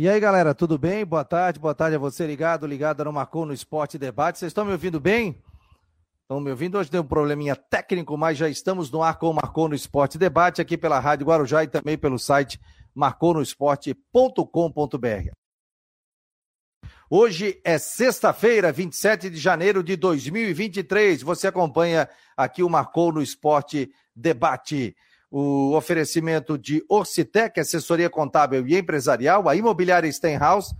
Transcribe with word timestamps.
E 0.00 0.08
aí, 0.08 0.18
galera, 0.18 0.54
tudo 0.54 0.78
bem? 0.78 1.04
Boa 1.04 1.26
tarde, 1.26 1.60
boa 1.60 1.74
tarde 1.74 1.94
a 1.94 1.98
você 1.98 2.26
ligado, 2.26 2.66
ligado 2.66 3.04
no 3.04 3.12
Marcou 3.12 3.44
no 3.44 3.52
Esporte 3.52 3.98
Debate. 3.98 4.38
Vocês 4.38 4.48
estão 4.48 4.64
me 4.64 4.72
ouvindo 4.72 4.98
bem? 4.98 5.38
Estão 6.22 6.40
me 6.40 6.48
ouvindo? 6.48 6.78
Hoje 6.78 6.90
deu 6.90 7.02
um 7.02 7.06
probleminha 7.06 7.54
técnico, 7.54 8.16
mas 8.16 8.38
já 8.38 8.48
estamos 8.48 8.90
no 8.90 9.02
ar 9.02 9.18
com 9.18 9.28
o 9.28 9.34
Marcou 9.34 9.68
no 9.68 9.74
Esporte 9.74 10.16
Debate, 10.16 10.62
aqui 10.62 10.78
pela 10.78 10.98
Rádio 10.98 11.26
Guarujá 11.26 11.64
e 11.64 11.68
também 11.68 11.98
pelo 11.98 12.18
site 12.18 12.58
marconosport.com.br. 12.94 15.32
Hoje 17.10 17.60
é 17.62 17.76
sexta-feira, 17.76 18.72
27 18.72 19.28
de 19.28 19.36
janeiro 19.36 19.82
de 19.82 19.96
2023. 19.96 21.20
Você 21.20 21.46
acompanha 21.46 22.08
aqui 22.34 22.62
o 22.62 22.70
Marcou 22.70 23.12
no 23.12 23.20
Esporte 23.20 23.92
Debate 24.16 24.96
o 25.30 25.76
oferecimento 25.76 26.58
de 26.58 26.84
Orcitec, 26.88 27.60
assessoria 27.60 28.10
contábil 28.10 28.66
e 28.66 28.76
empresarial, 28.76 29.48
a 29.48 29.54
Imobiliária 29.54 30.10
Stenhouse, 30.10 30.74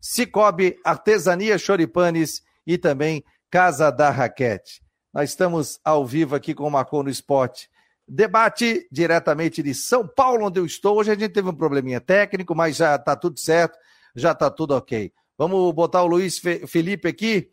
Cicobi, 0.00 0.78
Artesania 0.82 1.58
Choripanes 1.58 2.42
e 2.66 2.78
também 2.78 3.22
Casa 3.50 3.90
da 3.90 4.10
Raquete. 4.10 4.82
Nós 5.12 5.30
estamos 5.30 5.78
ao 5.84 6.06
vivo 6.06 6.34
aqui 6.34 6.54
com 6.54 6.66
o 6.66 6.70
Marcou 6.70 7.02
no 7.02 7.10
Esporte. 7.10 7.68
Debate 8.08 8.88
diretamente 8.90 9.62
de 9.62 9.74
São 9.74 10.06
Paulo, 10.06 10.46
onde 10.46 10.58
eu 10.58 10.64
estou. 10.64 10.96
Hoje 10.96 11.10
a 11.10 11.14
gente 11.14 11.32
teve 11.32 11.48
um 11.48 11.54
probleminha 11.54 12.00
técnico, 12.00 12.54
mas 12.54 12.76
já 12.76 12.96
está 12.96 13.14
tudo 13.14 13.38
certo, 13.38 13.76
já 14.14 14.32
está 14.32 14.50
tudo 14.50 14.74
ok. 14.74 15.12
Vamos 15.36 15.72
botar 15.74 16.02
o 16.02 16.06
Luiz 16.06 16.38
Felipe 16.38 17.08
aqui, 17.08 17.50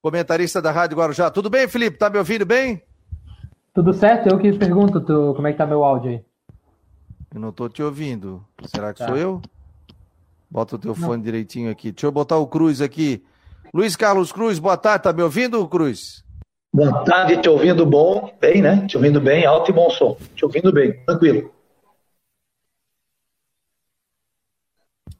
comentarista 0.00 0.62
da 0.62 0.70
Rádio 0.70 0.96
Guarujá. 0.96 1.30
Tudo 1.30 1.50
bem, 1.50 1.66
Felipe? 1.66 1.98
Tá 1.98 2.08
me 2.08 2.18
ouvindo 2.18 2.46
bem? 2.46 2.87
Tudo 3.74 3.92
certo? 3.92 4.28
Eu 4.28 4.38
que 4.38 4.52
pergunto 4.52 5.00
tu, 5.00 5.34
como 5.34 5.46
é 5.46 5.52
que 5.52 5.58
tá 5.58 5.66
meu 5.66 5.84
áudio 5.84 6.10
aí. 6.10 6.24
Eu 7.34 7.40
não 7.40 7.52
tô 7.52 7.68
te 7.68 7.82
ouvindo. 7.82 8.44
Será 8.64 8.92
que 8.92 9.00
tá. 9.00 9.08
sou 9.08 9.16
eu? 9.16 9.42
Bota 10.50 10.76
o 10.76 10.78
teu 10.78 10.94
não. 10.96 11.06
fone 11.06 11.22
direitinho 11.22 11.70
aqui. 11.70 11.92
Deixa 11.92 12.06
eu 12.06 12.12
botar 12.12 12.38
o 12.38 12.46
Cruz 12.46 12.80
aqui. 12.80 13.22
Luiz 13.72 13.94
Carlos 13.96 14.32
Cruz, 14.32 14.58
boa 14.58 14.76
tarde. 14.76 15.04
Tá 15.04 15.12
me 15.12 15.22
ouvindo, 15.22 15.66
Cruz? 15.68 16.24
Boa 16.72 17.04
tarde, 17.04 17.36
te 17.36 17.48
ouvindo 17.48 17.84
bom. 17.84 18.32
Bem, 18.40 18.62
né? 18.62 18.86
Te 18.86 18.96
ouvindo 18.96 19.20
bem, 19.20 19.44
alto 19.44 19.70
e 19.70 19.74
bom 19.74 19.90
som. 19.90 20.16
Te 20.34 20.44
ouvindo 20.44 20.72
bem, 20.72 20.92
tranquilo. 21.04 21.50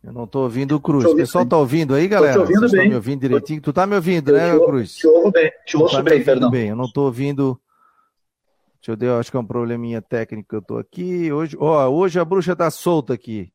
Eu 0.03 0.13
não 0.13 0.27
tô 0.27 0.43
ouvindo 0.43 0.77
o 0.77 0.81
Cruz. 0.81 1.05
O 1.05 1.15
pessoal 1.15 1.45
tá 1.45 1.59
ouvindo 1.59 1.95
aí, 1.95 2.09
galera? 2.09 2.35
Tô 2.35 2.39
te 2.41 2.43
ouvindo 2.43 2.61
Vocês 2.61 2.81
bem. 2.81 2.89
me 2.89 2.95
ouvindo 2.95 3.21
direitinho? 3.21 3.61
Tu 3.61 3.73
tá 3.73 3.87
me 3.87 3.95
ouvindo, 3.95 4.31
eu 4.31 4.37
né, 4.37 4.59
te, 4.59 4.65
Cruz? 4.65 4.95
Te 4.95 5.07
ouvo 5.07 5.31
bem. 5.31 5.53
Te 5.67 5.77
ouço 5.77 5.97
tá 5.97 6.03
bem, 6.03 6.25
perdão. 6.25 6.51
bem. 6.51 6.69
Eu 6.69 6.77
não 6.77 6.91
tô 6.91 7.03
ouvindo 7.03 7.61
Deixa 8.89 8.93
eu 8.93 8.97
ver, 8.97 9.21
acho 9.21 9.31
que 9.31 9.37
é 9.37 9.41
um 9.41 9.47
probleminha 9.47 10.01
técnico 10.01 10.49
que 10.49 10.57
eu 10.57 10.63
tô 10.63 10.79
aqui. 10.79 11.31
Hoje, 11.31 11.55
ó, 11.61 11.89
hoje 11.89 12.19
a 12.19 12.25
bruxa 12.25 12.57
tá 12.57 12.71
solta 12.71 13.13
aqui. 13.13 13.53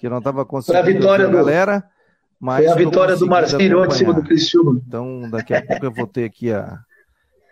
Que 0.00 0.08
não 0.08 0.20
tava 0.20 0.44
conseguindo 0.44 0.82
Foi 0.82 0.92
a 0.92 0.94
vitória 0.94 1.28
a 1.28 1.30
galera. 1.30 1.84
Mas 2.40 2.64
Foi 2.64 2.72
a 2.72 2.76
vitória 2.76 3.16
do 3.16 3.26
Marcílio 3.26 3.84
em 3.84 3.90
cima 3.92 4.12
do 4.12 4.22
Criciúma. 4.22 4.82
Então, 4.84 5.30
daqui 5.30 5.54
a 5.54 5.64
pouco 5.64 5.86
eu 5.86 5.92
vou 5.92 6.08
ter 6.08 6.24
aqui 6.24 6.52
a, 6.52 6.80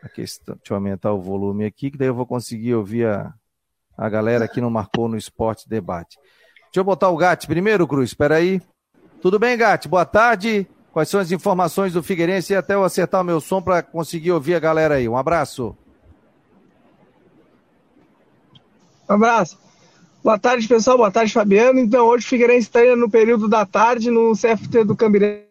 a 0.03 0.09
questão. 0.09 0.57
Deixa 0.57 0.73
eu 0.73 0.77
aumentar 0.77 1.13
o 1.13 1.21
volume 1.21 1.65
aqui, 1.65 1.93
que 1.93 1.97
daí 1.97 2.09
eu 2.09 2.15
vou 2.15 2.27
conseguir 2.27 2.75
ouvir 2.75 3.07
a, 3.07 3.33
a 3.97 4.09
galera 4.09 4.49
que 4.49 4.61
não 4.61 4.69
marcou 4.69 5.07
no 5.07 5.17
Esporte 5.17 5.69
Debate. 5.69 6.19
Deixa 6.65 6.81
eu 6.81 6.85
botar 6.85 7.09
o 7.09 7.17
Gatti 7.17 7.47
primeiro, 7.47 7.87
Cruz. 7.87 8.11
Espera 8.11 8.35
aí. 8.35 8.61
Tudo 9.21 9.39
bem, 9.39 9.57
Gatti? 9.57 9.89
Boa 9.89 10.05
tarde. 10.05 10.67
Quais 10.93 11.09
são 11.09 11.21
as 11.21 11.31
informações 11.31 11.93
do 11.93 12.03
Figueirense 12.03 12.53
e 12.53 12.57
até 12.57 12.75
eu 12.75 12.83
acertar 12.83 13.21
o 13.21 13.25
meu 13.25 13.41
som 13.41 13.63
para 13.63 13.81
conseguir 13.81 14.33
ouvir 14.33 14.57
a 14.57 14.61
galera 14.61 14.97
aí. 14.97 15.09
Um 15.09 15.17
abraço. 15.17 15.77
Um 19.13 19.17
abraço. 19.17 19.59
Boa 20.25 20.39
tarde, 20.39 20.67
pessoal. 20.67 20.97
Boa 20.97 21.11
tarde, 21.11 21.35
Fabiano. 21.35 21.79
Então, 21.79 22.07
hoje 22.07 22.25
o 22.25 22.29
Figueirense 22.29 22.71
treina 22.71 22.97
no 22.97 23.11
período 23.11 23.47
da 23.47 23.67
tarde 23.67 24.11
no 24.11 24.33
CFT 24.33 24.85
do 24.85 24.97
Cambiré. 24.97 25.49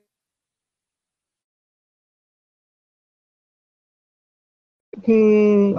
Com 5.04 5.76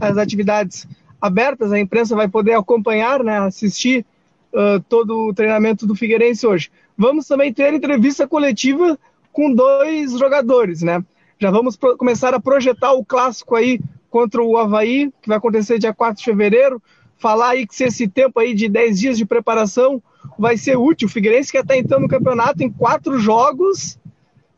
as 0.00 0.16
atividades 0.18 0.86
abertas, 1.20 1.72
a 1.72 1.80
imprensa 1.80 2.14
vai 2.14 2.28
poder 2.28 2.52
acompanhar, 2.52 3.24
né, 3.24 3.38
assistir 3.38 4.06
uh, 4.52 4.80
todo 4.88 5.28
o 5.28 5.34
treinamento 5.34 5.84
do 5.84 5.96
Figueirense 5.96 6.46
hoje. 6.46 6.70
Vamos 6.96 7.26
também 7.26 7.52
ter 7.52 7.74
entrevista 7.74 8.26
coletiva 8.28 8.96
com 9.32 9.52
dois 9.52 10.12
jogadores, 10.12 10.82
né? 10.82 11.04
Já 11.40 11.50
vamos 11.50 11.76
começar 11.76 12.34
a 12.34 12.40
projetar 12.40 12.92
o 12.92 13.04
clássico 13.04 13.56
aí 13.56 13.80
contra 14.08 14.42
o 14.42 14.56
Havaí, 14.56 15.12
que 15.22 15.28
vai 15.28 15.38
acontecer 15.38 15.78
dia 15.78 15.92
4 15.92 16.18
de 16.18 16.24
fevereiro 16.24 16.80
falar 17.20 17.50
aí 17.50 17.66
que 17.66 17.76
se 17.76 17.84
esse 17.84 18.08
tempo 18.08 18.40
aí 18.40 18.54
de 18.54 18.68
10 18.68 18.98
dias 18.98 19.18
de 19.18 19.26
preparação 19.26 20.02
vai 20.38 20.56
ser 20.56 20.76
útil. 20.76 21.06
O 21.06 21.10
Figueirense 21.10 21.52
que 21.52 21.58
até 21.58 21.76
então 21.76 22.00
no 22.00 22.08
campeonato, 22.08 22.62
em 22.62 22.70
quatro 22.70 23.18
jogos, 23.18 23.98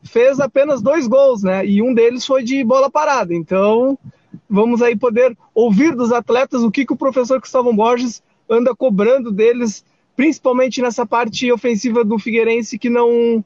fez 0.01 0.39
apenas 0.39 0.81
dois 0.81 1.05
gols, 1.05 1.43
né? 1.43 1.65
E 1.65 1.81
um 1.81 1.93
deles 1.93 2.25
foi 2.25 2.41
de 2.41 2.63
bola 2.63 2.89
parada. 2.89 3.35
Então, 3.35 3.99
vamos 4.49 4.81
aí 4.81 4.95
poder 4.95 5.37
ouvir 5.53 5.93
dos 5.93 6.13
atletas 6.13 6.63
o 6.63 6.71
que, 6.71 6.85
que 6.85 6.93
o 6.93 6.97
professor 6.97 7.39
Cristóvão 7.39 7.75
Borges 7.75 8.23
anda 8.49 8.73
cobrando 8.73 9.29
deles, 9.29 9.83
principalmente 10.15 10.81
nessa 10.81 11.05
parte 11.05 11.51
ofensiva 11.51 12.03
do 12.03 12.17
Figueirense 12.17 12.79
que 12.79 12.89
não 12.89 13.43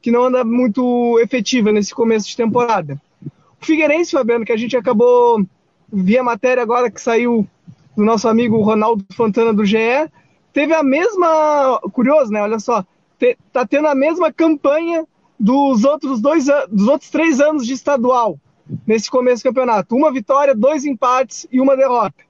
que 0.00 0.10
não 0.10 0.24
anda 0.24 0.44
muito 0.44 1.18
efetiva 1.20 1.72
nesse 1.72 1.92
começo 1.92 2.28
de 2.28 2.36
temporada. 2.36 3.00
O 3.60 3.66
Figueirense, 3.66 4.12
Fabiano, 4.12 4.44
que 4.44 4.52
a 4.52 4.56
gente 4.56 4.76
acabou 4.76 5.44
via 5.92 6.22
matéria 6.22 6.62
agora 6.62 6.90
que 6.90 7.00
saiu 7.00 7.46
do 7.96 8.04
nosso 8.04 8.28
amigo 8.28 8.60
Ronaldo 8.60 9.04
Fontana 9.14 9.52
do 9.52 9.64
GE, 9.64 10.10
teve 10.52 10.74
a 10.74 10.82
mesma. 10.82 11.80
Curioso, 11.92 12.30
né? 12.30 12.42
Olha 12.42 12.58
só. 12.58 12.84
Te, 13.18 13.38
tá 13.52 13.66
tendo 13.66 13.88
a 13.88 13.94
mesma 13.94 14.30
campanha 14.30 15.06
dos 15.40 15.84
outros 15.84 16.20
dois 16.20 16.46
dos 16.70 16.86
outros 16.86 17.10
três 17.10 17.40
anos 17.40 17.66
de 17.66 17.72
estadual 17.72 18.38
nesse 18.86 19.10
começo 19.10 19.42
do 19.42 19.48
campeonato. 19.48 19.96
Uma 19.96 20.12
vitória, 20.12 20.54
dois 20.54 20.84
empates 20.84 21.46
e 21.50 21.60
uma 21.60 21.76
derrota. 21.76 22.26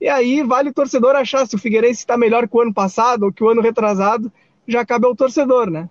E 0.00 0.08
aí 0.08 0.42
vale 0.42 0.70
o 0.70 0.74
torcedor 0.74 1.14
achar 1.14 1.46
se 1.46 1.56
o 1.56 1.58
Figueirense 1.58 2.00
está 2.00 2.16
melhor 2.16 2.48
que 2.48 2.56
o 2.56 2.60
ano 2.60 2.72
passado 2.72 3.24
ou 3.24 3.32
que 3.32 3.44
o 3.44 3.48
ano 3.48 3.60
retrasado, 3.60 4.32
já 4.66 4.84
cabe 4.84 5.06
ao 5.06 5.16
torcedor, 5.16 5.68
né? 5.68 5.90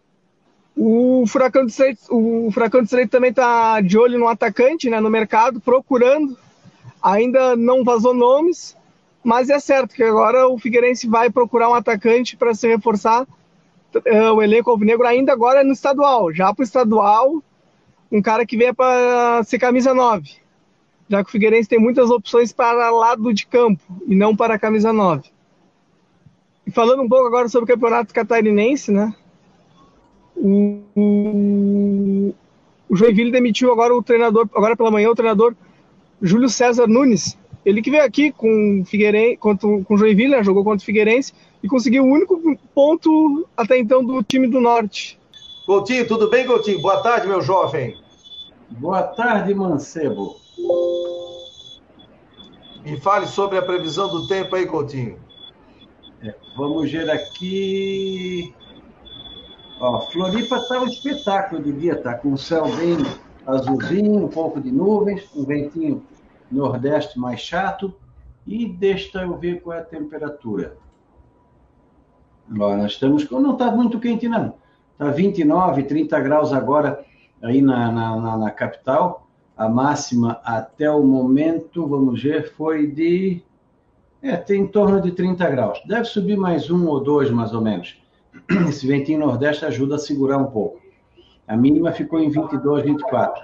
O 0.76 1.26
Furacão 1.28 1.66
de 1.66 1.72
Estreito, 1.72 2.02
o 2.10 2.50
Furacão 2.52 2.82
de 2.82 2.86
Estreito 2.86 3.12
também 3.12 3.32
está 3.32 3.82
de 3.82 3.98
olho 3.98 4.18
no 4.18 4.28
atacante, 4.28 4.90
né, 4.90 5.00
no 5.00 5.10
mercado, 5.10 5.60
procurando. 5.60 6.38
Ainda 7.02 7.56
não 7.56 7.84
vazou 7.84 8.14
nomes, 8.14 8.76
mas 9.24 9.50
é 9.50 9.60
certo 9.60 9.94
que 9.94 10.04
agora 10.04 10.48
o 10.48 10.58
Figueirense 10.58 11.08
vai 11.08 11.30
procurar 11.30 11.70
um 11.70 11.74
atacante 11.74 12.38
para 12.38 12.54
se 12.54 12.68
reforçar 12.68 13.24
uh, 13.24 14.34
o 14.36 14.42
elenco 14.42 14.70
alvinegro 14.70 15.06
ainda 15.06 15.34
agora 15.34 15.64
no 15.64 15.74
estadual. 15.74 16.34
Já 16.34 16.54
para 16.54 16.62
o 16.62 16.66
estadual, 16.66 17.44
um 18.12 18.22
cara 18.22 18.46
que 18.46 18.58
venha 18.58 18.74
para 18.74 19.44
ser 19.44 19.60
camisa 19.60 19.94
9. 19.94 20.30
Já 21.10 21.24
que 21.24 21.30
o 21.30 21.32
Figueirense 21.32 21.68
tem 21.68 21.80
muitas 21.80 22.10
opções 22.10 22.54
para 22.54 22.92
lado 22.92 23.34
de 23.34 23.48
campo 23.48 23.82
e 24.08 24.16
não 24.16 24.36
para 24.36 24.60
camisa 24.60 24.94
9. 24.94 25.24
E 26.68 26.72
falando 26.72 27.02
um 27.02 27.10
pouco 27.10 27.26
agora 27.26 27.50
sobre 27.50 27.72
o 27.72 27.76
campeonato 27.76 28.14
catarinense, 28.14 28.92
né? 28.92 29.14
O, 30.36 30.82
o 32.88 32.96
Joinville 32.96 33.32
demitiu 33.32 33.72
agora 33.72 33.94
o 33.94 34.04
treinador, 34.04 34.48
agora 34.56 34.78
pela 34.78 34.92
manhã, 34.92 35.10
o 35.10 35.16
treinador 35.16 35.56
Júlio 36.22 36.48
César 36.48 36.88
Nunes, 36.88 37.38
ele 37.66 37.82
que 37.82 37.92
veio 37.92 38.04
aqui 38.04 38.32
com 38.32 38.84
Figueirense, 38.86 39.38
contra, 39.38 39.68
com 39.84 39.98
Joinville, 39.98 40.32
né, 40.32 40.44
jogou 40.44 40.64
contra 40.64 40.82
o 40.82 40.86
Figueirense 40.86 41.34
e 41.62 41.68
conseguiu 41.68 42.04
o 42.04 42.12
único 42.12 42.40
ponto 42.74 43.48
até 43.56 43.78
então 43.78 44.04
do 44.04 44.24
time 44.24 44.48
do 44.48 44.62
Norte. 44.62 45.20
Coutinho, 45.66 46.08
tudo 46.08 46.30
bem, 46.30 46.48
Coutinho? 46.48 46.82
Boa 46.82 47.02
tarde, 47.02 47.28
meu 47.28 47.42
jovem. 47.42 47.96
Boa 48.72 49.04
tarde, 49.04 49.54
Mancebo. 49.54 50.36
Me 52.84 53.00
fale 53.00 53.28
sobre 53.28 53.58
a 53.58 53.62
previsão 53.62 54.08
do 54.08 54.28
tempo 54.28 54.56
aí, 54.56 54.66
Coutinho. 54.66 55.18
É, 56.24 56.34
vamos 56.58 56.92
ver 56.92 57.10
aqui. 57.10 58.54
Ó, 59.80 60.02
Floripa 60.12 60.58
está 60.58 60.82
um 60.82 60.88
espetáculo 60.88 61.62
de 61.62 61.72
dia, 61.72 62.02
tá 62.02 62.14
com 62.14 62.34
o 62.34 62.38
céu 62.38 62.66
bem 62.76 62.98
azulzinho, 63.46 64.26
um 64.26 64.28
pouco 64.28 64.60
de 64.60 64.72
nuvens, 64.72 65.24
um 65.36 65.44
ventinho 65.46 66.04
Nordeste 66.52 67.20
mais 67.20 67.40
chato. 67.40 67.94
E 68.46 68.68
deixa 68.68 69.22
eu 69.22 69.38
ver 69.38 69.62
qual 69.62 69.78
é 69.78 69.82
a 69.82 69.86
temperatura. 69.86 70.78
Ó, 72.58 72.76
nós 72.76 72.94
estamos. 72.94 73.30
Não 73.30 73.54
está 73.54 73.72
muito 73.72 74.00
quente, 74.00 74.28
não. 74.28 74.56
Está 74.94 75.12
29, 75.12 75.84
30 75.84 76.20
graus 76.20 76.52
agora 76.52 77.04
aí 77.42 77.62
na, 77.62 77.92
na, 77.92 78.38
na, 78.38 78.52
capital. 78.52 79.28
A 79.56 79.68
máxima 79.68 80.40
até 80.44 80.90
o 80.90 81.04
momento, 81.04 81.86
vamos 81.86 82.22
ver, 82.22 82.52
foi 82.54 82.88
de. 82.88 83.44
É, 84.22 84.36
tem 84.36 84.62
em 84.62 84.68
torno 84.68 85.02
de 85.02 85.12
30 85.12 85.50
graus. 85.50 85.82
Deve 85.86 86.06
subir 86.06 86.38
mais 86.38 86.70
um 86.70 86.88
ou 86.88 87.02
dois, 87.02 87.30
mais 87.30 87.54
ou 87.54 87.62
menos. 87.62 88.02
Esse 88.68 88.88
ventinho 88.88 89.20
nordeste 89.20 89.66
ajuda 89.66 89.96
a 89.96 90.00
segurar 90.00 90.38
um 90.38 90.48
pouco. 90.48 90.82
A 91.50 91.58
mínima 91.58 91.92
ficou 91.92 92.20
em 92.20 92.30
22, 92.30 92.84
24. 92.84 93.44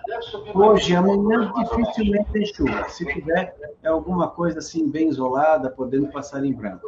Hoje 0.53 0.95
amanhã 0.95 1.51
dificilmente 1.57 2.31
tem 2.31 2.45
chuva. 2.45 2.87
Se 2.87 3.03
tiver, 3.03 3.55
é 3.81 3.87
alguma 3.87 4.27
coisa 4.27 4.59
assim 4.59 4.87
bem 4.87 5.09
isolada, 5.09 5.71
podendo 5.71 6.09
passar 6.09 6.45
em 6.45 6.53
branco. 6.53 6.85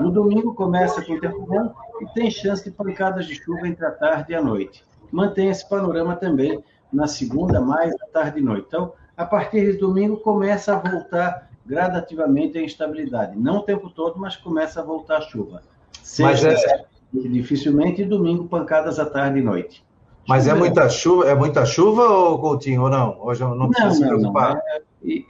No 0.00 0.10
domingo 0.10 0.54
começa 0.54 1.00
com 1.04 1.20
tempo 1.20 1.46
bom 1.46 1.72
e 2.00 2.06
tem 2.14 2.28
chance 2.32 2.64
de 2.64 2.72
pancadas 2.72 3.26
de 3.26 3.36
chuva 3.36 3.68
entre 3.68 3.86
a 3.86 3.92
tarde 3.92 4.32
e 4.32 4.34
a 4.34 4.42
noite. 4.42 4.84
Mantém 5.12 5.50
esse 5.50 5.68
panorama 5.68 6.16
também 6.16 6.60
na 6.92 7.06
segunda, 7.06 7.60
mais 7.60 7.94
à 8.02 8.06
tarde 8.06 8.40
e 8.40 8.42
noite. 8.42 8.64
Então, 8.66 8.92
a 9.16 9.24
partir 9.24 9.70
de 9.70 9.78
domingo 9.78 10.16
começa 10.16 10.74
a 10.74 10.78
voltar 10.80 11.48
gradativamente 11.64 12.58
a 12.58 12.62
instabilidade. 12.62 13.38
Não 13.38 13.58
o 13.58 13.62
tempo 13.62 13.88
todo, 13.88 14.18
mas 14.18 14.34
começa 14.36 14.80
a 14.80 14.82
voltar 14.82 15.18
a 15.18 15.20
chuva. 15.20 15.62
Sexta, 16.02 16.48
mas 16.48 16.64
é... 16.64 16.84
dificilmente, 17.28 18.02
e 18.02 18.04
domingo 18.04 18.48
pancadas 18.48 18.98
à 18.98 19.06
tarde 19.06 19.38
e 19.38 19.42
noite. 19.42 19.85
Mas 20.28 20.46
é 20.48 20.54
muita 20.54 20.88
chuva, 20.88 21.28
é 21.28 21.34
muita 21.34 21.64
chuva 21.64 22.02
ou 22.02 22.38
Coutinho 22.38 22.82
ou 22.82 22.90
não? 22.90 23.16
Hoje 23.20 23.40
não 23.40 23.54
não, 23.54 23.68
não, 23.68 23.90
se 23.92 24.04
preocupar. 24.04 24.56
É, 24.56 24.82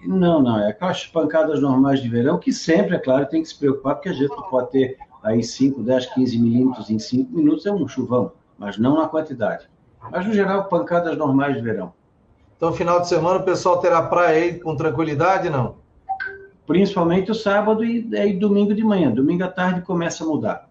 não, 0.06 0.42
não, 0.42 0.58
é 0.58 0.70
aquelas 0.70 1.06
pancadas 1.06 1.60
normais 1.60 2.00
de 2.00 2.08
verão 2.08 2.38
que 2.38 2.52
sempre, 2.52 2.96
é 2.96 2.98
claro, 2.98 3.26
tem 3.26 3.42
que 3.42 3.48
se 3.48 3.58
preocupar, 3.58 3.96
porque 3.96 4.08
a 4.08 4.12
gente 4.14 4.34
pode 4.50 4.70
ter 4.70 4.96
aí 5.22 5.42
5, 5.42 5.82
10, 5.82 6.06
15 6.06 6.38
milímetros 6.38 6.88
em 6.88 6.98
5 6.98 7.30
minutos, 7.36 7.66
é 7.66 7.72
um 7.72 7.86
chuvão, 7.86 8.32
mas 8.58 8.78
não 8.78 8.96
na 8.96 9.08
quantidade. 9.08 9.68
Mas, 10.10 10.26
no 10.26 10.32
geral, 10.32 10.64
pancadas 10.64 11.16
normais 11.16 11.56
de 11.56 11.62
verão. 11.62 11.92
Então, 12.56 12.72
final 12.72 13.00
de 13.00 13.08
semana, 13.08 13.40
o 13.40 13.42
pessoal 13.42 13.78
terá 13.78 14.00
praia 14.02 14.44
aí 14.44 14.58
com 14.58 14.74
tranquilidade, 14.76 15.50
não? 15.50 15.76
Principalmente 16.66 17.30
o 17.30 17.34
sábado 17.34 17.84
e, 17.84 18.08
e 18.12 18.32
domingo 18.32 18.74
de 18.74 18.82
manhã. 18.82 19.10
Domingo 19.10 19.44
à 19.44 19.48
tarde 19.48 19.82
começa 19.82 20.24
a 20.24 20.26
mudar. 20.26 20.68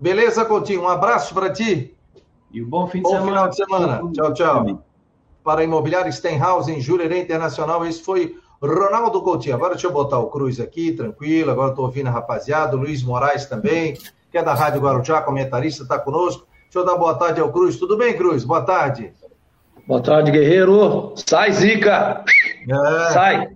Beleza, 0.00 0.44
Coutinho? 0.44 0.82
Um 0.82 0.88
abraço 0.88 1.32
para 1.32 1.50
ti. 1.50 1.95
E 2.52 2.62
um 2.62 2.68
bom 2.68 2.86
fim 2.86 2.98
de 2.98 3.04
bom 3.04 3.10
semana. 3.10 3.26
final 3.26 3.48
de 3.48 3.56
semana. 3.56 4.12
Tchau, 4.12 4.34
tchau. 4.34 4.84
Para 5.42 5.60
a 5.60 5.64
Imobiliária 5.64 6.10
Stenhouse, 6.10 6.70
em 6.70 6.80
Jurerê 6.80 7.20
Internacional, 7.20 7.86
esse 7.86 8.02
foi 8.02 8.36
Ronaldo 8.62 9.22
Coutinho. 9.22 9.54
Agora 9.54 9.74
deixa 9.74 9.86
eu 9.86 9.92
botar 9.92 10.18
o 10.18 10.28
Cruz 10.28 10.58
aqui, 10.60 10.92
tranquilo. 10.92 11.50
Agora 11.50 11.70
estou 11.70 11.84
ouvindo 11.84 12.08
a 12.08 12.10
rapaziada. 12.10 12.76
O 12.76 12.80
Luiz 12.80 13.02
Moraes 13.02 13.46
também, 13.46 13.94
que 14.30 14.38
é 14.38 14.42
da 14.42 14.54
Rádio 14.54 14.80
Guarujá, 14.80 15.20
comentarista, 15.22 15.82
está 15.82 15.98
conosco. 15.98 16.46
Deixa 16.64 16.78
eu 16.78 16.84
dar 16.84 16.96
boa 16.96 17.14
tarde 17.14 17.40
ao 17.40 17.52
Cruz. 17.52 17.76
Tudo 17.76 17.96
bem, 17.96 18.16
Cruz? 18.16 18.44
Boa 18.44 18.62
tarde. 18.62 19.12
Boa 19.86 20.02
tarde, 20.02 20.32
guerreiro. 20.32 21.12
Sai, 21.14 21.52
Zica. 21.52 22.24
É. 22.68 23.12
Sai. 23.12 23.48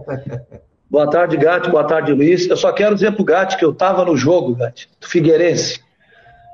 boa 0.90 1.08
tarde, 1.08 1.36
Gatti. 1.36 1.70
Boa 1.70 1.84
tarde, 1.84 2.12
Luiz. 2.12 2.46
Eu 2.46 2.56
só 2.56 2.72
quero 2.72 2.94
dizer 2.94 3.12
pro 3.12 3.24
Gatti 3.24 3.56
que 3.56 3.64
eu 3.64 3.70
estava 3.70 4.04
no 4.04 4.16
jogo, 4.16 4.54
Gatti, 4.54 4.88
do 5.00 5.08
Figueirense 5.08 5.85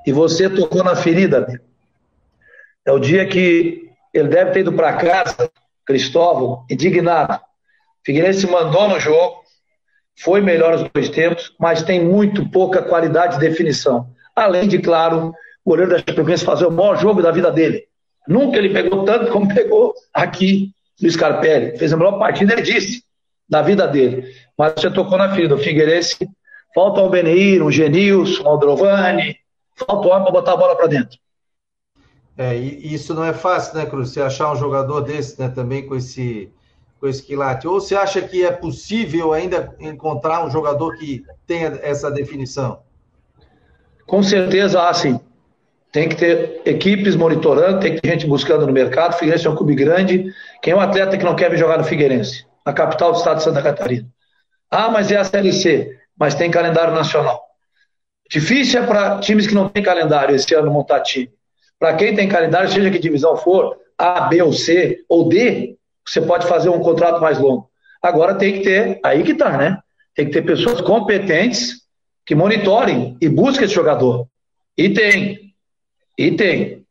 e 0.07 0.13
você 0.13 0.49
tocou 0.49 0.83
na 0.83 0.97
ferida, 0.97 1.39
amigo. 1.39 1.65
É 2.85 2.93
o 2.93 2.99
dia 2.99 3.27
que 3.27 3.91
ele 4.13 4.29
deve 4.29 4.51
ter 4.53 4.61
ido 4.61 4.73
para 4.73 4.95
casa, 4.95 5.51
Cristóvão, 5.87 6.65
indignado. 6.71 7.41
Figueirense 8.05 8.47
mandou 8.47 8.89
no 8.89 8.99
jogo, 8.99 9.43
foi 10.19 10.41
melhor 10.41 10.75
os 10.75 10.91
dois 10.93 11.09
tempos, 11.09 11.55
mas 11.59 11.83
tem 11.83 12.05
muito 12.05 12.49
pouca 12.51 12.83
qualidade 12.83 13.35
de 13.35 13.41
definição. 13.41 14.09
Além 14.35 14.67
de, 14.67 14.79
claro, 14.79 15.35
o 15.65 15.71
goleiro 15.71 15.93
da 15.93 15.99
Chapecoense 15.99 16.45
fazer 16.45 16.67
o 16.67 16.71
maior 16.71 16.97
jogo 16.97 17.23
da 17.23 17.31
vida 17.31 17.51
dele. 17.51 17.85
Nunca 18.27 18.59
ele 18.59 18.71
pegou 18.71 19.05
tanto 19.05 19.31
como 19.31 19.53
pegou 19.53 19.95
aqui 20.13 20.71
no 21.01 21.11
Scarpelli. 21.11 21.77
Fez 21.79 21.93
a 21.93 21.97
melhor 21.97 22.19
partida, 22.19 22.53
ele 22.53 22.63
disse, 22.63 23.05
da 23.49 23.63
vida 23.63 23.87
dele. 23.87 24.25
Mas 24.57 24.75
você 24.75 24.91
tocou 24.91 25.19
na 25.19 25.33
ferida. 25.35 25.55
O 25.55 25.59
Figueirense 25.59 26.17
falta 26.75 27.01
o 27.01 27.11
Beneir, 27.11 27.63
o 27.63 27.71
Genilson, 27.71 28.43
o 28.43 28.49
Aldrovani, 28.49 29.37
falta 29.77 30.09
o 30.09 30.11
homem 30.11 30.23
para 30.23 30.33
botar 30.33 30.53
a 30.53 30.57
bola 30.57 30.77
para 30.77 30.87
dentro. 30.87 31.19
É, 32.37 32.57
e 32.57 32.95
isso 32.95 33.15
não 33.15 33.25
é 33.25 33.33
fácil, 33.33 33.77
né, 33.77 33.87
Cruz? 33.87 34.11
Você 34.11 34.21
achar 34.21 34.53
um 34.53 34.57
jogador 34.57 35.03
desse, 35.03 35.39
né, 35.39 35.49
também 35.49 35.87
com 35.87 35.95
esse, 35.95 36.51
com 36.99 37.07
esse 37.07 37.23
quilate. 37.23 37.69
Ou 37.69 37.81
você 37.81 37.95
acha 37.95 38.23
que 38.23 38.45
é 38.45 38.51
possível 38.51 39.33
ainda 39.33 39.75
encontrar 39.79 40.45
um 40.45 40.51
jogador 40.51 40.97
que 40.97 41.25
tenha 41.47 41.79
essa 41.83 42.11
definição? 42.11 42.81
Com 44.07 44.23
certeza 44.23 44.83
há, 44.83 44.95
sim. 44.95 45.21
Tem 45.93 46.09
que 46.09 46.17
ter 46.17 46.63
equipes 46.65 47.15
monitorando, 47.15 47.81
tem 47.81 47.95
que 47.95 48.01
ter 48.01 48.09
gente 48.09 48.27
buscando 48.27 48.67
no 48.67 48.73
mercado. 48.73 49.13
O 49.13 49.19
Figueirense 49.19 49.47
é 49.47 49.51
um 49.51 49.57
clube 49.57 49.75
grande. 49.75 50.33
Quem 50.63 50.73
é 50.73 50.77
um 50.77 50.81
atleta 50.81 51.19
que 51.19 51.25
não 51.25 51.37
quer 51.37 51.51
vir 51.51 51.59
jogar 51.59 51.77
no 51.77 51.85
Figueirense? 51.85 52.47
Na 52.65 52.73
capital 52.73 53.13
do 53.13 53.19
estado 53.19 53.37
de 53.37 53.43
Santa 53.43 53.61
Catarina. 53.61 54.09
Ah, 54.71 54.91
mas 54.91 55.13
é 55.13 55.17
a 55.17 55.25
CLC. 55.25 55.99
Mas 56.19 56.35
tem 56.35 56.51
calendário 56.51 56.95
nacional. 56.95 57.43
Difícil 58.33 58.83
é 58.83 58.87
para 58.87 59.19
times 59.19 59.47
que 59.47 59.55
não 59.55 59.69
têm 59.69 59.83
calendário 59.83 60.35
esse 60.35 60.55
ano 60.55 60.71
montar 60.71 61.01
time. 61.01 61.31
Para 61.79 61.95
quem 61.95 62.15
tem 62.15 62.27
calendário, 62.27 62.71
seja 62.71 62.91
que 62.91 62.99
divisão 62.99 63.37
for, 63.37 63.77
A, 63.99 64.23
B 64.23 64.41
ou 64.41 64.55
C 64.55 65.05
ou 65.07 65.29
D, 65.29 65.77
você 66.03 66.19
pode 66.19 66.47
fazer 66.47 66.71
um 66.71 66.81
contrato 66.81 67.21
mais 67.21 67.39
longo. 67.39 67.69
Agora 68.03 68.35
tem 68.35 68.55
que 68.55 68.61
ter, 68.61 68.99
aí 69.05 69.23
que 69.23 69.35
tá, 69.35 69.59
né? 69.59 69.79
Tem 70.15 70.25
que 70.25 70.33
ter 70.33 70.47
pessoas 70.47 70.81
competentes 70.81 71.83
que 72.25 72.35
monitorem 72.35 73.19
e 73.21 73.29
busquem 73.29 73.67
esse 73.67 73.75
jogador. 73.75 74.27
E 74.79 74.89
tem. 74.89 75.53
E 76.17 76.31
tem. 76.31 76.82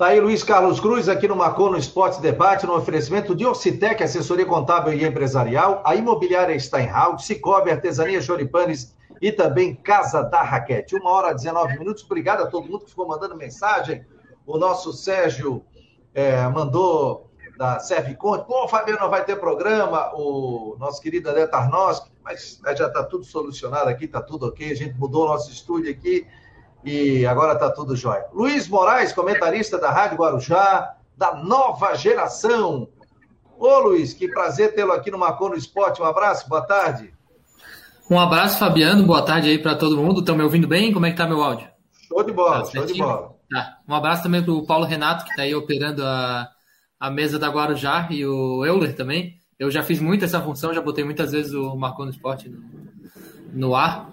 Tá 0.00 0.06
aí 0.06 0.18
Luiz 0.18 0.42
Carlos 0.42 0.80
Cruz 0.80 1.10
aqui 1.10 1.28
no 1.28 1.36
Marcou 1.36 1.70
no 1.70 1.76
Esporte 1.76 2.22
Debate, 2.22 2.64
no 2.64 2.74
oferecimento 2.74 3.34
de 3.34 3.44
Orcitec, 3.44 4.02
assessoria 4.02 4.46
contábil 4.46 4.94
e 4.94 5.04
empresarial, 5.04 5.82
a 5.84 5.94
imobiliária 5.94 6.58
Steinhaus, 6.58 7.26
Cicobi, 7.26 7.70
Artesania 7.70 8.22
Choripanes 8.22 8.96
e 9.20 9.30
também 9.30 9.74
Casa 9.74 10.22
da 10.22 10.40
Raquete. 10.40 10.96
Uma 10.96 11.10
hora 11.10 11.32
e 11.32 11.34
19 11.34 11.78
minutos. 11.78 12.02
Obrigado 12.02 12.44
a 12.44 12.46
todo 12.46 12.66
mundo 12.66 12.84
que 12.84 12.88
ficou 12.88 13.06
mandando 13.06 13.36
mensagem. 13.36 14.02
O 14.46 14.56
nosso 14.56 14.90
Sérgio 14.90 15.62
é, 16.14 16.48
mandou 16.48 17.30
da 17.58 17.78
Serviconte. 17.78 18.46
Pô, 18.46 18.66
Fabiano, 18.68 19.10
vai 19.10 19.22
ter 19.22 19.36
programa. 19.36 20.12
O 20.14 20.76
nosso 20.78 20.98
querido 21.02 21.28
André 21.28 21.46
Tarnowski, 21.46 22.10
mas 22.24 22.58
já 22.74 22.86
está 22.86 23.04
tudo 23.04 23.22
solucionado 23.22 23.90
aqui, 23.90 24.06
está 24.06 24.22
tudo 24.22 24.46
ok. 24.46 24.72
A 24.72 24.74
gente 24.74 24.98
mudou 24.98 25.26
o 25.26 25.28
nosso 25.28 25.52
estúdio 25.52 25.90
aqui 25.90 26.26
e 26.84 27.26
agora 27.26 27.54
está 27.54 27.70
tudo 27.70 27.96
jóia. 27.96 28.26
Luiz 28.32 28.68
Moraes, 28.68 29.12
comentarista 29.12 29.78
da 29.78 29.90
Rádio 29.90 30.18
Guarujá, 30.18 30.94
da 31.16 31.34
nova 31.34 31.94
geração. 31.94 32.88
Ô 33.58 33.78
Luiz, 33.80 34.14
que 34.14 34.28
prazer 34.28 34.74
tê-lo 34.74 34.92
aqui 34.92 35.10
no 35.10 35.18
Marcou 35.18 35.50
no 35.50 35.56
Esporte. 35.56 36.00
Um 36.00 36.06
abraço, 36.06 36.48
boa 36.48 36.62
tarde. 36.62 37.12
Um 38.10 38.18
abraço, 38.18 38.58
Fabiano. 38.58 39.06
Boa 39.06 39.22
tarde 39.22 39.50
aí 39.50 39.58
para 39.58 39.76
todo 39.76 39.96
mundo. 39.96 40.20
Estão 40.20 40.34
me 40.34 40.42
ouvindo 40.42 40.66
bem? 40.66 40.92
Como 40.92 41.06
é 41.06 41.10
que 41.10 41.16
tá 41.16 41.26
meu 41.26 41.42
áudio? 41.42 41.68
Show 42.08 42.24
de 42.24 42.32
bola, 42.32 42.62
tá 42.62 42.70
show 42.70 42.86
de 42.86 42.94
bola. 42.94 43.36
Tá. 43.50 43.78
Um 43.86 43.94
abraço 43.94 44.22
também 44.22 44.42
para 44.42 44.52
o 44.52 44.66
Paulo 44.66 44.86
Renato, 44.86 45.24
que 45.24 45.30
está 45.30 45.42
aí 45.42 45.54
operando 45.54 46.04
a, 46.04 46.48
a 46.98 47.10
mesa 47.10 47.38
da 47.38 47.48
Guarujá, 47.48 48.08
e 48.10 48.24
o 48.24 48.64
Euler 48.64 48.96
também. 48.96 49.38
Eu 49.58 49.70
já 49.70 49.82
fiz 49.82 50.00
muito 50.00 50.24
essa 50.24 50.40
função, 50.40 50.72
já 50.72 50.80
botei 50.80 51.04
muitas 51.04 51.32
vezes 51.32 51.52
o 51.52 51.76
Marcou 51.76 52.06
no 52.06 52.10
Esporte 52.10 52.48
no, 52.48 52.62
no 53.52 53.76
ar. 53.76 54.10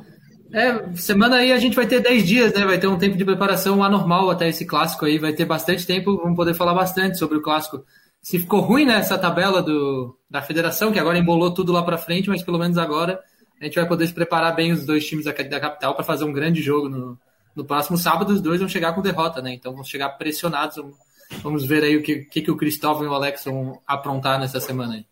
É, 0.53 0.95
semana 0.95 1.38
aí 1.38 1.51
a 1.51 1.59
gente 1.59 1.75
vai 1.75 1.85
ter 1.85 1.99
10 1.99 2.25
dias, 2.25 2.53
né? 2.53 2.65
Vai 2.65 2.79
ter 2.79 2.88
um 2.88 2.98
tempo 2.98 3.17
de 3.17 3.25
preparação 3.25 3.83
anormal 3.83 4.29
até 4.29 4.48
esse 4.48 4.65
clássico 4.65 5.05
aí. 5.05 5.17
Vai 5.17 5.33
ter 5.33 5.45
bastante 5.45 5.86
tempo, 5.86 6.17
vamos 6.17 6.36
poder 6.36 6.53
falar 6.53 6.74
bastante 6.74 7.17
sobre 7.17 7.38
o 7.38 7.41
clássico. 7.41 7.83
Se 8.22 8.39
ficou 8.39 8.62
ruim 8.62 8.86
né, 8.86 8.98
essa 8.98 9.17
tabela 9.17 9.62
do, 9.62 10.17
da 10.29 10.41
federação, 10.41 10.91
que 10.91 11.00
agora 11.00 11.17
embolou 11.17 11.53
tudo 11.53 11.72
lá 11.72 11.83
para 11.83 11.98
frente, 11.98 12.29
mas 12.29 12.43
pelo 12.43 12.57
menos 12.57 12.77
agora 12.77 13.19
a 13.60 13.65
gente 13.65 13.75
vai 13.75 13.88
poder 13.88 14.07
se 14.07 14.13
preparar 14.13 14.55
bem 14.55 14.72
os 14.72 14.86
dois 14.86 15.05
times 15.05 15.25
da, 15.25 15.31
da 15.31 15.60
capital 15.60 15.95
para 15.95 16.03
fazer 16.03 16.24
um 16.24 16.33
grande 16.33 16.62
jogo 16.62 16.88
no, 16.88 17.17
no 17.55 17.65
próximo 17.65 17.98
sábado. 17.98 18.31
Os 18.31 18.41
dois 18.41 18.60
vão 18.60 18.69
chegar 18.69 18.93
com 18.93 19.01
derrota, 19.01 19.41
né? 19.41 19.53
Então 19.53 19.74
vão 19.74 19.83
chegar 19.83 20.10
pressionados. 20.10 20.77
Vamos 21.41 21.65
ver 21.65 21.83
aí 21.83 21.98
o 21.98 22.03
que, 22.03 22.19
que, 22.19 22.41
que 22.41 22.51
o 22.51 22.57
Cristóvão 22.57 23.03
e 23.03 23.07
o 23.07 23.13
Alex 23.13 23.43
vão 23.43 23.81
aprontar 23.86 24.39
nessa 24.39 24.60
semana 24.60 24.93
aí. 24.93 25.05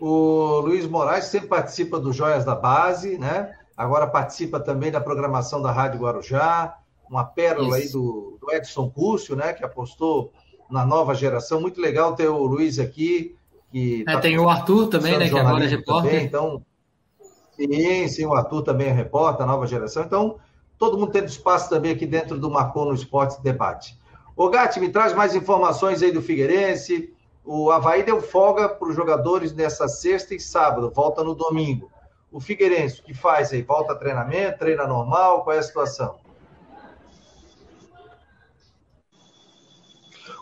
O 0.00 0.60
Luiz 0.60 0.86
Moraes 0.86 1.24
sempre 1.24 1.48
participa 1.48 1.98
do 1.98 2.12
Joias 2.12 2.44
da 2.44 2.54
Base, 2.54 3.18
né? 3.18 3.54
Agora 3.78 4.08
participa 4.08 4.58
também 4.58 4.90
da 4.90 5.00
programação 5.00 5.62
da 5.62 5.70
Rádio 5.70 6.00
Guarujá, 6.00 6.76
uma 7.08 7.24
pérola 7.24 7.78
Isso. 7.78 7.86
aí 7.86 7.92
do, 7.92 8.38
do, 8.40 8.52
Edson 8.52 8.90
Cúrcio, 8.90 9.36
né, 9.36 9.52
que 9.52 9.64
apostou 9.64 10.32
na 10.68 10.84
nova 10.84 11.14
geração. 11.14 11.60
Muito 11.60 11.80
legal 11.80 12.14
ter 12.16 12.28
o 12.28 12.44
Luiz 12.44 12.80
aqui. 12.80 13.36
Que 13.70 14.02
é, 14.06 14.12
tá 14.12 14.20
tem 14.20 14.36
o 14.36 14.48
Arthur 14.48 14.88
também, 14.88 15.16
né, 15.16 15.28
que 15.28 15.38
agora 15.38 15.64
é 15.64 15.68
repórter. 15.68 16.10
Também, 16.10 16.26
então, 16.26 16.62
sim, 17.56 18.08
sim, 18.08 18.26
o 18.26 18.34
Arthur 18.34 18.62
também 18.62 18.88
é 18.88 18.92
repórter, 18.92 19.46
nova 19.46 19.66
geração. 19.66 20.02
Então, 20.02 20.38
todo 20.76 20.98
mundo 20.98 21.12
tendo 21.12 21.28
espaço 21.28 21.70
também 21.70 21.92
aqui 21.92 22.04
dentro 22.04 22.36
do 22.36 22.50
Marcou 22.50 22.84
no 22.84 22.94
Esporte 22.94 23.40
Debate. 23.42 23.96
O 24.36 24.48
Gatti, 24.48 24.80
me 24.80 24.88
traz 24.88 25.14
mais 25.14 25.36
informações 25.36 26.02
aí 26.02 26.10
do 26.10 26.20
Figueirense. 26.20 27.14
O 27.44 27.70
Havaí 27.70 28.02
deu 28.02 28.20
folga 28.20 28.68
para 28.68 28.88
os 28.88 28.96
jogadores 28.96 29.54
nessa 29.54 29.86
sexta 29.86 30.34
e 30.34 30.40
sábado, 30.40 30.90
volta 30.90 31.22
no 31.22 31.34
domingo. 31.34 31.90
O 32.30 32.40
Figueirense, 32.40 33.00
o 33.00 33.04
que 33.04 33.14
faz 33.14 33.52
aí? 33.52 33.62
Volta 33.62 33.92
a 33.92 33.96
treinamento, 33.96 34.58
treina 34.58 34.86
normal? 34.86 35.44
Qual 35.44 35.56
é 35.56 35.58
a 35.58 35.62
situação? 35.62 36.16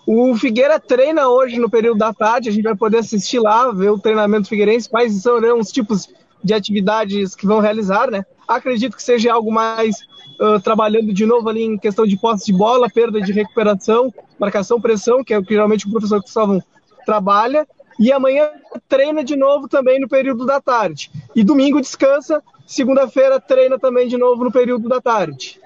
O 0.06 0.36
Figueira 0.36 0.78
treina 0.78 1.28
hoje 1.28 1.58
no 1.58 1.68
período 1.68 1.98
da 1.98 2.12
tarde, 2.12 2.48
a 2.48 2.52
gente 2.52 2.62
vai 2.62 2.76
poder 2.76 2.98
assistir 2.98 3.40
lá, 3.40 3.72
ver 3.72 3.90
o 3.90 3.98
treinamento 3.98 4.48
figueirense, 4.48 4.88
quais 4.88 5.20
são 5.20 5.40
né, 5.40 5.52
os 5.52 5.72
tipos 5.72 6.08
de 6.42 6.54
atividades 6.54 7.34
que 7.34 7.44
vão 7.44 7.58
realizar, 7.58 8.08
né? 8.08 8.24
Acredito 8.46 8.96
que 8.96 9.02
seja 9.02 9.32
algo 9.32 9.50
mais 9.50 9.96
uh, 10.40 10.60
trabalhando 10.60 11.12
de 11.12 11.26
novo 11.26 11.48
ali 11.48 11.64
em 11.64 11.76
questão 11.76 12.06
de 12.06 12.16
posse 12.16 12.46
de 12.46 12.52
bola, 12.52 12.88
perda 12.88 13.20
de 13.20 13.32
recuperação, 13.32 14.14
marcação, 14.38 14.80
pressão, 14.80 15.24
que 15.24 15.34
é 15.34 15.38
o 15.38 15.42
que 15.42 15.54
geralmente 15.54 15.88
o 15.88 15.90
professor 15.90 16.20
Cristóvão 16.20 16.62
trabalha. 17.04 17.66
E 17.98 18.12
amanhã 18.12 18.50
treina 18.88 19.24
de 19.24 19.36
novo 19.36 19.68
também 19.68 19.98
no 20.00 20.08
período 20.08 20.44
da 20.44 20.60
tarde. 20.60 21.10
E 21.34 21.42
domingo 21.42 21.80
descansa, 21.80 22.42
segunda-feira 22.66 23.40
treina 23.40 23.78
também 23.78 24.06
de 24.08 24.16
novo 24.16 24.44
no 24.44 24.52
período 24.52 24.88
da 24.88 25.00
tarde. 25.00 25.60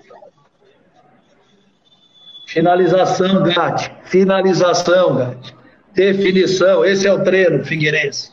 Finalização, 2.47 3.43
Gatti. 3.43 3.93
Finalização, 4.05 5.17
Gatti. 5.17 5.57
Definição. 5.93 6.85
Esse 6.85 7.07
é 7.07 7.13
o 7.13 7.23
treino, 7.23 7.65
Figueirense. 7.65 8.33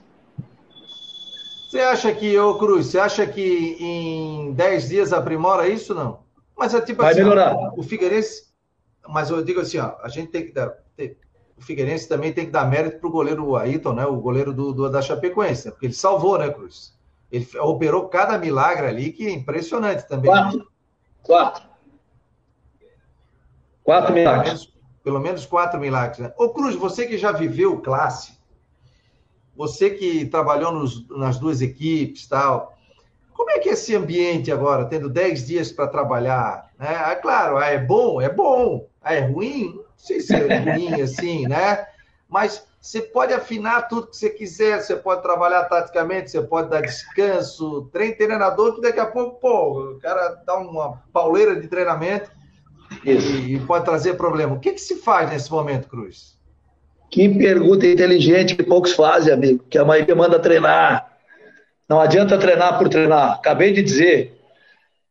Você 1.70 1.80
acha 1.80 2.14
que, 2.14 2.38
ô 2.40 2.58
Cruz, 2.58 2.88
você 2.88 3.00
acha 3.00 3.28
que 3.28 3.78
em 3.80 4.54
10 4.54 4.90
dias 4.90 5.14
aprimora 5.14 5.68
isso 5.68 5.94
não? 5.94 6.22
Mas 6.58 6.74
é 6.74 6.82
tipo 6.82 7.02
Vai 7.02 7.12
assim, 7.12 7.22
melhorar. 7.22 7.54
Ó, 7.56 7.74
o 7.78 7.84
Figueirense, 7.84 8.46
mas 9.08 9.30
eu 9.30 9.44
digo 9.44 9.60
assim, 9.60 9.78
ó, 9.78 9.96
a 10.02 10.10
gente 10.10 10.32
tem 10.32 10.46
que 10.46 10.54
dar, 10.54 10.74
o 11.58 11.62
Figueirense 11.62 12.08
também 12.08 12.32
tem 12.32 12.46
que 12.46 12.52
dar 12.52 12.70
mérito 12.70 13.00
pro 13.00 13.10
goleiro 13.10 13.56
Ayrton, 13.56 13.94
né, 13.94 14.06
o 14.06 14.18
goleiro 14.18 14.54
do, 14.54 14.72
do, 14.72 14.90
da 14.90 15.02
Chapecoense, 15.02 15.72
porque 15.72 15.88
ele 15.88 15.94
salvou, 15.94 16.38
né, 16.38 16.50
Cruz? 16.50 16.96
Ele 17.32 17.48
operou 17.60 18.08
cada 18.08 18.38
milagre 18.38 18.88
ali 18.88 19.12
que 19.12 19.28
é 19.28 19.32
impressionante 19.32 20.08
também. 20.08 20.32
Quatro. 20.32 20.60
Né? 20.60 20.66
Quatro. 21.24 21.64
Quatro 23.84 24.14
milagres. 24.14 24.44
Pelo 24.44 24.46
menos, 24.46 24.74
pelo 25.04 25.20
menos 25.20 25.46
quatro 25.46 25.80
milagres. 25.80 26.20
Né? 26.20 26.34
Ô 26.38 26.50
Cruz, 26.50 26.76
você 26.76 27.06
que 27.06 27.18
já 27.18 27.32
viveu 27.32 27.74
o 27.74 27.82
clássico, 27.82 28.38
você 29.56 29.90
que 29.90 30.26
trabalhou 30.28 30.72
nos, 30.72 31.08
nas 31.10 31.40
duas 31.40 31.62
equipes 31.62 32.28
tal, 32.28 32.78
como 33.34 33.52
é 33.52 33.60
que 33.60 33.70
é 33.70 33.74
esse 33.74 33.96
ambiente 33.96 34.52
agora, 34.52 34.86
tendo 34.86 35.10
10 35.10 35.46
dias 35.46 35.72
para 35.72 35.88
trabalhar? 35.88 36.72
Né? 36.78 36.88
Ah, 36.88 37.16
claro, 37.16 37.58
ah, 37.58 37.68
é 37.68 37.78
bom, 37.78 38.22
é 38.22 38.30
bom. 38.30 38.88
Ah, 39.02 39.14
é 39.14 39.22
ruim? 39.22 39.77
Não 39.98 40.06
sei 40.06 40.22
se 40.22 40.36
é 40.36 40.58
ruim 40.60 41.02
assim, 41.02 41.48
né? 41.48 41.86
Mas 42.30 42.66
você 42.80 43.02
pode 43.02 43.34
afinar 43.34 43.88
tudo 43.90 44.08
que 44.08 44.16
você 44.16 44.30
quiser, 44.30 44.82
você 44.82 44.96
pode 44.96 45.22
trabalhar 45.22 45.64
taticamente, 45.66 46.32
você 46.32 46.42
pode 46.42 46.70
dar 46.70 46.82
descanso, 46.82 47.90
treino 47.92 48.16
treinador, 48.16 48.76
que 48.76 48.82
daqui 48.82 49.00
a 49.00 49.06
pouco, 49.06 49.40
pô, 49.40 49.92
o 49.92 50.00
cara 50.00 50.42
dá 50.46 50.56
uma 50.58 51.02
pauleira 51.12 51.60
de 51.60 51.68
treinamento 51.68 52.32
e, 53.04 53.56
e, 53.56 53.60
pode 53.62 53.84
trazer 53.84 54.14
problema. 54.16 54.56
O 54.56 54.60
que, 54.60 54.72
que 54.72 54.80
se 54.80 54.98
faz 54.98 55.30
nesse 55.30 55.52
momento, 55.52 55.90
Cruz? 55.90 56.38
Que 57.10 57.28
pergunta 57.28 57.86
inteligente 57.86 58.56
que 58.56 58.64
poucos 58.64 58.94
fazem, 58.94 59.34
amigo, 59.34 59.66
que 59.70 59.78
a 59.78 59.86
maioria 59.86 60.16
manda 60.16 60.40
treinar. 60.40 61.18
Não 61.90 62.00
adianta 62.00 62.38
treinar 62.38 62.78
por 62.78 62.90
treinar. 62.90 63.34
Acabei 63.34 63.72
de 63.74 63.82
dizer 63.82 64.38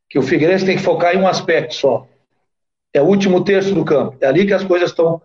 que 0.09 0.19
o 0.19 0.23
Figueirense 0.23 0.65
tem 0.65 0.77
que 0.77 0.83
focar 0.83 1.15
em 1.15 1.19
um 1.19 1.27
aspecto 1.27 1.75
só. 1.75 2.07
É 2.97 3.03
o 3.03 3.05
último 3.05 3.45
terço 3.45 3.75
do 3.75 3.85
campo. 3.85 4.17
É 4.23 4.27
ali 4.27 4.47
que 4.47 4.55
as 4.55 4.65
coisas 4.65 4.89
estão 4.89 5.21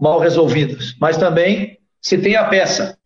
mal 0.00 0.18
resolvidas. 0.18 0.96
Mas 0.98 1.18
também 1.18 1.78
se 2.00 2.16
tem 2.16 2.36
a 2.36 2.44
peça. 2.48 2.96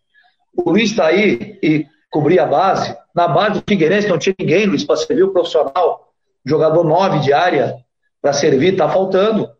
O 0.56 0.70
Luiz 0.70 0.90
está 0.90 1.06
aí 1.06 1.58
e 1.60 1.86
cobrir 2.08 2.38
a 2.38 2.46
base. 2.46 2.96
Na 3.12 3.26
base 3.26 3.60
do 3.60 3.64
Figueirense 3.68 4.08
não 4.08 4.16
tinha 4.16 4.34
ninguém, 4.38 4.64
Luiz, 4.66 4.84
para 4.84 4.94
servir 4.94 5.24
o 5.24 5.32
profissional. 5.32 6.12
Jogador 6.44 6.84
9 6.84 7.18
de 7.18 7.32
área 7.32 7.74
para 8.22 8.32
servir, 8.32 8.74
está 8.74 8.88
faltando. 8.88 9.50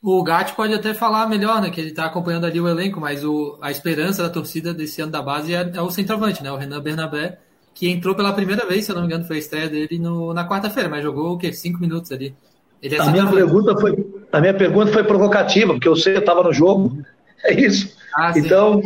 O 0.00 0.22
Gatti 0.22 0.54
pode 0.54 0.74
até 0.74 0.94
falar 0.94 1.28
melhor, 1.28 1.60
né? 1.60 1.70
Que 1.70 1.80
ele 1.80 1.90
está 1.90 2.04
acompanhando 2.04 2.46
ali 2.46 2.60
o 2.60 2.68
elenco, 2.68 3.00
mas 3.00 3.24
o, 3.24 3.58
a 3.60 3.72
esperança 3.72 4.22
da 4.22 4.30
torcida 4.30 4.72
desse 4.72 5.00
ano 5.00 5.10
da 5.10 5.22
base 5.22 5.52
é, 5.52 5.72
é, 5.74 5.82
o 5.82 5.90
centroavante, 5.90 6.40
né? 6.40 6.52
O 6.52 6.56
Renan 6.56 6.80
Bernabé, 6.80 7.38
que 7.74 7.90
entrou 7.90 8.14
pela 8.14 8.32
primeira 8.32 8.64
vez, 8.64 8.84
se 8.84 8.92
eu 8.92 8.94
não 8.94 9.02
me 9.02 9.08
engano, 9.08 9.24
foi 9.24 9.36
a 9.36 9.38
estreia 9.40 9.68
dele 9.68 9.98
no, 9.98 10.32
na 10.32 10.48
quarta-feira, 10.48 10.88
mas 10.88 11.02
jogou 11.02 11.32
o 11.32 11.38
quê? 11.38 11.52
Cinco 11.52 11.80
minutos 11.80 12.12
ali. 12.12 12.34
É 12.80 12.98
a, 12.98 13.10
minha 13.10 13.26
pergunta 13.26 13.76
foi, 13.78 14.06
a 14.30 14.40
minha 14.40 14.54
pergunta 14.54 14.92
foi 14.92 15.02
provocativa, 15.04 15.72
porque 15.72 15.88
eu 15.88 15.96
sei 15.96 16.14
que 16.14 16.18
estava 16.20 16.42
no 16.42 16.52
jogo. 16.52 16.98
É 17.46 17.52
isso. 17.52 17.94
Ah, 18.16 18.32
então, 18.34 18.80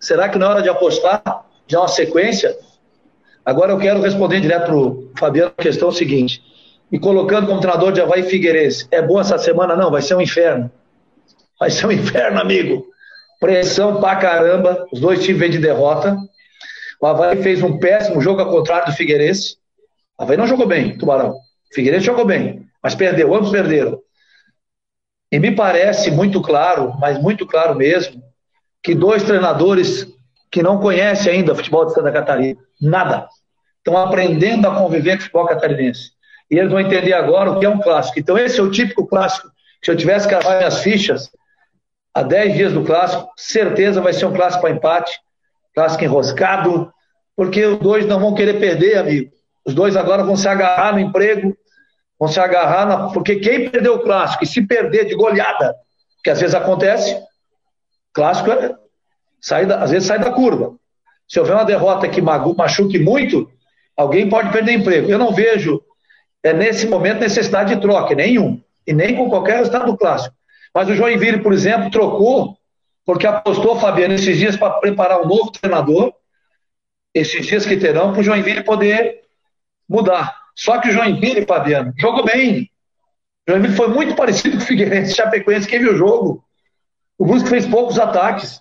será 0.00 0.30
que 0.30 0.38
na 0.38 0.48
hora 0.48 0.62
de 0.62 0.68
apostar, 0.70 1.22
já 1.66 1.78
uma 1.78 1.88
sequência? 1.88 2.56
Agora 3.44 3.70
eu 3.70 3.78
quero 3.78 4.00
responder 4.00 4.40
direto 4.40 4.64
para 4.64 4.74
o 4.74 5.10
Fabiano 5.14 5.52
a 5.54 5.62
questão 5.62 5.92
seguinte 5.92 6.42
me 6.90 6.98
colocando 6.98 7.46
como 7.46 7.60
treinador 7.60 7.92
de 7.92 8.00
Havaí 8.00 8.22
Figueirense. 8.22 8.86
É 8.90 9.02
bom 9.02 9.20
essa 9.20 9.38
semana? 9.38 9.76
Não, 9.76 9.90
vai 9.90 10.02
ser 10.02 10.14
um 10.14 10.20
inferno. 10.20 10.70
Vai 11.58 11.70
ser 11.70 11.86
um 11.86 11.92
inferno, 11.92 12.40
amigo. 12.40 12.86
Pressão 13.38 14.00
pra 14.00 14.16
caramba. 14.16 14.86
Os 14.92 15.00
dois 15.00 15.22
times 15.22 15.40
vêm 15.40 15.50
de 15.50 15.58
derrota. 15.58 16.16
O 17.00 17.06
Havaí 17.06 17.42
fez 17.42 17.62
um 17.62 17.78
péssimo 17.78 18.20
jogo 18.20 18.40
ao 18.40 18.50
contrário 18.50 18.86
do 18.86 18.96
Figueirense. 18.96 19.56
O 20.18 20.22
Havaí 20.22 20.36
não 20.36 20.46
jogou 20.46 20.66
bem, 20.66 20.96
Tubarão. 20.98 21.32
O 21.32 21.74
Figueirense 21.74 22.06
jogou 22.06 22.24
bem, 22.24 22.66
mas 22.82 22.94
perdeu. 22.94 23.34
Ambos 23.34 23.50
perderam. 23.50 24.00
E 25.30 25.38
me 25.38 25.54
parece 25.54 26.10
muito 26.10 26.40
claro, 26.40 26.94
mas 26.98 27.20
muito 27.20 27.46
claro 27.46 27.74
mesmo, 27.74 28.22
que 28.82 28.94
dois 28.94 29.22
treinadores 29.22 30.06
que 30.50 30.62
não 30.62 30.78
conhecem 30.80 31.32
ainda 31.32 31.52
o 31.52 31.56
futebol 31.56 31.84
de 31.84 31.92
Santa 31.92 32.10
Catarina, 32.10 32.58
nada, 32.80 33.28
estão 33.76 33.96
aprendendo 33.96 34.66
a 34.66 34.74
conviver 34.74 35.12
com 35.12 35.18
o 35.18 35.20
futebol 35.20 35.46
catarinense 35.46 36.18
e 36.50 36.58
eles 36.58 36.70
vão 36.70 36.80
entender 36.80 37.12
agora 37.12 37.50
o 37.50 37.58
que 37.58 37.66
é 37.66 37.68
um 37.68 37.80
clássico. 37.80 38.18
Então, 38.18 38.38
esse 38.38 38.58
é 38.58 38.62
o 38.62 38.70
típico 38.70 39.06
clássico. 39.06 39.50
Se 39.82 39.90
eu 39.90 39.96
tivesse 39.96 40.26
que 40.26 40.34
gravar 40.34 40.56
minhas 40.56 40.80
fichas 40.82 41.30
a 42.14 42.22
10 42.22 42.54
dias 42.54 42.72
do 42.72 42.84
clássico, 42.84 43.30
certeza 43.36 44.00
vai 44.00 44.12
ser 44.12 44.26
um 44.26 44.32
clássico 44.32 44.62
para 44.62 44.74
empate, 44.74 45.20
clássico 45.78 46.02
enroscado, 46.02 46.92
porque 47.36 47.64
os 47.64 47.78
dois 47.78 48.04
não 48.04 48.18
vão 48.18 48.34
querer 48.34 48.58
perder, 48.58 48.98
amigo. 48.98 49.30
Os 49.64 49.74
dois 49.74 49.94
agora 49.96 50.24
vão 50.24 50.36
se 50.36 50.48
agarrar 50.48 50.92
no 50.92 50.98
emprego, 50.98 51.56
vão 52.18 52.28
se 52.28 52.40
agarrar 52.40 52.84
na. 52.84 53.10
Porque 53.10 53.36
quem 53.36 53.70
perdeu 53.70 53.94
o 53.94 54.00
clássico, 54.00 54.42
e 54.42 54.46
se 54.46 54.66
perder 54.66 55.04
de 55.04 55.14
goleada, 55.14 55.72
que 56.24 56.30
às 56.30 56.40
vezes 56.40 56.56
acontece, 56.56 57.16
clássico 58.12 58.50
é, 58.50 58.74
sai 59.40 59.66
da, 59.66 59.80
às 59.80 59.92
vezes 59.92 60.08
sai 60.08 60.18
da 60.18 60.32
curva. 60.32 60.74
Se 61.28 61.38
houver 61.38 61.54
uma 61.54 61.64
derrota 61.64 62.08
que 62.08 62.20
machuque 62.20 62.98
muito, 62.98 63.48
alguém 63.96 64.28
pode 64.28 64.50
perder 64.50 64.72
emprego. 64.72 65.08
Eu 65.08 65.18
não 65.18 65.32
vejo 65.32 65.80
é 66.42 66.52
nesse 66.52 66.88
momento 66.88 67.20
necessidade 67.20 67.72
de 67.72 67.80
troca, 67.80 68.16
nenhum. 68.16 68.60
E 68.84 68.92
nem 68.92 69.14
com 69.14 69.30
qualquer 69.30 69.58
resultado 69.58 69.86
do 69.86 69.96
clássico. 69.96 70.34
Mas 70.74 70.88
o 70.88 70.94
Joinville, 70.94 71.40
por 71.40 71.52
exemplo, 71.52 71.88
trocou 71.88 72.57
porque 73.08 73.26
apostou, 73.26 73.80
Fabiano, 73.80 74.12
esses 74.12 74.36
dias 74.36 74.54
para 74.54 74.74
preparar 74.80 75.22
um 75.22 75.26
novo 75.26 75.50
treinador, 75.50 76.12
esses 77.14 77.46
dias 77.46 77.64
que 77.64 77.78
terão, 77.78 78.12
para 78.12 78.20
o 78.20 78.22
Joinville 78.22 78.62
poder 78.62 79.22
mudar. 79.88 80.36
Só 80.54 80.78
que 80.78 80.90
o 80.90 80.92
Joinville, 80.92 81.46
Fabiano, 81.46 81.94
jogou 81.96 82.22
bem. 82.22 82.70
O 83.48 83.52
Joinville 83.52 83.74
foi 83.74 83.88
muito 83.88 84.14
parecido 84.14 84.58
com 84.58 84.62
o 84.62 84.66
Figueirense, 84.66 85.14
Chapecoense, 85.14 85.66
quem 85.66 85.78
viu 85.78 85.94
o 85.94 85.96
jogo. 85.96 86.44
O 87.16 87.24
Brusque 87.24 87.48
fez 87.48 87.66
poucos 87.66 87.98
ataques 87.98 88.60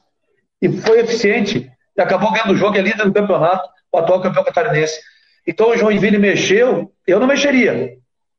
e 0.61 0.71
foi 0.77 1.01
eficiente. 1.01 1.69
E 1.97 2.01
acabou 2.01 2.31
ganhando 2.31 2.53
o 2.53 2.57
jogo, 2.57 2.77
é 2.77 2.81
líder 2.81 3.03
do 3.03 3.13
campeonato, 3.13 3.67
o 3.91 3.97
atual 3.97 4.21
campeão 4.21 4.45
catarinense. 4.45 4.97
Então 5.45 5.71
o 5.71 5.77
Joinville 5.77 6.19
mexeu, 6.19 6.89
eu 7.05 7.19
não 7.19 7.27
mexeria. 7.27 7.97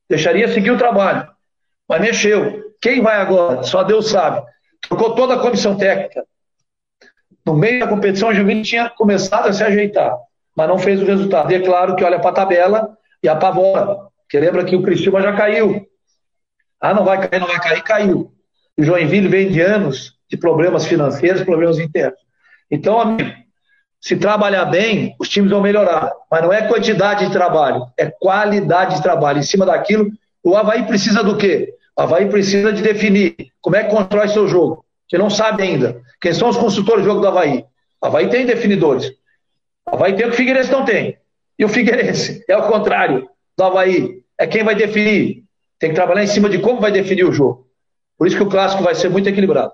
Deixaria 0.09 0.47
seguir 0.47 0.71
o 0.71 0.77
trabalho. 0.77 1.29
Mas 1.87 2.01
mexeu. 2.01 2.63
Quem 2.81 2.99
vai 2.99 3.17
agora? 3.17 3.61
Só 3.61 3.83
Deus 3.83 4.09
sabe. 4.09 4.41
Trocou 4.87 5.15
toda 5.15 5.35
a 5.35 5.39
comissão 5.39 5.77
técnica. 5.77 6.23
No 7.45 7.55
meio 7.55 7.79
da 7.79 7.87
competição, 7.87 8.29
o 8.29 8.33
Joinville 8.33 8.61
tinha 8.61 8.89
começado 8.89 9.47
a 9.47 9.53
se 9.53 9.63
ajeitar, 9.63 10.15
mas 10.55 10.67
não 10.67 10.77
fez 10.77 11.01
o 11.01 11.05
resultado. 11.05 11.51
E 11.51 11.55
é 11.55 11.59
claro 11.59 11.95
que 11.95 12.03
olha 12.03 12.19
para 12.19 12.29
a 12.29 12.33
tabela 12.33 12.97
e 13.23 13.29
apavora. 13.29 13.97
Porque 14.21 14.39
lembra 14.39 14.63
que 14.63 14.75
o 14.75 14.83
Cristiúma 14.83 15.21
já 15.21 15.35
caiu. 15.35 15.85
Ah, 16.79 16.93
não 16.93 17.03
vai 17.03 17.27
cair, 17.27 17.39
não 17.39 17.47
vai 17.47 17.59
cair, 17.59 17.83
caiu. 17.83 18.31
O 18.77 18.83
Joinville 18.83 19.27
vem 19.27 19.51
de 19.51 19.61
anos 19.61 20.13
de 20.29 20.37
problemas 20.37 20.85
financeiros, 20.85 21.43
problemas 21.43 21.79
internos. 21.79 22.19
Então, 22.69 22.99
amigo, 22.99 23.31
se 23.99 24.15
trabalhar 24.15 24.65
bem, 24.65 25.15
os 25.19 25.27
times 25.27 25.51
vão 25.51 25.61
melhorar. 25.61 26.11
Mas 26.31 26.41
não 26.41 26.53
é 26.53 26.67
quantidade 26.67 27.25
de 27.25 27.31
trabalho, 27.31 27.85
é 27.97 28.05
qualidade 28.09 28.95
de 28.95 29.01
trabalho. 29.01 29.39
Em 29.39 29.43
cima 29.43 29.65
daquilo, 29.65 30.09
o 30.43 30.55
Havaí 30.55 30.83
precisa 30.83 31.23
do 31.23 31.37
quê? 31.37 31.73
Havaí 31.99 32.29
precisa 32.29 32.71
de 32.71 32.81
definir 32.81 33.35
como 33.59 33.75
é 33.75 33.83
que 33.83 33.93
constrói 33.93 34.29
seu 34.29 34.47
jogo. 34.47 34.85
Você 35.05 35.17
não 35.17 35.29
sabe 35.29 35.63
ainda. 35.63 36.01
Quem 36.21 36.31
são 36.31 36.47
os 36.47 36.55
consultores 36.55 37.03
do 37.03 37.09
jogo 37.09 37.19
do 37.19 37.27
Havaí? 37.27 37.65
Havaí 38.01 38.29
tem 38.29 38.45
definidores. 38.45 39.11
Havaí 39.85 40.15
tem 40.15 40.25
o 40.25 40.29
que 40.29 40.35
o 40.35 40.37
Figueirense 40.37 40.71
não 40.71 40.85
tem. 40.85 41.17
E 41.57 41.65
o 41.65 41.67
Figueirense 41.67 42.41
é 42.47 42.55
o 42.55 42.67
contrário 42.67 43.29
do 43.57 43.63
Havaí. 43.65 44.23
É 44.39 44.47
quem 44.47 44.63
vai 44.63 44.75
definir. 44.75 45.43
Tem 45.77 45.89
que 45.89 45.95
trabalhar 45.95 46.23
em 46.23 46.27
cima 46.27 46.47
de 46.47 46.59
como 46.59 46.79
vai 46.79 46.89
definir 46.89 47.25
o 47.25 47.33
jogo. 47.33 47.67
Por 48.17 48.27
isso 48.27 48.37
que 48.37 48.43
o 48.43 48.49
clássico 48.49 48.81
vai 48.81 48.95
ser 48.95 49.09
muito 49.09 49.27
equilibrado. 49.27 49.73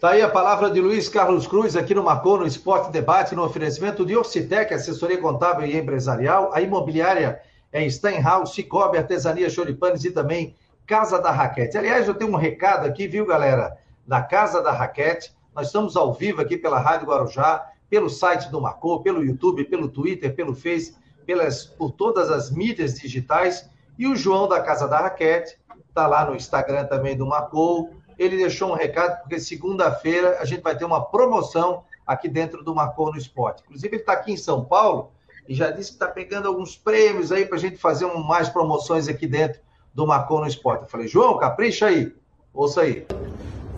Tá 0.00 0.12
aí 0.12 0.22
a 0.22 0.30
palavra 0.30 0.70
de 0.70 0.80
Luiz 0.80 1.10
Carlos 1.10 1.46
Cruz 1.46 1.76
aqui 1.76 1.94
no 1.94 2.02
Marcou 2.02 2.38
no 2.38 2.46
Esporte 2.46 2.90
Debate, 2.90 3.34
no 3.34 3.44
oferecimento 3.44 4.06
de 4.06 4.16
Orcitec, 4.16 4.72
assessoria 4.72 5.18
contábil 5.18 5.66
e 5.66 5.76
empresarial, 5.76 6.50
a 6.54 6.62
imobiliária 6.62 7.38
é 7.70 7.88
Steinhaus, 7.88 8.54
Cicobi, 8.54 8.96
Artesania 8.96 9.50
Choripanes 9.50 10.04
e 10.04 10.10
também 10.10 10.54
Casa 10.92 11.18
da 11.18 11.30
Raquete. 11.30 11.78
Aliás, 11.78 12.06
eu 12.06 12.12
tenho 12.12 12.30
um 12.30 12.36
recado 12.36 12.86
aqui, 12.86 13.08
viu, 13.08 13.24
galera? 13.24 13.78
Da 14.06 14.20
Casa 14.20 14.60
da 14.60 14.72
Raquete. 14.72 15.34
Nós 15.54 15.68
estamos 15.68 15.96
ao 15.96 16.12
vivo 16.12 16.42
aqui 16.42 16.54
pela 16.54 16.78
Rádio 16.78 17.06
Guarujá, 17.06 17.66
pelo 17.88 18.10
site 18.10 18.50
do 18.50 18.60
Marcou, 18.60 19.02
pelo 19.02 19.24
YouTube, 19.24 19.64
pelo 19.64 19.88
Twitter, 19.88 20.34
pelo 20.34 20.54
Face. 20.54 20.94
pelas, 21.24 21.64
por 21.64 21.92
todas 21.92 22.30
as 22.30 22.50
mídias 22.50 23.00
digitais. 23.00 23.70
E 23.98 24.06
o 24.06 24.14
João 24.14 24.46
da 24.46 24.60
Casa 24.60 24.86
da 24.86 25.00
Raquete 25.00 25.58
está 25.88 26.06
lá 26.06 26.26
no 26.26 26.36
Instagram 26.36 26.84
também 26.84 27.16
do 27.16 27.24
Marcou. 27.24 27.88
Ele 28.18 28.36
deixou 28.36 28.70
um 28.70 28.74
recado, 28.74 29.18
porque 29.22 29.40
segunda-feira 29.40 30.40
a 30.40 30.44
gente 30.44 30.60
vai 30.60 30.76
ter 30.76 30.84
uma 30.84 31.02
promoção 31.02 31.84
aqui 32.06 32.28
dentro 32.28 32.62
do 32.62 32.74
Marcou 32.74 33.10
no 33.10 33.16
Esporte. 33.16 33.62
Inclusive, 33.64 33.94
ele 33.94 34.02
está 34.02 34.12
aqui 34.12 34.32
em 34.32 34.36
São 34.36 34.62
Paulo 34.62 35.10
e 35.48 35.54
já 35.54 35.70
disse 35.70 35.88
que 35.88 35.94
está 35.94 36.08
pegando 36.08 36.48
alguns 36.48 36.76
prêmios 36.76 37.32
aí 37.32 37.46
para 37.46 37.56
a 37.56 37.60
gente 37.60 37.78
fazer 37.78 38.04
um, 38.04 38.22
mais 38.22 38.50
promoções 38.50 39.08
aqui 39.08 39.26
dentro 39.26 39.58
do 39.94 40.06
Marcou 40.06 40.40
no 40.40 40.46
Esporte. 40.46 40.82
Eu 40.82 40.88
falei, 40.88 41.08
João, 41.08 41.38
capricha 41.38 41.86
aí. 41.86 42.12
Ouça 42.54 42.82
aí. 42.82 43.06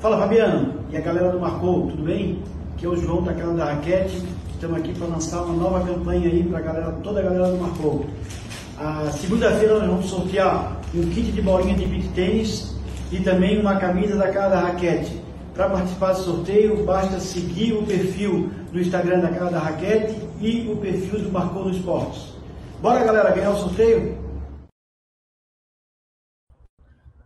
Fala, 0.00 0.18
Fabiano. 0.18 0.74
E 0.90 0.96
a 0.96 1.00
galera 1.00 1.30
do 1.30 1.40
Marcou, 1.40 1.88
tudo 1.88 2.02
bem? 2.02 2.42
Aqui 2.74 2.86
é 2.86 2.88
o 2.88 2.96
João 2.96 3.22
da 3.22 3.32
Casa 3.32 3.54
da 3.54 3.64
Raquete. 3.66 4.22
Estamos 4.52 4.78
aqui 4.78 4.94
para 4.94 5.06
lançar 5.08 5.42
uma 5.42 5.54
nova 5.54 5.86
campanha 5.86 6.28
aí 6.28 6.42
para 6.42 6.60
galera, 6.60 6.92
toda 7.02 7.20
a 7.20 7.22
galera 7.22 7.48
do 7.48 7.58
Marcou. 7.58 8.06
A 8.78 9.10
segunda-feira 9.12 9.78
nós 9.78 9.88
vamos 9.88 10.06
sortear 10.06 10.76
um 10.94 11.02
kit 11.10 11.30
de 11.32 11.42
bolinha 11.42 11.74
de 11.74 11.86
beat 11.86 12.12
tênis 12.14 12.74
e 13.12 13.20
também 13.20 13.60
uma 13.60 13.76
camisa 13.76 14.16
da 14.16 14.32
Casa 14.32 14.56
da 14.56 14.60
Raquete. 14.60 15.22
Para 15.54 15.70
participar 15.70 16.12
do 16.12 16.18
sorteio, 16.18 16.84
basta 16.84 17.20
seguir 17.20 17.74
o 17.74 17.84
perfil 17.84 18.50
do 18.72 18.80
Instagram 18.80 19.20
da 19.20 19.28
Casa 19.28 19.52
da 19.52 19.60
Raquete 19.60 20.16
e 20.40 20.68
o 20.68 20.76
perfil 20.76 21.20
do 21.20 21.30
Marcou 21.30 21.64
no 21.64 21.70
Esportes. 21.70 22.34
Bora, 22.82 23.04
galera, 23.04 23.30
ganhar 23.30 23.50
o 23.50 23.56
sorteio? 23.56 24.23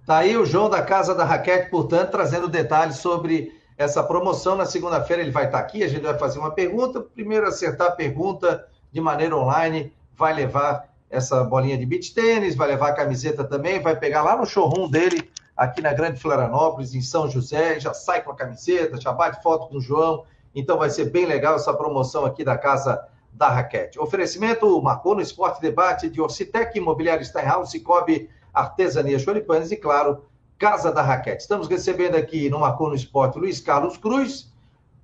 Tá 0.09 0.21
aí 0.21 0.39
o 0.39 0.47
João 0.47 0.71
da 0.71 0.81
Casa 0.81 1.15
da 1.15 1.23
Raquete, 1.23 1.69
portanto, 1.69 2.13
trazendo 2.13 2.49
detalhes 2.49 2.97
sobre 2.97 3.53
essa 3.77 4.03
promoção. 4.03 4.57
Na 4.57 4.65
segunda-feira 4.65 5.21
ele 5.21 5.31
vai 5.31 5.45
estar 5.45 5.59
aqui, 5.59 5.85
a 5.85 5.87
gente 5.87 6.01
vai 6.01 6.17
fazer 6.17 6.39
uma 6.39 6.51
pergunta. 6.51 7.03
Primeiro 7.03 7.47
acertar 7.47 7.89
a 7.89 7.91
pergunta 7.91 8.67
de 8.91 9.03
maneira 9.03 9.37
online, 9.37 9.93
vai 10.17 10.33
levar 10.33 10.89
essa 11.11 11.45
bolinha 11.45 11.77
de 11.77 11.85
beach 11.85 12.15
tênis, 12.15 12.57
vai 12.57 12.69
levar 12.69 12.89
a 12.89 12.95
camiseta 12.95 13.45
também, 13.45 13.83
vai 13.83 13.97
pegar 13.97 14.23
lá 14.23 14.35
no 14.35 14.47
showroom 14.47 14.89
dele, 14.89 15.31
aqui 15.55 15.83
na 15.83 15.93
Grande 15.93 16.19
Florianópolis, 16.19 16.95
em 16.95 17.03
São 17.03 17.29
José, 17.29 17.79
já 17.79 17.93
sai 17.93 18.23
com 18.23 18.31
a 18.31 18.35
camiseta, 18.35 18.99
já 18.99 19.13
bate 19.13 19.43
foto 19.43 19.69
com 19.69 19.77
o 19.77 19.81
João. 19.83 20.25
Então 20.55 20.79
vai 20.79 20.89
ser 20.89 21.11
bem 21.11 21.27
legal 21.27 21.57
essa 21.57 21.75
promoção 21.75 22.25
aqui 22.25 22.43
da 22.43 22.57
Casa 22.57 22.99
da 23.31 23.51
Raquete. 23.51 24.01
Oferecimento 24.01 24.81
marcou 24.81 25.15
no 25.15 25.21
Esporte 25.21 25.61
Debate 25.61 26.09
de 26.09 26.19
Orcitec, 26.19 26.79
Imobiliário 26.79 27.23
Steinhaus, 27.23 27.71
Cicobi, 27.71 28.31
Artesania 28.59 29.19
Choripanes 29.19 29.71
e, 29.71 29.77
claro, 29.77 30.25
Casa 30.59 30.91
da 30.91 31.03
Raquete. 31.03 31.43
Estamos 31.43 31.69
recebendo 31.69 32.17
aqui 32.17 32.51
no 32.51 32.61
Marcou 32.61 32.89
no 32.89 32.95
Esporte 32.95 33.39
Luiz 33.39 33.61
Carlos 33.61 33.97
Cruz, 33.97 34.53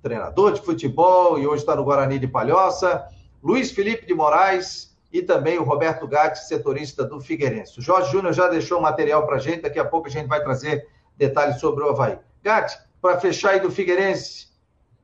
treinador 0.03 0.51
de 0.51 0.61
futebol 0.61 1.39
e 1.39 1.47
hoje 1.47 1.63
está 1.63 1.75
no 1.75 1.83
Guarani 1.83 2.19
de 2.19 2.27
Palhoça, 2.27 3.07
Luiz 3.41 3.71
Felipe 3.71 4.05
de 4.05 4.13
Moraes 4.13 4.95
e 5.11 5.21
também 5.21 5.57
o 5.57 5.63
Roberto 5.63 6.05
Gatti, 6.07 6.39
setorista 6.39 7.05
do 7.05 7.21
Figueirense. 7.21 7.79
O 7.79 7.81
Jorge 7.81 8.11
Júnior 8.11 8.33
já 8.33 8.49
deixou 8.49 8.81
material 8.81 9.25
para 9.25 9.37
a 9.37 9.39
gente, 9.39 9.61
daqui 9.61 9.79
a 9.79 9.85
pouco 9.85 10.07
a 10.07 10.11
gente 10.11 10.27
vai 10.27 10.43
trazer 10.43 10.87
detalhes 11.17 11.59
sobre 11.59 11.83
o 11.83 11.89
Havaí. 11.89 12.19
Gatti, 12.43 12.77
para 13.01 13.19
fechar 13.19 13.51
aí 13.51 13.61
do 13.61 13.71
Figueirense, 13.71 14.49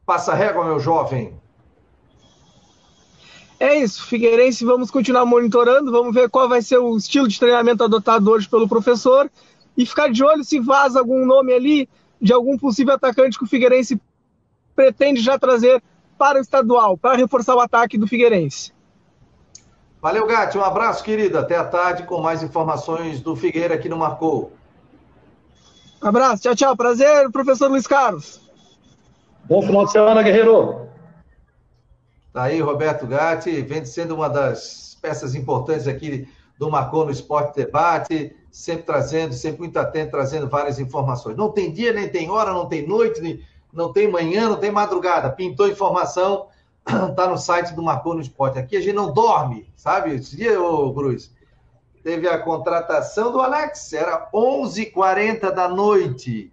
passa 0.06 0.34
régua, 0.34 0.66
meu 0.66 0.80
jovem. 0.80 1.41
É 3.62 3.76
isso, 3.76 4.08
Figueirense, 4.08 4.66
vamos 4.66 4.90
continuar 4.90 5.24
monitorando, 5.24 5.92
vamos 5.92 6.16
ver 6.16 6.28
qual 6.32 6.50
vai 6.50 6.64
ser 6.64 6.80
o 6.80 6.98
estilo 6.98 7.28
de 7.28 7.40
treinamento 7.40 7.84
adotado 7.84 8.32
hoje 8.32 8.50
pelo 8.50 8.68
professor 8.68 9.30
e 9.78 9.86
ficar 9.86 10.10
de 10.12 10.24
olho 10.24 10.44
se 10.44 10.60
vaza 10.60 10.98
algum 10.98 11.24
nome 11.28 11.54
ali 11.54 11.90
de 12.20 12.34
algum 12.34 12.58
possível 12.58 12.96
atacante 12.96 13.38
que 13.38 13.44
o 13.44 13.48
Figueirense 13.48 14.02
pretende 14.76 15.22
já 15.22 15.38
trazer 15.38 15.80
para 16.18 16.40
o 16.40 16.42
estadual, 16.42 16.98
para 16.98 17.16
reforçar 17.16 17.56
o 17.56 17.60
ataque 17.60 18.00
do 18.00 18.08
Figueirense. 18.08 18.74
Valeu, 20.02 20.26
Gatti, 20.26 20.58
um 20.58 20.64
abraço, 20.64 21.04
querido. 21.04 21.38
Até 21.38 21.56
a 21.56 21.64
tarde 21.64 22.02
com 22.02 22.20
mais 22.20 22.42
informações 22.42 23.22
do 23.22 23.36
Figueira 23.36 23.76
aqui 23.76 23.88
no 23.88 23.96
Marcou. 23.96 24.54
abraço, 26.02 26.42
tchau, 26.42 26.56
tchau. 26.56 26.76
Prazer, 26.76 27.30
professor 27.30 27.70
Luiz 27.70 27.86
Carlos. 27.86 28.42
Bom 29.44 29.62
final 29.62 29.86
de 29.86 29.92
semana, 29.92 30.24
guerreiro. 30.24 30.81
Tá 32.34 32.44
aí, 32.44 32.62
Roberto 32.62 33.06
Gatti, 33.06 33.62
vem 33.62 33.84
sendo 33.84 34.16
uma 34.16 34.30
das 34.30 34.98
peças 35.02 35.36
importantes 35.36 35.86
aqui 35.86 36.28
do 36.58 36.70
Marcou 36.72 37.04
no 37.04 37.12
Esporte 37.12 37.56
Debate, 37.56 38.34
sempre 38.50 38.84
trazendo, 38.84 39.34
sempre 39.34 39.60
muito 39.60 39.78
atento, 39.78 40.12
trazendo 40.12 40.48
várias 40.48 40.80
informações. 40.80 41.36
Não 41.36 41.50
tem 41.50 41.74
dia, 41.74 41.92
nem 41.92 42.08
tem 42.08 42.30
hora, 42.30 42.54
não 42.54 42.68
tem 42.68 42.88
noite, 42.88 43.46
não 43.74 43.92
tem 43.92 44.10
manhã, 44.10 44.48
não 44.48 44.56
tem 44.56 44.72
madrugada. 44.72 45.30
Pintou 45.30 45.68
informação, 45.68 46.48
tá 47.18 47.28
no 47.28 47.38
site 47.38 47.74
do 47.74 47.84
Marcou 47.84 48.14
no 48.14 48.22
Esporte. 48.22 48.60
Aqui 48.60 48.78
a 48.78 48.82
gente 48.82 48.96
não 48.96 49.12
dorme, 49.12 49.68
sabe? 49.76 50.16
Esse 50.16 50.38
dia, 50.38 50.62
ô 50.62 50.94
Cruz, 50.94 51.34
teve 52.02 52.30
a 52.30 52.40
contratação 52.40 53.32
do 53.32 53.42
Alex, 53.42 53.92
era 53.92 54.30
11h40 54.34 55.52
da 55.52 55.68
noite. 55.68 56.50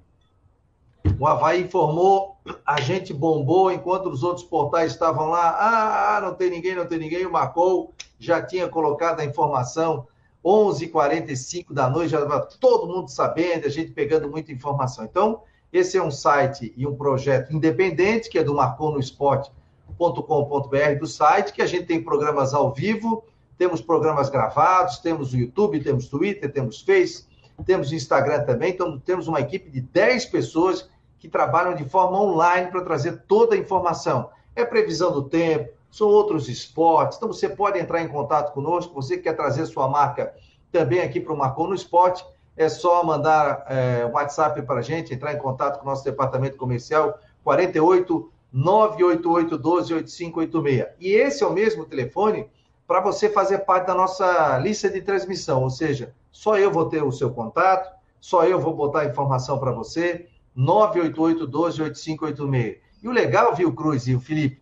O 1.18 1.26
Havaí 1.26 1.62
informou, 1.62 2.36
a 2.64 2.80
gente 2.80 3.12
bombou 3.12 3.72
enquanto 3.72 4.08
os 4.08 4.22
outros 4.22 4.46
portais 4.46 4.92
estavam 4.92 5.28
lá. 5.28 5.56
Ah, 5.58 6.20
não 6.20 6.34
tem 6.34 6.48
ninguém, 6.48 6.76
não 6.76 6.86
tem 6.86 6.98
ninguém. 6.98 7.26
O 7.26 7.32
Marcou 7.32 7.92
já 8.20 8.40
tinha 8.40 8.68
colocado 8.68 9.18
a 9.18 9.24
informação. 9.24 10.06
11h45 10.44 11.72
da 11.72 11.90
noite, 11.90 12.10
já 12.10 12.22
estava 12.22 12.48
todo 12.60 12.86
mundo 12.86 13.08
sabendo, 13.08 13.66
a 13.66 13.68
gente 13.68 13.90
pegando 13.90 14.30
muita 14.30 14.52
informação. 14.52 15.04
Então, 15.04 15.42
esse 15.72 15.98
é 15.98 16.02
um 16.02 16.10
site 16.10 16.72
e 16.76 16.86
um 16.86 16.94
projeto 16.94 17.52
independente, 17.52 18.30
que 18.30 18.38
é 18.38 18.44
do 18.44 18.54
marconosport.com.br 18.54 20.98
do 21.00 21.06
site, 21.08 21.52
que 21.52 21.60
a 21.60 21.66
gente 21.66 21.86
tem 21.86 22.02
programas 22.02 22.54
ao 22.54 22.72
vivo, 22.72 23.24
temos 23.58 23.82
programas 23.82 24.30
gravados, 24.30 24.98
temos 24.98 25.34
o 25.34 25.36
YouTube, 25.36 25.82
temos 25.82 26.06
Twitter, 26.06 26.50
temos 26.52 26.80
Face, 26.80 27.26
temos 27.66 27.92
Instagram 27.92 28.44
também, 28.44 28.70
então 28.70 29.00
temos 29.00 29.26
uma 29.26 29.40
equipe 29.40 29.68
de 29.68 29.80
10 29.80 30.26
pessoas 30.26 30.88
que 31.18 31.28
trabalham 31.28 31.74
de 31.74 31.84
forma 31.84 32.20
online 32.20 32.70
para 32.70 32.82
trazer 32.82 33.22
toda 33.26 33.54
a 33.54 33.58
informação. 33.58 34.30
É 34.54 34.64
previsão 34.64 35.12
do 35.12 35.22
tempo, 35.22 35.72
são 35.90 36.08
outros 36.08 36.48
esportes. 36.48 37.16
Então 37.16 37.32
você 37.32 37.48
pode 37.48 37.78
entrar 37.78 38.02
em 38.02 38.08
contato 38.08 38.52
conosco. 38.52 38.94
Você 38.94 39.16
que 39.16 39.24
quer 39.24 39.34
trazer 39.34 39.66
sua 39.66 39.88
marca 39.88 40.34
também 40.70 41.00
aqui 41.00 41.20
para 41.20 41.32
o 41.32 41.36
Marcou 41.36 41.66
no 41.66 41.74
Esporte, 41.74 42.24
é 42.56 42.68
só 42.68 43.02
mandar 43.04 43.64
é, 43.68 44.04
um 44.04 44.12
WhatsApp 44.12 44.60
para 44.62 44.80
a 44.80 44.82
gente, 44.82 45.14
entrar 45.14 45.32
em 45.32 45.38
contato 45.38 45.78
com 45.78 45.86
o 45.86 45.88
nosso 45.88 46.04
departamento 46.04 46.56
comercial, 46.56 47.18
48 47.44 48.30
988 48.52 49.58
12 49.58 49.94
8586. 49.94 50.96
E 51.00 51.12
esse 51.12 51.42
é 51.42 51.46
o 51.46 51.52
mesmo 51.52 51.84
telefone 51.84 52.50
para 52.86 53.00
você 53.00 53.28
fazer 53.28 53.58
parte 53.58 53.86
da 53.86 53.94
nossa 53.94 54.58
lista 54.58 54.88
de 54.88 55.02
transmissão, 55.02 55.62
ou 55.62 55.70
seja, 55.70 56.14
só 56.32 56.58
eu 56.58 56.70
vou 56.70 56.86
ter 56.86 57.02
o 57.02 57.12
seu 57.12 57.30
contato, 57.30 57.94
só 58.20 58.44
eu 58.44 58.58
vou 58.58 58.74
botar 58.74 59.04
informação 59.04 59.58
para 59.58 59.70
você. 59.70 60.26
988 60.58 61.46
12 61.46 61.82
8586. 61.82 62.78
E 63.00 63.08
o 63.08 63.12
legal, 63.12 63.54
viu, 63.54 63.72
Cruz 63.72 64.08
e 64.08 64.14
o 64.16 64.20
Felipe, 64.20 64.60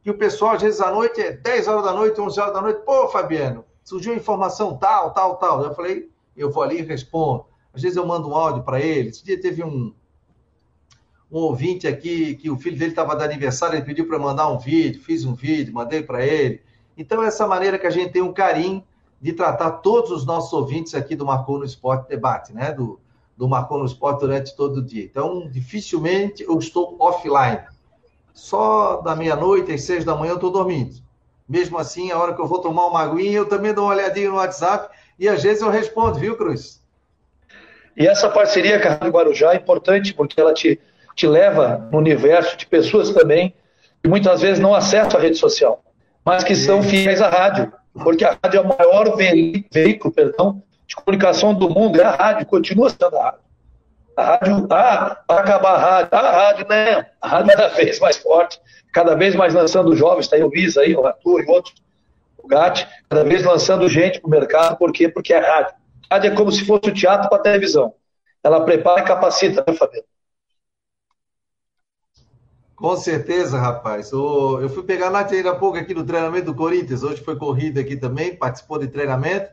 que 0.00 0.10
o 0.10 0.14
pessoal, 0.16 0.52
às 0.52 0.62
vezes, 0.62 0.80
à 0.80 0.92
noite, 0.92 1.20
é 1.20 1.32
10 1.32 1.66
horas 1.66 1.84
da 1.84 1.92
noite, 1.92 2.20
11 2.20 2.40
horas 2.40 2.54
da 2.54 2.62
noite, 2.62 2.82
pô, 2.84 3.08
Fabiano, 3.08 3.64
surgiu 3.82 4.14
informação 4.14 4.76
tal, 4.76 5.12
tal, 5.12 5.36
tal. 5.38 5.62
Eu 5.64 5.74
falei, 5.74 6.08
eu 6.36 6.48
vou 6.48 6.62
ali 6.62 6.78
e 6.78 6.82
respondo. 6.82 7.44
Às 7.74 7.82
vezes 7.82 7.96
eu 7.96 8.06
mando 8.06 8.28
um 8.28 8.36
áudio 8.36 8.62
para 8.62 8.80
ele. 8.80 9.08
Esse 9.08 9.24
dia 9.24 9.40
teve 9.40 9.64
um, 9.64 9.92
um 11.30 11.38
ouvinte 11.38 11.88
aqui 11.88 12.36
que 12.36 12.48
o 12.48 12.56
filho 12.56 12.78
dele 12.78 12.92
estava 12.92 13.16
de 13.16 13.24
aniversário, 13.24 13.76
ele 13.76 13.84
pediu 13.84 14.06
para 14.06 14.20
mandar 14.20 14.48
um 14.48 14.58
vídeo, 14.58 15.02
fiz 15.02 15.24
um 15.24 15.34
vídeo, 15.34 15.74
mandei 15.74 16.04
para 16.04 16.24
ele. 16.24 16.62
Então, 16.96 17.20
é 17.22 17.26
essa 17.26 17.48
maneira 17.48 17.78
que 17.80 17.86
a 17.86 17.90
gente 17.90 18.12
tem 18.12 18.22
um 18.22 18.32
carinho 18.32 18.84
de 19.20 19.32
tratar 19.32 19.70
todos 19.72 20.12
os 20.12 20.24
nossos 20.24 20.52
ouvintes 20.52 20.94
aqui 20.94 21.16
do 21.16 21.26
Marcou 21.26 21.58
no 21.58 21.64
Esporte 21.64 22.08
Debate, 22.08 22.52
né? 22.52 22.72
Do, 22.72 23.00
do 23.42 23.48
Marcou 23.48 23.80
no 23.80 23.86
Esporte 23.86 24.20
durante 24.20 24.54
todo 24.54 24.76
o 24.76 24.82
dia. 24.82 25.02
Então, 25.02 25.48
dificilmente 25.50 26.44
eu 26.44 26.56
estou 26.60 26.94
offline. 27.00 27.58
Só 28.32 29.00
da 29.00 29.16
meia-noite 29.16 29.72
às 29.72 29.82
seis 29.82 30.04
da 30.04 30.14
manhã 30.14 30.30
eu 30.30 30.36
estou 30.36 30.52
dormindo. 30.52 30.94
Mesmo 31.48 31.76
assim, 31.76 32.12
a 32.12 32.18
hora 32.20 32.34
que 32.34 32.40
eu 32.40 32.46
vou 32.46 32.60
tomar 32.60 32.86
uma 32.86 33.00
aguinha, 33.00 33.38
eu 33.38 33.48
também 33.48 33.74
dou 33.74 33.86
uma 33.86 33.94
olhadinha 33.94 34.28
no 34.28 34.36
WhatsApp 34.36 34.96
e 35.18 35.28
às 35.28 35.42
vezes 35.42 35.60
eu 35.60 35.70
respondo, 35.70 36.20
viu, 36.20 36.36
Cruz? 36.36 36.80
E 37.96 38.06
essa 38.06 38.28
parceria 38.28 38.80
com 38.80 38.86
a 38.86 38.90
Rádio 38.92 39.10
Guarujá 39.10 39.54
é 39.54 39.56
importante 39.56 40.14
porque 40.14 40.40
ela 40.40 40.54
te, 40.54 40.78
te 41.16 41.26
leva 41.26 41.88
no 41.90 41.98
universo 41.98 42.56
de 42.56 42.64
pessoas 42.64 43.10
também 43.10 43.52
que 44.00 44.08
muitas 44.08 44.40
vezes 44.40 44.60
não 44.60 44.72
acessam 44.72 45.18
a 45.18 45.20
rede 45.20 45.36
social, 45.36 45.82
mas 46.24 46.44
que 46.44 46.54
são 46.54 46.80
fiéis 46.80 47.20
à 47.20 47.28
rádio, 47.28 47.72
porque 48.04 48.24
a 48.24 48.38
rádio 48.40 48.58
é 48.58 48.60
o 48.60 48.68
maior 48.68 49.16
veículo 49.16 50.14
perdão, 50.14 50.62
de 50.92 50.96
comunicação 50.96 51.54
do 51.54 51.70
mundo 51.70 51.98
é 52.00 52.04
a 52.04 52.10
rádio, 52.10 52.46
continua 52.46 52.90
sendo 52.90 53.16
a 53.16 53.24
rádio. 53.24 53.40
A 54.14 54.24
rádio, 54.24 54.68
ah, 54.70 55.22
vai 55.26 55.38
acabar 55.38 55.74
a 55.74 55.78
rádio. 55.78 56.08
Ah, 56.12 56.18
a 56.18 56.30
rádio, 56.30 56.68
né? 56.68 57.06
A 57.18 57.28
rádio 57.28 57.56
cada 57.56 57.68
vez 57.68 57.98
mais 57.98 58.16
forte, 58.18 58.60
cada 58.92 59.14
vez 59.14 59.34
mais 59.34 59.54
lançando 59.54 59.96
jovens, 59.96 60.28
tá 60.28 60.36
aí 60.36 60.42
o 60.42 60.48
Luiz 60.48 60.76
aí, 60.76 60.94
o 60.94 61.06
Arthur 61.06 61.42
e 61.42 61.50
outros, 61.50 61.74
o 62.36 62.46
Gatti, 62.46 62.86
cada 63.08 63.24
vez 63.24 63.42
lançando 63.42 63.88
gente 63.88 64.20
para 64.20 64.28
o 64.28 64.30
mercado, 64.30 64.76
por 64.76 64.92
quê? 64.92 65.08
Porque 65.08 65.32
é 65.32 65.38
rádio. 65.38 65.74
A 66.10 66.16
rádio 66.16 66.32
é 66.32 66.36
como 66.36 66.52
se 66.52 66.66
fosse 66.66 66.90
o 66.90 66.94
teatro 66.94 67.30
para 67.30 67.38
a 67.38 67.42
televisão. 67.42 67.94
Ela 68.44 68.62
prepara 68.62 69.00
e 69.00 69.04
capacita, 69.04 69.64
né, 69.66 69.74
Fabiano? 69.74 70.04
Com 72.76 72.96
certeza, 72.96 73.58
rapaz. 73.58 74.12
Eu 74.12 74.68
fui 74.68 74.82
pegar 74.82 75.06
a 75.06 75.10
Nath 75.10 75.32
ainda 75.32 75.52
há 75.52 75.54
pouco 75.54 75.78
aqui 75.78 75.94
no 75.94 76.04
treinamento 76.04 76.46
do 76.46 76.54
Corinthians. 76.54 77.02
Hoje 77.02 77.22
foi 77.22 77.36
corrida 77.36 77.80
aqui 77.80 77.96
também, 77.96 78.36
participou 78.36 78.78
de 78.78 78.88
treinamento. 78.88 79.48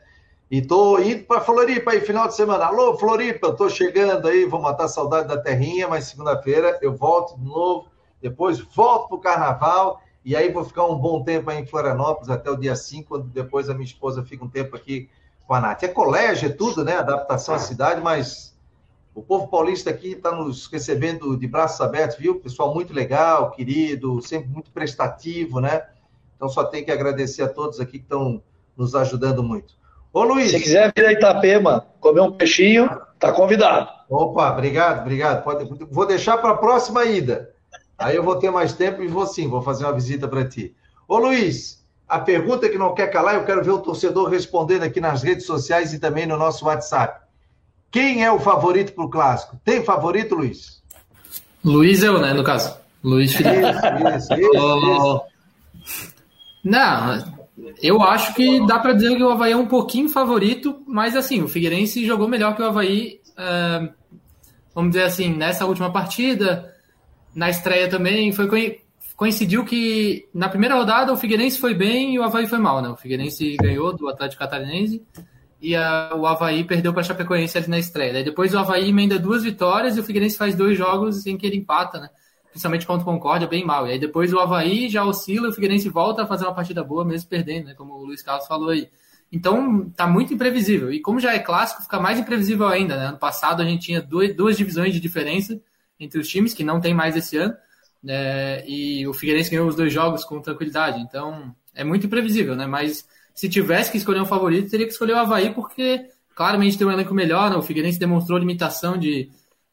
E 0.52 0.64
tô 0.64 0.98
indo 0.98 1.26
para 1.26 1.42
Floripa 1.42 1.92
aí, 1.92 2.02
final 2.02 2.28
de 2.28 2.36
semana. 2.36 2.66
Alô, 2.66 2.98
Floripa, 2.98 3.54
tô 3.54 3.70
chegando 3.70 4.28
aí, 4.28 4.46
vou 4.46 4.60
matar 4.60 4.88
saudade 4.88 5.28
da 5.28 5.38
terrinha, 5.38 5.88
mas 5.88 6.06
segunda-feira 6.06 6.80
eu 6.82 6.96
volto 6.96 7.38
de 7.38 7.46
novo. 7.46 7.88
Depois 8.20 8.58
volto 8.60 9.10
pro 9.10 9.20
carnaval. 9.20 10.02
E 10.26 10.36
aí 10.36 10.52
vou 10.52 10.64
ficar 10.64 10.88
um 10.88 10.96
bom 10.96 11.24
tempo 11.24 11.52
aí 11.52 11.60
em 11.60 11.68
Florianópolis 11.68 12.32
até 12.32 12.50
o 12.50 12.56
dia 12.56 12.76
5, 12.76 13.08
quando 13.08 13.26
depois 13.26 13.70
a 13.70 13.76
minha 13.76 13.86
esposa 13.86 14.24
fica 14.24 14.44
um 14.44 14.50
tempo 14.50 14.76
aqui 14.76 15.08
com 15.46 15.54
a 15.54 15.62
Nath. 15.62 15.84
É 15.84 15.88
colégio, 15.88 16.50
é 16.50 16.52
tudo, 16.52 16.84
né? 16.84 16.98
Adaptação 16.98 17.54
à 17.54 17.60
cidade, 17.60 18.02
mas 18.02 18.58
o 19.14 19.22
povo 19.22 19.50
paulista 19.50 19.92
aqui 19.92 20.14
está 20.14 20.32
nos 20.32 20.66
recebendo 20.66 21.38
de 21.38 21.46
braços 21.46 21.80
abertos, 21.80 22.18
viu? 22.18 22.40
Pessoal 22.40 22.74
muito 22.74 22.92
legal, 22.92 23.52
querido, 23.52 24.20
sempre 24.24 24.50
muito 24.50 24.72
prestativo, 24.72 25.60
né? 25.60 25.88
Então 26.36 26.50
só 26.50 26.64
tem 26.64 26.84
que 26.84 26.92
agradecer 26.92 27.44
a 27.44 27.48
todos 27.48 27.80
aqui 27.80 28.00
que 28.00 28.06
estão 28.06 28.42
nos 28.76 28.96
ajudando 28.96 29.44
muito. 29.44 29.79
Ô 30.12 30.24
Luiz. 30.24 30.52
Se 30.52 30.60
quiser 30.60 30.92
vir 30.96 31.06
a 31.06 31.12
Itapema 31.12 31.86
comer 32.00 32.22
um 32.22 32.32
peixinho, 32.32 32.90
tá 33.20 33.32
convidado. 33.32 33.90
Opa, 34.10 34.52
obrigado, 34.52 35.02
obrigado. 35.02 35.44
Pode, 35.44 35.70
vou 35.92 36.06
deixar 36.06 36.38
para 36.38 36.52
a 36.52 36.58
próxima 36.58 37.06
ida. 37.06 37.52
Aí 37.98 38.16
eu 38.16 38.24
vou 38.24 38.38
ter 38.38 38.50
mais 38.50 38.74
tempo 38.74 39.04
e 39.04 39.08
vou 39.08 39.28
sim, 39.28 39.48
vou 39.48 39.62
fazer 39.62 39.84
uma 39.86 39.94
visita 39.94 40.28
para 40.28 40.46
ti. 40.46 40.74
Ô 41.08 41.18
Luiz, 41.18 41.84
a 42.08 42.18
pergunta 42.18 42.70
que 42.70 42.78
não 42.78 42.94
quer 42.94 43.08
calar, 43.08 43.36
eu 43.36 43.46
quero 43.46 43.64
ver 43.64 43.72
o 43.72 43.80
torcedor 43.80 44.30
respondendo 44.30 44.84
aqui 44.84 45.00
nas 45.00 45.22
redes 45.22 45.46
sociais 45.46 45.94
e 45.94 46.00
também 46.00 46.26
no 46.26 46.38
nosso 46.38 46.66
WhatsApp. 46.66 47.26
Quem 47.92 48.24
é 48.24 48.32
o 48.32 48.40
favorito 48.40 48.94
para 48.94 49.06
o 49.06 49.10
clássico? 49.10 49.60
Tem 49.64 49.84
favorito, 49.84 50.36
Luiz? 50.36 50.82
Luiz 51.64 52.02
eu, 52.02 52.20
né, 52.20 52.34
no 52.34 52.44
caso. 52.44 52.78
Luiz 53.04 53.34
Felipe. 53.34 53.60
Isso, 54.18 54.34
isso, 54.34 54.52
isso, 54.92 55.22
Não, 56.64 57.39
eu 57.82 58.02
acho 58.02 58.34
que 58.34 58.66
dá 58.66 58.80
para 58.80 58.94
dizer 58.94 59.16
que 59.16 59.24
o 59.24 59.30
Havaí 59.30 59.52
é 59.52 59.58
um 59.58 59.66
pouquinho 59.66 60.10
favorito, 60.10 60.82
mas 60.88 61.16
assim, 61.16 61.42
o 61.42 61.48
Figueirense 61.48 62.06
jogou 62.06 62.28
melhor 62.28 62.56
que 62.56 62.62
o 62.62 62.66
Havaí, 62.66 63.20
uh, 63.32 63.94
vamos 64.74 64.92
dizer 64.92 65.04
assim, 65.04 65.34
nessa 65.34 65.66
última 65.66 65.92
partida, 65.92 66.74
na 67.34 67.50
estreia 67.50 67.90
também, 67.90 68.32
foi 68.32 68.48
coincidiu 69.16 69.66
que 69.66 70.30
na 70.34 70.48
primeira 70.48 70.76
rodada 70.76 71.12
o 71.12 71.18
Figueirense 71.18 71.60
foi 71.60 71.74
bem 71.74 72.16
e 72.16 72.20
o 72.20 72.24
Havaí 72.24 72.48
foi 72.48 72.58
mal, 72.58 72.82
né? 72.82 72.88
O 72.88 72.96
Figueirense 72.96 73.58
ganhou 73.58 73.94
do 73.94 74.08
Atlético 74.08 74.40
Catarinense 74.42 75.04
e 75.62 75.76
a, 75.76 76.14
o 76.16 76.26
Havaí 76.26 76.64
perdeu 76.64 76.94
para 76.94 77.02
a 77.02 77.04
Chapecoense 77.04 77.58
ali 77.58 77.68
na 77.68 77.78
estreia. 77.78 78.14
Daí 78.14 78.24
depois 78.24 78.54
o 78.54 78.58
Havaí 78.58 78.88
emenda 78.88 79.20
duas 79.20 79.44
vitórias 79.44 79.98
e 79.98 80.00
o 80.00 80.04
Figueirense 80.06 80.38
faz 80.38 80.56
dois 80.56 80.78
jogos 80.78 81.28
em 81.28 81.38
que 81.38 81.46
ele 81.46 81.58
empata, 81.58 82.00
né? 82.00 82.10
Principalmente 82.50 82.86
contra 82.86 83.04
o 83.04 83.06
Concórdia, 83.06 83.48
bem 83.48 83.64
mal. 83.64 83.88
E 83.88 83.92
aí 83.92 84.00
depois 84.00 84.34
o 84.34 84.40
Havaí 84.40 84.90
já 84.90 85.04
oscila 85.04 85.50
o 85.50 85.54
Figueirense 85.54 85.90
volta 85.90 86.24
a 86.24 86.28
fazer 86.28 86.46
uma 86.46 86.54
partida 86.54 86.84
boa, 86.84 87.06
mesmo 87.06 87.30
perdendo, 87.30 87.66
né? 87.68 87.74
Como 87.76 87.94
o 87.94 88.06
Luiz 88.06 88.22
Carlos 88.22 88.48
falou 88.48 88.70
aí. 88.70 88.90
Então 89.32 89.90
tá 89.92 90.08
muito 90.08 90.34
imprevisível. 90.34 90.92
E 90.92 91.00
como 91.00 91.20
já 91.20 91.34
é 91.34 91.40
clássico, 91.40 91.84
fica 91.84 92.00
mais 92.00 92.20
imprevisível 92.20 92.68
ainda, 92.68 92.98
né? 92.98 93.06
Ano 93.08 93.18
passado 93.18 93.62
a 93.62 93.66
gente 93.66 93.86
tinha 93.86 94.02
duas, 94.02 94.36
duas 94.36 94.58
divisões 94.58 94.94
de 94.94 95.00
diferença 95.00 95.60
entre 96.00 96.20
os 96.20 96.28
times, 96.28 96.54
que 96.54 96.64
não 96.64 96.82
tem 96.82 96.94
mais 96.94 97.16
esse 97.16 97.38
ano. 97.38 97.54
Né? 98.02 98.68
E 98.68 99.08
o 99.08 99.14
Figueirense 99.14 99.52
ganhou 99.52 99.68
os 99.68 99.76
dois 99.76 99.92
jogos 99.94 100.24
com 100.24 100.42
tranquilidade. 100.42 101.00
Então 101.02 101.54
é 101.76 101.84
muito 101.84 102.08
imprevisível, 102.08 102.56
né? 102.56 102.66
Mas 102.66 103.08
se 103.34 103.48
tivesse 103.48 103.92
que 103.92 103.98
escolher 103.98 104.22
um 104.22 104.26
favorito, 104.26 104.70
teria 104.70 104.86
que 104.86 104.92
escolher 104.92 105.14
o 105.14 105.18
Havaí, 105.18 105.54
porque 105.54 106.08
claramente 106.36 106.78
tem 106.78 106.88
um 106.88 106.92
elenco 106.92 107.14
melhor. 107.14 107.50
Né? 107.50 107.56
O 107.56 107.62
Figueirense 107.62 108.00
demonstrou 108.00 108.38
limitação 108.38 108.98
de. 108.98 109.30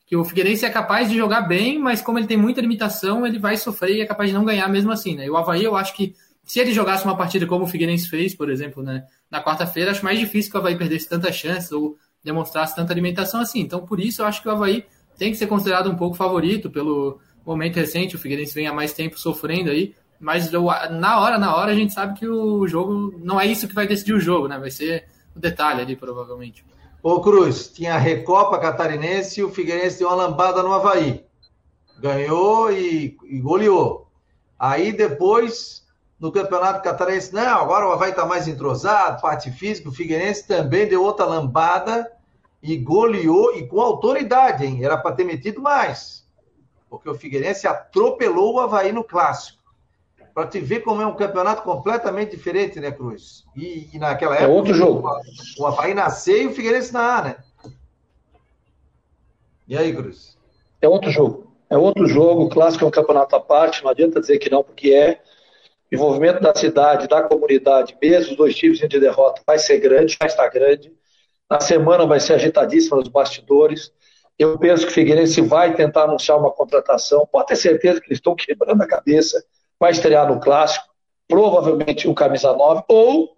Que 0.06 0.16
o 0.16 0.24
Figueirense 0.24 0.64
é 0.64 0.70
capaz 0.70 1.10
de 1.10 1.16
jogar 1.16 1.42
bem, 1.42 1.78
mas 1.78 2.00
como 2.00 2.18
ele 2.18 2.28
tem 2.28 2.36
muita 2.36 2.60
limitação, 2.60 3.26
ele 3.26 3.38
vai 3.38 3.56
sofrer 3.56 3.96
e 3.96 4.00
é 4.00 4.06
capaz 4.06 4.30
de 4.30 4.34
não 4.36 4.44
ganhar 4.44 4.68
mesmo 4.68 4.92
assim, 4.92 5.16
né? 5.16 5.26
E 5.26 5.30
o 5.30 5.36
Havaí, 5.36 5.64
eu 5.64 5.76
acho 5.76 5.94
que 5.94 6.14
se 6.44 6.60
ele 6.60 6.72
jogasse 6.72 7.04
uma 7.04 7.16
partida 7.16 7.44
como 7.44 7.64
o 7.64 7.66
Figueirense 7.66 8.08
fez, 8.08 8.32
por 8.32 8.48
exemplo, 8.48 8.82
né, 8.82 9.04
na 9.28 9.42
quarta-feira, 9.42 9.90
acho 9.90 10.04
mais 10.04 10.18
difícil 10.18 10.50
que 10.50 10.56
o 10.56 10.60
Havaí 10.60 10.78
perdesse 10.78 11.08
tanta 11.08 11.32
chance 11.32 11.74
ou 11.74 11.96
demonstrasse 12.22 12.74
tanta 12.74 12.92
alimentação 12.92 13.40
assim. 13.40 13.60
Então, 13.60 13.84
por 13.84 13.98
isso, 13.98 14.22
eu 14.22 14.26
acho 14.26 14.40
que 14.40 14.48
o 14.48 14.52
Havaí 14.52 14.84
tem 15.18 15.32
que 15.32 15.36
ser 15.36 15.48
considerado 15.48 15.90
um 15.90 15.96
pouco 15.96 16.16
favorito 16.16 16.70
pelo 16.70 17.18
momento 17.44 17.76
recente. 17.76 18.14
O 18.14 18.18
Figueirense 18.18 18.54
vem 18.54 18.68
há 18.68 18.72
mais 18.72 18.92
tempo 18.92 19.18
sofrendo 19.18 19.70
aí. 19.70 19.94
Mas 20.20 20.50
na 20.50 21.20
hora, 21.20 21.36
na 21.36 21.54
hora, 21.54 21.72
a 21.72 21.74
gente 21.74 21.92
sabe 21.92 22.18
que 22.18 22.26
o 22.26 22.66
jogo 22.66 23.14
não 23.22 23.40
é 23.40 23.46
isso 23.46 23.68
que 23.68 23.74
vai 23.74 23.86
decidir 23.86 24.14
o 24.14 24.20
jogo, 24.20 24.48
né? 24.48 24.58
Vai 24.58 24.70
ser 24.70 25.04
o 25.34 25.38
detalhe 25.38 25.82
ali, 25.82 25.94
provavelmente. 25.96 26.64
Ô 27.02 27.20
Cruz, 27.20 27.68
tinha 27.68 27.94
a 27.94 27.98
Recopa 27.98 28.58
Catarinense 28.58 29.40
e 29.40 29.44
o 29.44 29.50
Figueirense 29.50 29.98
deu 29.98 30.08
uma 30.08 30.16
lambada 30.16 30.62
no 30.62 30.72
Havaí. 30.72 31.24
Ganhou 32.00 32.72
e, 32.72 33.16
e 33.24 33.40
goleou. 33.40 34.08
Aí 34.58 34.92
depois, 34.92 35.86
no 36.18 36.32
Campeonato 36.32 36.82
Catarinense, 36.82 37.32
não, 37.32 37.60
agora 37.60 37.86
o 37.86 37.92
Havaí 37.92 38.10
está 38.10 38.26
mais 38.26 38.48
entrosado, 38.48 39.20
parte 39.20 39.50
física, 39.50 39.88
o 39.88 39.92
Figueirense 39.92 40.46
também 40.46 40.88
deu 40.88 41.02
outra 41.02 41.26
lambada 41.26 42.10
e 42.62 42.76
goleou, 42.76 43.54
e 43.54 43.66
com 43.68 43.80
autoridade, 43.80 44.64
hein? 44.64 44.84
Era 44.84 44.96
para 44.96 45.14
ter 45.14 45.24
metido 45.24 45.60
mais. 45.60 46.26
Porque 46.90 47.08
o 47.08 47.14
Figueirense 47.14 47.68
atropelou 47.68 48.54
o 48.54 48.60
Havaí 48.60 48.90
no 48.92 49.04
clássico 49.04 49.55
para 50.36 50.48
te 50.48 50.60
ver 50.60 50.80
como 50.80 51.00
é 51.00 51.06
um 51.06 51.16
campeonato 51.16 51.62
completamente 51.62 52.36
diferente, 52.36 52.78
né, 52.78 52.92
Cruz? 52.92 53.42
E, 53.56 53.88
e 53.94 53.98
naquela 53.98 54.34
é 54.34 54.42
época. 54.42 54.52
É 54.52 54.54
outro 54.54 54.74
jogo. 54.74 55.08
O, 55.58 55.62
o 55.62 55.66
Havaí 55.66 55.94
nasceu 55.94 56.42
e 56.42 56.46
o 56.48 56.52
Figueirense 56.52 56.92
na 56.92 57.16
A, 57.16 57.22
né? 57.22 57.36
E 59.66 59.74
aí, 59.78 59.96
Cruz? 59.96 60.36
É 60.82 60.86
outro 60.86 61.10
jogo. 61.10 61.50
É 61.70 61.78
outro 61.78 62.06
jogo. 62.06 62.44
O 62.44 62.48
clássico 62.50 62.84
é 62.84 62.86
um 62.86 62.90
campeonato 62.90 63.34
à 63.34 63.40
parte, 63.40 63.82
não 63.82 63.90
adianta 63.90 64.20
dizer 64.20 64.36
que 64.36 64.50
não, 64.50 64.62
porque 64.62 64.92
é. 64.92 65.22
O 65.90 65.94
envolvimento 65.94 66.42
da 66.42 66.54
cidade, 66.54 67.08
da 67.08 67.22
comunidade, 67.22 67.96
mesmo 68.02 68.32
os 68.32 68.36
dois 68.36 68.54
times 68.54 68.78
de 68.78 69.00
derrota, 69.00 69.40
vai 69.46 69.58
ser 69.58 69.78
grande, 69.78 70.18
já 70.20 70.26
está 70.26 70.46
grande. 70.50 70.92
Na 71.48 71.60
semana 71.60 72.04
vai 72.04 72.20
ser 72.20 72.34
agitadíssima 72.34 72.98
nos 72.98 73.08
bastidores. 73.08 73.90
Eu 74.38 74.58
penso 74.58 74.84
que 74.84 74.92
o 74.92 74.94
Figueirense 74.94 75.40
vai 75.40 75.74
tentar 75.74 76.02
anunciar 76.02 76.36
uma 76.36 76.50
contratação. 76.50 77.26
Pode 77.32 77.46
ter 77.46 77.56
certeza 77.56 78.02
que 78.02 78.08
eles 78.08 78.18
estão 78.18 78.36
quebrando 78.36 78.82
a 78.82 78.86
cabeça 78.86 79.42
vai 79.78 79.90
estrear 79.90 80.26
no 80.28 80.40
clássico, 80.40 80.86
provavelmente 81.28 82.08
o 82.08 82.14
camisa 82.14 82.52
9, 82.52 82.84
ou, 82.88 83.36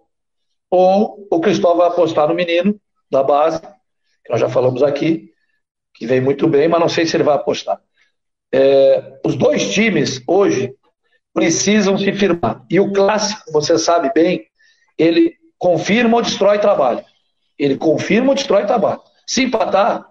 ou 0.69 1.27
o 1.31 1.39
Cristóvão 1.39 1.77
vai 1.77 1.87
apostar 1.87 2.27
no 2.27 2.35
menino 2.35 2.79
da 3.09 3.23
base, 3.23 3.61
que 3.61 4.31
nós 4.31 4.39
já 4.39 4.49
falamos 4.49 4.83
aqui, 4.83 5.33
que 5.93 6.05
vem 6.05 6.21
muito 6.21 6.47
bem, 6.47 6.67
mas 6.67 6.79
não 6.79 6.89
sei 6.89 7.05
se 7.05 7.15
ele 7.15 7.23
vai 7.23 7.35
apostar. 7.35 7.81
É, 8.51 9.19
os 9.25 9.35
dois 9.35 9.71
times 9.71 10.21
hoje 10.27 10.73
precisam 11.33 11.97
se 11.97 12.11
firmar. 12.13 12.63
E 12.69 12.79
o 12.79 12.91
clássico, 12.91 13.51
você 13.51 13.77
sabe 13.77 14.11
bem, 14.13 14.45
ele 14.97 15.35
confirma 15.57 16.17
ou 16.17 16.23
destrói 16.23 16.59
trabalho. 16.59 17.03
Ele 17.57 17.77
confirma 17.77 18.29
ou 18.29 18.35
destrói 18.35 18.65
trabalho. 18.65 19.01
Se 19.27 19.43
empatar, 19.43 20.07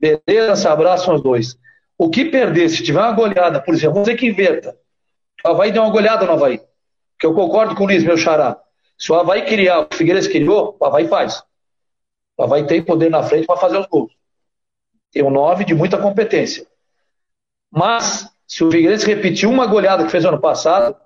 beleza, 0.00 0.56
se 0.56 0.68
abraçam 0.68 1.14
os 1.14 1.22
dois. 1.22 1.56
O 1.96 2.08
que 2.08 2.24
perder, 2.24 2.68
se 2.68 2.82
tiver 2.82 3.00
uma 3.00 3.12
goleada, 3.12 3.60
por 3.60 3.74
exemplo, 3.74 3.94
vamos 3.94 4.08
dizer 4.08 4.18
que 4.18 4.26
inverta. 4.26 4.76
O 5.44 5.48
Havaí 5.48 5.72
deu 5.72 5.82
uma 5.82 5.92
goleada 5.92 6.26
no 6.26 6.32
Havaí. 6.32 6.60
Que 7.18 7.26
eu 7.26 7.34
concordo 7.34 7.74
com 7.74 7.84
o 7.84 7.86
Luiz, 7.86 8.04
meu 8.04 8.16
xará. 8.16 8.60
Se 8.98 9.12
o 9.12 9.14
Havaí 9.14 9.44
criar, 9.44 9.80
o 9.80 9.88
Figueirense 9.94 10.28
criou, 10.28 10.76
o 10.78 10.84
Havaí 10.84 11.06
faz. 11.08 11.42
O 12.36 12.42
Havaí 12.42 12.66
tem 12.66 12.82
poder 12.82 13.10
na 13.10 13.22
frente 13.22 13.46
para 13.46 13.56
fazer 13.56 13.78
os 13.78 13.86
gols. 13.86 14.12
Tem 15.12 15.22
um 15.22 15.30
9 15.30 15.64
de 15.64 15.74
muita 15.74 15.98
competência. 15.98 16.66
Mas, 17.70 18.28
se 18.46 18.64
o 18.64 18.70
Figueirense 18.70 19.06
repetir 19.06 19.48
uma 19.48 19.66
goleada 19.66 20.04
que 20.04 20.10
fez 20.10 20.24
ano 20.24 20.40
passado, 20.40 20.96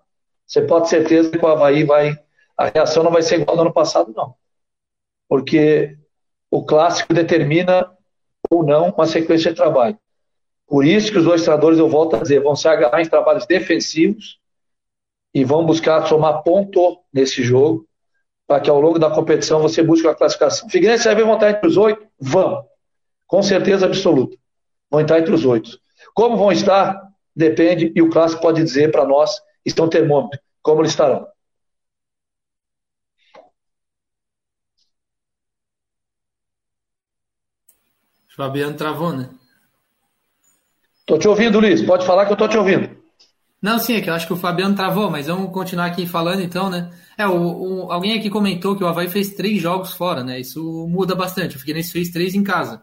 você 0.47 0.62
pode 0.62 0.88
ter 0.88 0.97
certeza 0.97 1.31
que 1.31 1.45
o 1.45 1.49
Havaí 1.49 1.85
vai. 1.85 2.18
A 2.57 2.66
reação 2.66 3.03
não 3.03 3.11
vai 3.11 3.23
ser 3.23 3.40
igual 3.40 3.57
ao 3.57 3.62
ano 3.64 3.73
passado, 3.73 4.12
não. 4.14 4.35
Porque 5.29 5.97
o 6.51 6.64
clássico 6.64 7.14
determina 7.14 7.90
ou 8.51 8.62
não 8.62 8.90
uma 8.90 9.07
sequência 9.07 9.51
de 9.51 9.57
trabalho. 9.57 9.99
Por 10.66 10.85
isso 10.85 11.12
que 11.12 11.18
os 11.18 11.25
dois 11.25 11.42
treinadores, 11.42 11.79
eu 11.79 11.88
volto 11.88 12.16
a 12.16 12.20
dizer, 12.20 12.40
vão 12.40 12.57
se 12.57 12.66
agarrar 12.66 13.03
em 13.03 13.09
trabalhos 13.09 13.46
defensivos 13.46 14.38
e 15.35 15.44
vão 15.44 15.64
buscar 15.64 16.07
somar 16.07 16.42
ponto 16.42 17.01
nesse 17.12 17.42
jogo, 17.42 17.87
para 18.46 18.61
que 18.61 18.70
ao 18.70 18.81
longo 18.81 18.98
da 18.98 19.11
competição 19.11 19.61
você 19.61 19.83
busque 19.83 20.07
a 20.07 20.14
classificação. 20.14 20.68
Figueirense 20.68 21.05
vai 21.05 21.35
estar 21.35 21.51
entre 21.51 21.66
os 21.66 21.77
oito? 21.77 22.07
Vão. 22.18 22.66
Com 23.27 23.42
certeza 23.42 23.87
absoluta. 23.87 24.37
Vão 24.90 25.01
estar 25.01 25.18
entre 25.18 25.33
os 25.33 25.44
oito. 25.44 25.79
Como 26.14 26.37
vão 26.37 26.53
estar? 26.53 27.01
Depende, 27.35 27.90
e 27.94 28.03
o 28.03 28.11
clássico 28.11 28.42
pode 28.42 28.62
dizer 28.62 28.90
para 28.90 29.07
nós, 29.07 29.40
estão 29.64 29.88
termômetro, 29.88 30.38
como 30.61 30.83
eles 30.83 30.90
estarão. 30.90 31.27
Fabiano 38.37 38.77
travou, 38.77 39.12
né? 39.12 39.31
Tô 41.07 41.19
te 41.19 41.29
ouvindo, 41.29 41.61
Luiz. 41.61 41.83
Pode 41.83 42.07
falar 42.07 42.27
que 42.27 42.33
eu 42.33 42.37
tô 42.37 42.49
te 42.49 42.57
ouvindo. 42.57 43.03
Não, 43.61 43.79
sim, 43.79 43.95
é 43.95 44.01
que 44.01 44.11
eu 44.11 44.15
acho 44.15 44.27
que 44.27 44.33
o 44.33 44.37
Fabiano 44.37 44.75
travou, 44.75 45.09
mas 45.09 45.29
vamos 45.29 45.53
continuar 45.53 45.87
aqui 45.87 46.05
falando 46.05 46.43
então, 46.43 46.69
né? 46.69 46.91
É, 47.17 47.27
o, 47.29 47.85
o, 47.87 47.93
alguém 47.93 48.19
aqui 48.19 48.29
comentou 48.29 48.77
que 48.77 48.83
o 48.83 48.87
Havaí 48.88 49.09
fez 49.09 49.35
três 49.35 49.61
jogos 49.61 49.93
fora, 49.93 50.25
né? 50.25 50.41
Isso 50.41 50.88
muda 50.88 51.15
bastante. 51.15 51.57
O 51.57 51.61
Figueirense 51.61 51.93
fez 51.93 52.11
três 52.11 52.35
em 52.35 52.43
casa. 52.43 52.83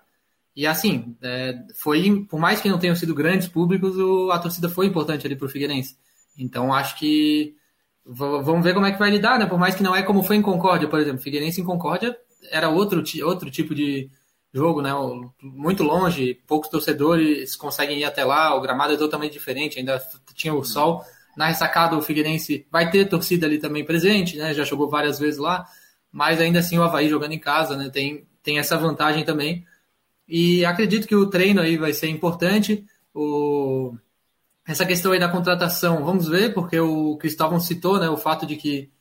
E 0.55 0.65
assim, 0.65 1.15
é, 1.21 1.57
foi, 1.75 2.25
por 2.29 2.39
mais 2.39 2.61
que 2.61 2.69
não 2.69 2.79
tenham 2.79 2.95
sido 2.95 3.13
grandes 3.13 3.47
públicos, 3.47 3.97
o, 3.97 4.31
a 4.31 4.39
torcida 4.39 4.69
foi 4.69 4.85
importante 4.85 5.25
ali 5.25 5.35
para 5.35 5.45
o 5.45 5.49
Figueirense. 5.49 5.97
Então 6.37 6.73
acho 6.73 6.97
que 6.97 7.55
vamos 8.05 8.63
ver 8.63 8.73
como 8.73 8.85
é 8.85 8.91
que 8.91 8.99
vai 8.99 9.09
lidar, 9.09 9.37
né? 9.37 9.45
Por 9.45 9.59
mais 9.59 9.75
que 9.75 9.83
não 9.83 9.95
é 9.95 10.01
como 10.01 10.23
foi 10.23 10.37
em 10.37 10.41
Concórdia, 10.41 10.87
por 10.87 10.99
exemplo. 10.99 11.21
Figueirense 11.21 11.59
em 11.59 11.65
Concórdia 11.65 12.15
era 12.51 12.69
outro, 12.69 13.03
outro 13.25 13.51
tipo 13.51 13.75
de 13.75 14.09
jogo, 14.53 14.81
né? 14.81 14.91
Muito 15.41 15.83
longe, 15.83 16.41
poucos 16.47 16.69
torcedores 16.69 17.55
conseguem 17.55 17.99
ir 17.99 18.03
até 18.03 18.23
lá, 18.23 18.55
o 18.55 18.61
gramado 18.61 18.93
é 18.93 18.97
totalmente 18.97 19.33
diferente, 19.33 19.79
ainda 19.79 20.01
tinha 20.33 20.53
o 20.53 20.63
sol. 20.63 21.03
Na 21.37 21.47
ressacada, 21.47 21.95
o 21.95 22.01
Figueirense 22.01 22.65
vai 22.71 22.89
ter 22.89 23.07
torcida 23.07 23.45
ali 23.45 23.59
também 23.59 23.85
presente, 23.85 24.37
né? 24.37 24.53
Já 24.53 24.63
jogou 24.63 24.89
várias 24.89 25.19
vezes 25.19 25.39
lá, 25.39 25.65
mas 26.11 26.41
ainda 26.41 26.59
assim 26.59 26.77
o 26.77 26.83
Havaí 26.83 27.07
jogando 27.07 27.33
em 27.33 27.39
casa, 27.39 27.77
né? 27.77 27.89
Tem, 27.89 28.27
tem 28.43 28.59
essa 28.59 28.77
vantagem 28.77 29.23
também. 29.23 29.65
E 30.27 30.65
acredito 30.65 31.07
que 31.07 31.15
o 31.15 31.27
treino 31.29 31.61
aí 31.61 31.77
vai 31.77 31.93
ser 31.93 32.07
importante. 32.09 32.85
O... 33.13 33.95
Essa 34.67 34.85
questão 34.85 35.11
aí 35.11 35.19
da 35.19 35.29
contratação, 35.29 36.03
vamos 36.03 36.27
ver, 36.27 36.53
porque 36.53 36.79
o 36.79 37.17
Cristóvão 37.17 37.59
citou 37.59 37.99
né, 37.99 38.07
o 38.07 38.17
fato 38.17 38.45
de 38.45 38.55
que 38.55 38.91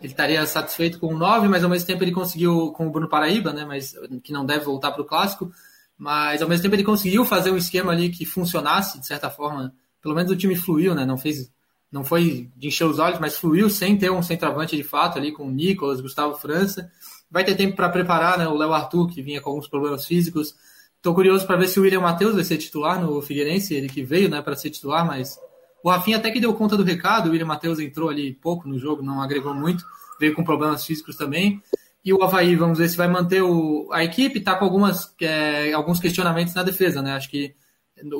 ele 0.00 0.12
estaria 0.12 0.44
satisfeito 0.46 0.98
com 0.98 1.14
o 1.14 1.18
9, 1.18 1.46
mas 1.48 1.62
ao 1.62 1.70
mesmo 1.70 1.86
tempo 1.86 2.02
ele 2.02 2.12
conseguiu 2.12 2.72
com 2.72 2.86
o 2.86 2.90
Bruno 2.90 3.08
Paraíba, 3.08 3.52
né, 3.52 3.64
mas 3.64 3.94
que 4.22 4.32
não 4.32 4.46
deve 4.46 4.64
voltar 4.64 4.92
para 4.92 5.02
o 5.02 5.04
clássico, 5.04 5.52
mas 5.96 6.40
ao 6.40 6.48
mesmo 6.48 6.62
tempo 6.62 6.74
ele 6.74 6.84
conseguiu 6.84 7.24
fazer 7.24 7.50
um 7.50 7.56
esquema 7.56 7.92
ali 7.92 8.08
que 8.08 8.24
funcionasse 8.24 8.98
de 8.98 9.06
certa 9.06 9.28
forma, 9.28 9.74
pelo 10.00 10.14
menos 10.14 10.32
o 10.32 10.36
time 10.36 10.56
fluiu, 10.56 10.94
né, 10.94 11.04
não 11.04 11.18
fez 11.18 11.50
não 11.90 12.04
foi 12.04 12.48
de 12.56 12.68
encher 12.68 12.84
os 12.84 12.98
olhos, 12.98 13.18
mas 13.18 13.36
fluiu 13.36 13.68
sem 13.68 13.98
ter 13.98 14.10
um 14.12 14.22
centroavante 14.22 14.76
de 14.76 14.84
fato 14.84 15.18
ali 15.18 15.32
com 15.32 15.48
o 15.48 15.50
Nicolas, 15.50 16.00
Gustavo 16.00 16.36
França. 16.36 16.88
Vai 17.28 17.44
ter 17.44 17.56
tempo 17.56 17.74
para 17.74 17.88
preparar, 17.88 18.38
né, 18.38 18.46
o 18.46 18.56
Léo 18.56 18.72
Arthur 18.72 19.08
que 19.08 19.20
vinha 19.20 19.40
com 19.40 19.50
alguns 19.50 19.66
problemas 19.66 20.06
físicos. 20.06 20.54
Estou 20.96 21.14
curioso 21.14 21.46
para 21.46 21.56
ver 21.56 21.66
se 21.66 21.80
o 21.80 21.82
William 21.82 22.00
Matheus 22.00 22.34
vai 22.34 22.44
ser 22.44 22.58
titular 22.58 23.00
no 23.00 23.20
Figueirense, 23.20 23.74
ele 23.74 23.88
que 23.88 24.04
veio, 24.04 24.28
né, 24.28 24.40
para 24.40 24.54
ser 24.54 24.70
titular, 24.70 25.04
mas 25.04 25.36
o 25.82 25.90
Rafinha 25.90 26.16
até 26.16 26.30
que 26.30 26.40
deu 26.40 26.54
conta 26.54 26.76
do 26.76 26.84
recado, 26.84 27.28
o 27.28 27.32
William 27.32 27.46
Matheus 27.46 27.78
entrou 27.78 28.08
ali 28.08 28.32
pouco 28.32 28.68
no 28.68 28.78
jogo, 28.78 29.02
não 29.02 29.20
agregou 29.20 29.54
muito, 29.54 29.84
veio 30.18 30.34
com 30.34 30.44
problemas 30.44 30.84
físicos 30.84 31.16
também. 31.16 31.62
E 32.04 32.12
o 32.12 32.22
Havaí, 32.22 32.56
vamos 32.56 32.78
ver 32.78 32.88
se 32.88 32.96
vai 32.96 33.08
manter 33.08 33.42
o, 33.42 33.88
a 33.92 34.02
equipe, 34.02 34.38
está 34.38 34.54
com 34.54 34.64
algumas, 34.64 35.14
é, 35.20 35.72
alguns 35.72 36.00
questionamentos 36.00 36.54
na 36.54 36.62
defesa, 36.62 37.02
né? 37.02 37.12
Acho 37.12 37.30
que 37.30 37.54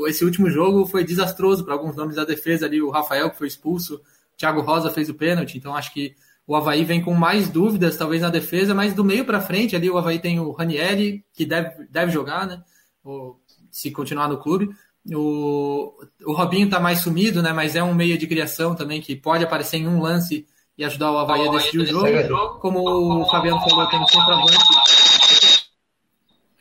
esse 0.06 0.24
último 0.24 0.50
jogo 0.50 0.84
foi 0.84 1.02
desastroso 1.04 1.64
para 1.64 1.72
alguns 1.72 1.96
nomes 1.96 2.16
da 2.16 2.24
defesa 2.24 2.66
ali, 2.66 2.82
o 2.82 2.90
Rafael 2.90 3.30
que 3.30 3.38
foi 3.38 3.46
expulso, 3.46 3.96
o 3.96 4.36
Thiago 4.36 4.60
Rosa 4.60 4.90
fez 4.90 5.08
o 5.08 5.14
pênalti, 5.14 5.56
então 5.56 5.74
acho 5.74 5.92
que 5.94 6.14
o 6.46 6.54
Havaí 6.54 6.84
vem 6.84 7.00
com 7.00 7.14
mais 7.14 7.48
dúvidas, 7.48 7.96
talvez 7.96 8.20
na 8.20 8.28
defesa, 8.28 8.74
mas 8.74 8.92
do 8.92 9.04
meio 9.04 9.24
para 9.24 9.40
frente 9.40 9.74
ali 9.74 9.88
o 9.88 9.96
Havaí 9.96 10.18
tem 10.18 10.38
o 10.38 10.50
Ranieri, 10.50 11.24
que 11.32 11.46
deve, 11.46 11.86
deve 11.88 12.12
jogar, 12.12 12.46
né? 12.46 12.62
se 13.70 13.90
continuar 13.90 14.28
no 14.28 14.38
clube. 14.38 14.68
O, 15.14 15.94
o 16.26 16.32
Robinho 16.32 16.66
está 16.66 16.78
mais 16.78 17.00
sumido, 17.00 17.42
né? 17.42 17.52
Mas 17.52 17.74
é 17.74 17.82
um 17.82 17.94
meio 17.94 18.18
de 18.18 18.26
criação 18.26 18.74
também 18.74 19.00
que 19.00 19.16
pode 19.16 19.44
aparecer 19.44 19.78
em 19.78 19.88
um 19.88 20.00
lance 20.00 20.46
e 20.76 20.84
ajudar 20.84 21.12
o 21.12 21.18
Havaí 21.18 21.48
a 21.48 21.50
decidir 21.52 21.80
o 21.80 21.86
jogo. 21.86 22.58
Como 22.60 22.80
o 22.80 23.24
Fabiano 23.26 23.60
falou, 23.60 23.86
tem 23.88 24.00
um 24.00 24.06
centroavante. 24.06 24.58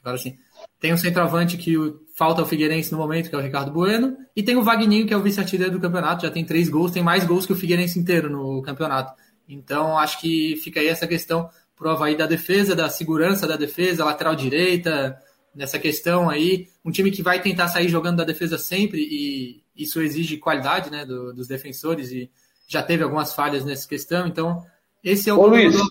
Agora 0.02 0.18
sim. 0.18 0.38
Tem 0.80 0.94
um 0.94 0.98
centroavante 0.98 1.58
que 1.58 1.76
falta 2.16 2.42
o 2.42 2.46
Figueirense 2.46 2.92
no 2.92 2.98
momento, 2.98 3.30
que 3.30 3.36
é 3.36 3.38
o 3.38 3.42
Ricardo 3.42 3.72
Bueno. 3.72 4.18
E 4.36 4.42
tem 4.42 4.56
o 4.56 4.64
Vagninho, 4.64 5.06
que 5.06 5.14
é 5.14 5.18
o 5.18 5.22
vice-artilheiro 5.22 5.74
do 5.74 5.80
campeonato. 5.80 6.24
Já 6.24 6.32
tem 6.32 6.46
três 6.46 6.70
gols, 6.70 6.92
tem 6.92 7.04
mais 7.04 7.26
gols 7.26 7.46
que 7.46 7.54
o 7.54 7.56
Figueirense 7.56 8.00
inteiro 8.00 8.30
no 8.30 8.62
campeonato. 8.62 9.14
Então, 9.48 9.98
acho 9.98 10.20
que 10.22 10.56
fica 10.64 10.80
aí 10.80 10.88
essa 10.88 11.08
questão 11.08 11.50
pro 11.76 11.90
Havaí 11.90 12.16
da 12.16 12.26
defesa, 12.26 12.76
da 12.76 12.90
segurança 12.90 13.48
da 13.48 13.56
defesa, 13.56 14.06
lateral 14.06 14.36
direita, 14.36 15.18
nessa 15.54 15.80
questão 15.80 16.30
aí. 16.30 16.68
Um 16.84 16.92
time 16.92 17.12
que 17.12 17.22
vai 17.22 17.42
tentar 17.42 17.68
sair 17.68 17.90
jogando 17.90 18.18
da 18.18 18.24
defesa 18.24 18.58
sempre 18.58 19.02
e 19.02 19.64
isso 19.76 20.02
exige 20.02 20.38
qualidade 20.38 20.92
né, 20.92 21.06
do, 21.06 21.34
dos 21.34 21.48
defensores 21.48 22.12
e 22.12 22.30
já 22.68 22.84
teve 22.84 23.04
algumas 23.04 23.34
falhas 23.34 23.66
nessa 23.66 23.88
questão. 23.88 24.28
Então, 24.28 24.64
esse 25.04 25.30
é 25.30 25.34
o. 25.34 25.40
Ô, 25.40 25.48
Luiz, 25.48 25.76
do... 25.76 25.84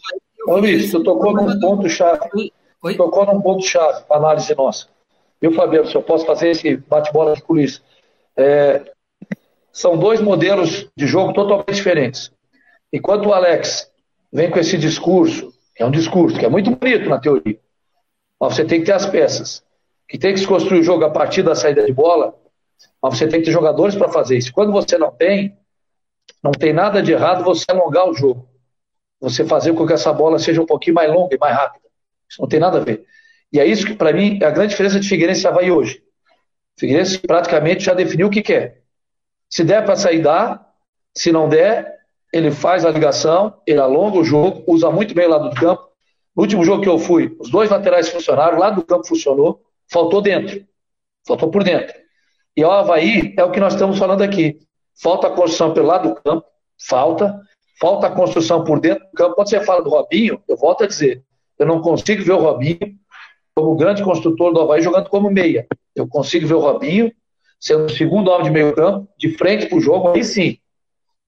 Ô, 0.46 0.58
Luiz 0.58 0.90
tu 0.90 1.02
tocou 1.02 1.32
num 1.32 1.58
ponto-chave. 1.58 2.52
Tocou 2.96 3.26
num 3.26 3.40
ponto-chave 3.40 4.04
para 4.04 4.16
análise 4.18 4.54
nossa. 4.54 4.86
Viu, 5.40 5.52
Fabiano, 5.52 5.88
se 5.88 5.94
eu 5.94 6.02
posso 6.02 6.24
fazer 6.26 6.50
esse 6.50 6.76
bate-bola 6.76 7.40
com 7.40 7.52
o 7.52 7.56
Luiz. 7.56 7.82
É, 8.36 8.92
são 9.72 9.96
dois 9.96 10.20
modelos 10.20 10.88
de 10.96 11.06
jogo 11.06 11.32
totalmente 11.32 11.74
diferentes. 11.74 12.32
Enquanto 12.92 13.26
o 13.26 13.32
Alex 13.32 13.90
vem 14.32 14.50
com 14.50 14.58
esse 14.58 14.76
discurso, 14.76 15.52
é 15.76 15.84
um 15.84 15.90
discurso 15.90 16.38
que 16.38 16.44
é 16.44 16.48
muito 16.48 16.70
bonito 16.70 17.08
na 17.08 17.18
teoria, 17.18 17.58
mas 18.40 18.54
você 18.54 18.64
tem 18.64 18.80
que 18.80 18.86
ter 18.86 18.92
as 18.92 19.06
peças. 19.06 19.64
Que 20.08 20.18
tem 20.18 20.32
que 20.32 20.40
se 20.40 20.46
construir 20.46 20.80
o 20.80 20.82
jogo 20.82 21.04
a 21.04 21.10
partir 21.10 21.42
da 21.42 21.54
saída 21.54 21.84
de 21.84 21.92
bola, 21.92 22.34
mas 23.02 23.16
você 23.16 23.26
tem 23.26 23.40
que 23.40 23.46
ter 23.46 23.52
jogadores 23.52 23.94
para 23.94 24.08
fazer 24.08 24.38
isso. 24.38 24.52
Quando 24.52 24.72
você 24.72 24.96
não 24.96 25.10
tem, 25.10 25.56
não 26.42 26.52
tem 26.52 26.72
nada 26.72 27.02
de 27.02 27.12
errado 27.12 27.44
você 27.44 27.64
alongar 27.68 28.08
o 28.08 28.14
jogo. 28.14 28.48
Você 29.20 29.44
fazer 29.44 29.72
com 29.74 29.86
que 29.86 29.92
essa 29.92 30.12
bola 30.12 30.38
seja 30.38 30.62
um 30.62 30.66
pouquinho 30.66 30.94
mais 30.94 31.12
longa 31.12 31.34
e 31.34 31.38
mais 31.38 31.56
rápida. 31.56 31.84
Isso 32.28 32.40
não 32.40 32.48
tem 32.48 32.60
nada 32.60 32.78
a 32.78 32.84
ver. 32.84 33.04
E 33.52 33.58
é 33.58 33.66
isso 33.66 33.86
que, 33.86 33.94
para 33.94 34.12
mim, 34.12 34.38
é 34.40 34.46
a 34.46 34.50
grande 34.50 34.70
diferença 34.70 35.00
de 35.00 35.08
Figueirense 35.08 35.44
e 35.44 35.46
Havaí 35.46 35.70
hoje. 35.70 36.02
Figueirense 36.78 37.18
praticamente 37.18 37.84
já 37.84 37.94
definiu 37.94 38.28
o 38.28 38.30
que 38.30 38.42
quer. 38.42 38.82
Se 39.50 39.64
der 39.64 39.84
para 39.84 39.96
sair, 39.96 40.20
dá. 40.20 40.64
Se 41.14 41.32
não 41.32 41.48
der, 41.48 41.98
ele 42.32 42.50
faz 42.50 42.84
a 42.84 42.90
ligação, 42.90 43.60
ele 43.66 43.80
alonga 43.80 44.18
o 44.18 44.24
jogo, 44.24 44.62
usa 44.66 44.90
muito 44.90 45.14
bem 45.14 45.26
o 45.26 45.30
lado 45.30 45.48
do 45.48 45.56
campo, 45.56 45.87
no 46.38 46.42
último 46.42 46.64
jogo 46.64 46.84
que 46.84 46.88
eu 46.88 47.00
fui, 47.00 47.36
os 47.40 47.50
dois 47.50 47.68
laterais 47.68 48.08
funcionaram, 48.10 48.60
lá 48.60 48.70
do 48.70 48.84
campo 48.84 49.08
funcionou, 49.08 49.60
faltou 49.90 50.22
dentro. 50.22 50.64
Faltou 51.26 51.50
por 51.50 51.64
dentro. 51.64 51.92
E 52.56 52.64
o 52.64 52.70
Havaí 52.70 53.34
é 53.36 53.42
o 53.42 53.50
que 53.50 53.58
nós 53.58 53.72
estamos 53.72 53.98
falando 53.98 54.22
aqui. 54.22 54.60
Falta 55.02 55.26
a 55.26 55.30
construção 55.30 55.74
pelo 55.74 55.88
lado 55.88 56.10
do 56.10 56.14
campo, 56.14 56.46
falta. 56.88 57.40
Falta 57.80 58.06
a 58.06 58.10
construção 58.12 58.62
por 58.62 58.78
dentro 58.78 59.04
do 59.06 59.10
campo. 59.16 59.34
Quando 59.34 59.48
você 59.48 59.64
fala 59.64 59.82
do 59.82 59.90
Robinho, 59.90 60.40
eu 60.46 60.56
volto 60.56 60.84
a 60.84 60.86
dizer, 60.86 61.24
eu 61.58 61.66
não 61.66 61.80
consigo 61.80 62.22
ver 62.22 62.34
o 62.34 62.38
Robinho 62.38 62.78
como 63.52 63.74
grande 63.74 64.04
construtor 64.04 64.52
do 64.52 64.60
Havaí 64.60 64.80
jogando 64.80 65.08
como 65.08 65.28
meia. 65.28 65.66
Eu 65.92 66.06
consigo 66.06 66.46
ver 66.46 66.54
o 66.54 66.60
Robinho 66.60 67.10
sendo 67.58 67.86
o 67.86 67.90
segundo 67.90 68.30
homem 68.30 68.44
de 68.44 68.50
meio 68.52 68.72
campo, 68.76 69.08
de 69.18 69.36
frente 69.36 69.66
para 69.66 69.76
o 69.76 69.80
jogo, 69.80 70.10
aí 70.10 70.22
sim. 70.22 70.58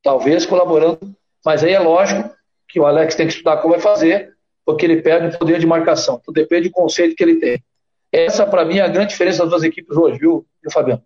Talvez 0.04 0.46
colaborando. 0.46 1.00
Mas 1.44 1.64
aí 1.64 1.72
é 1.72 1.80
lógico 1.80 2.30
que 2.68 2.78
o 2.78 2.86
Alex 2.86 3.16
tem 3.16 3.26
que 3.26 3.32
estudar 3.32 3.56
como 3.56 3.74
vai 3.74 3.80
fazer 3.80 4.38
porque 4.72 4.86
ele 4.86 5.02
perde 5.02 5.34
o 5.34 5.38
poder 5.38 5.58
de 5.58 5.66
marcação. 5.66 6.20
Tudo 6.24 6.34
depende 6.34 6.68
do 6.68 6.72
conceito 6.72 7.16
que 7.16 7.22
ele 7.22 7.36
tem. 7.36 7.62
Essa, 8.12 8.46
para 8.46 8.64
mim, 8.64 8.78
é 8.78 8.82
a 8.82 8.88
grande 8.88 9.10
diferença 9.10 9.40
das 9.40 9.50
duas 9.50 9.62
equipes 9.62 9.96
hoje, 9.96 10.18
viu, 10.18 10.44
Fabiano? 10.72 11.02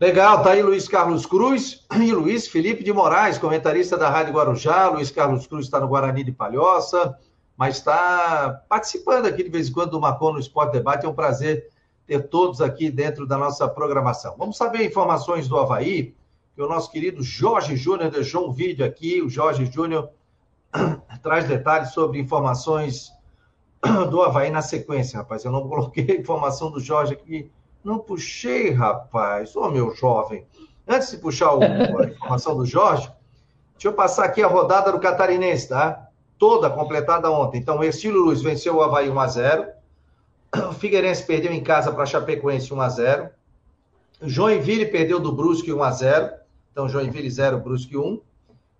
Legal, 0.00 0.42
tá 0.42 0.52
aí 0.52 0.62
Luiz 0.62 0.88
Carlos 0.88 1.26
Cruz 1.26 1.84
e 1.94 2.12
Luiz 2.12 2.48
Felipe 2.48 2.82
de 2.82 2.92
Moraes, 2.92 3.38
comentarista 3.38 3.98
da 3.98 4.08
Rádio 4.08 4.32
Guarujá. 4.32 4.88
Luiz 4.88 5.10
Carlos 5.10 5.46
Cruz 5.46 5.66
está 5.66 5.78
no 5.78 5.88
Guarani 5.88 6.24
de 6.24 6.32
Palhoça, 6.32 7.18
mas 7.56 7.76
está 7.76 8.64
participando 8.68 9.26
aqui 9.26 9.42
de 9.42 9.50
vez 9.50 9.68
em 9.68 9.72
quando 9.72 9.90
do 9.90 10.00
Marcon 10.00 10.32
no 10.32 10.38
Esporte 10.38 10.72
Debate. 10.72 11.04
É 11.04 11.08
um 11.08 11.14
prazer 11.14 11.68
ter 12.06 12.28
todos 12.28 12.60
aqui 12.60 12.90
dentro 12.90 13.26
da 13.26 13.36
nossa 13.36 13.68
programação. 13.68 14.34
Vamos 14.38 14.56
saber 14.56 14.84
informações 14.84 15.46
do 15.46 15.58
Havaí, 15.58 16.14
que 16.54 16.62
o 16.62 16.68
nosso 16.68 16.90
querido 16.90 17.22
Jorge 17.22 17.76
Júnior 17.76 18.10
deixou 18.10 18.48
um 18.48 18.52
vídeo 18.52 18.84
aqui. 18.84 19.20
O 19.20 19.28
Jorge 19.28 19.66
Júnior 19.66 20.10
traz 21.22 21.46
detalhes 21.46 21.92
sobre 21.92 22.18
informações 22.18 23.12
do 24.10 24.22
Havaí 24.22 24.50
na 24.50 24.62
sequência, 24.62 25.18
rapaz. 25.18 25.44
Eu 25.44 25.52
não 25.52 25.66
coloquei 25.68 26.10
a 26.10 26.20
informação 26.20 26.70
do 26.70 26.80
Jorge 26.80 27.14
aqui. 27.14 27.50
Não 27.82 27.98
puxei, 27.98 28.70
rapaz. 28.70 29.56
Ô, 29.56 29.70
meu 29.70 29.94
jovem. 29.94 30.46
Antes 30.86 31.10
de 31.10 31.18
puxar 31.18 31.54
o, 31.54 31.62
a 31.62 32.04
informação 32.08 32.56
do 32.56 32.66
Jorge, 32.66 33.10
deixa 33.72 33.88
eu 33.88 33.92
passar 33.92 34.24
aqui 34.24 34.42
a 34.42 34.48
rodada 34.48 34.92
do 34.92 35.00
Catarinense, 35.00 35.68
tá? 35.68 36.08
Toda 36.38 36.70
completada 36.70 37.30
ontem. 37.30 37.58
Então, 37.58 37.78
o 37.78 37.84
Estilo 37.84 38.24
Luz 38.24 38.42
venceu 38.42 38.76
o 38.76 38.82
Havaí 38.82 39.08
1x0. 39.08 39.68
O 40.68 40.72
Figueirense 40.72 41.24
perdeu 41.24 41.52
em 41.52 41.62
casa 41.62 41.92
para 41.92 42.04
Chapecoense 42.04 42.70
1x0. 42.70 43.30
Joinville 44.20 44.86
perdeu 44.86 45.20
do 45.20 45.30
Brusque 45.30 45.70
1x0. 45.70 46.32
Então, 46.72 46.88
Joinville 46.88 47.30
0, 47.30 47.60
Brusque 47.60 47.96
1. 47.96 48.20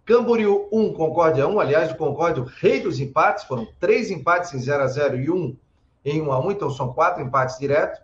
Camboriú 0.05 0.69
1, 0.73 0.93
Concórdia 0.93 1.47
1. 1.47 1.61
Aliás, 1.61 1.93
o 1.93 1.97
Concórdia, 1.97 2.43
o 2.43 2.47
rei 2.47 2.81
dos 2.81 3.01
empates, 3.01 3.45
foram 3.45 3.67
três 3.79 4.11
empates 4.11 4.53
em 4.55 4.59
0 4.59 4.83
a 4.83 4.87
0 4.87 5.17
e 5.19 5.31
um 5.31 5.57
em 6.05 6.21
1 6.23 6.33
a 6.33 6.41
1 6.41 6.51
então 6.53 6.71
são 6.71 6.93
quatro 6.93 7.23
empates 7.23 7.59
direto. 7.59 8.01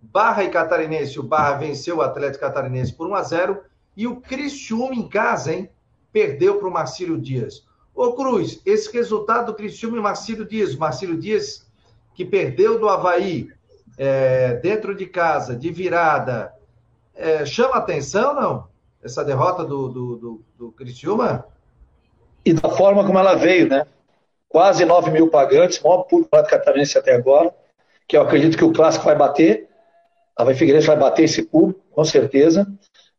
Barra 0.00 0.44
e 0.44 0.50
Catarinense, 0.50 1.18
o 1.18 1.22
Barra 1.22 1.54
venceu 1.54 1.98
o 1.98 2.02
Atlético 2.02 2.44
Catarinense 2.44 2.92
por 2.92 3.08
1 3.08 3.14
a 3.14 3.22
0 3.22 3.60
e 3.96 4.06
o 4.06 4.20
Criciúma 4.20 4.94
em 4.94 5.08
casa, 5.08 5.52
hein? 5.52 5.70
Perdeu 6.12 6.58
para 6.58 6.68
o 6.68 6.72
Marcílio 6.72 7.18
Dias. 7.18 7.66
Ô 7.94 8.12
Cruz, 8.12 8.60
esse 8.66 8.92
resultado 8.92 9.46
do 9.46 9.54
Criciúma 9.54 9.96
e 9.96 10.00
Marcílio 10.00 10.44
Dias, 10.44 10.74
Marcílio 10.74 11.16
Dias 11.16 11.66
que 12.14 12.24
perdeu 12.24 12.78
do 12.78 12.88
Havaí 12.88 13.50
é, 13.98 14.54
dentro 14.54 14.94
de 14.94 15.06
casa, 15.06 15.54
de 15.54 15.70
virada, 15.70 16.52
é, 17.14 17.44
chama 17.44 17.76
atenção, 17.76 18.34
não? 18.34 18.68
Essa 19.06 19.24
derrota 19.24 19.64
do, 19.64 19.88
do, 19.88 20.16
do, 20.16 20.44
do 20.58 20.72
Criciúma? 20.72 21.46
E 22.44 22.52
da 22.52 22.68
forma 22.68 23.04
como 23.04 23.18
ela 23.18 23.34
veio, 23.34 23.68
né? 23.68 23.86
Quase 24.48 24.84
9 24.84 25.10
mil 25.10 25.28
pagantes, 25.28 25.80
maior 25.80 26.02
público 26.02 26.30
catarinense 26.30 26.98
até 26.98 27.14
agora. 27.14 27.54
que 28.06 28.16
eu 28.16 28.22
acredito 28.22 28.56
que 28.56 28.64
o 28.64 28.72
clássico 28.72 29.04
vai 29.04 29.16
bater. 29.16 29.68
A 30.36 30.44
Vai 30.44 30.54
vai 30.54 30.96
bater 30.96 31.24
esse 31.24 31.44
público, 31.44 31.80
com 31.90 32.04
certeza. 32.04 32.66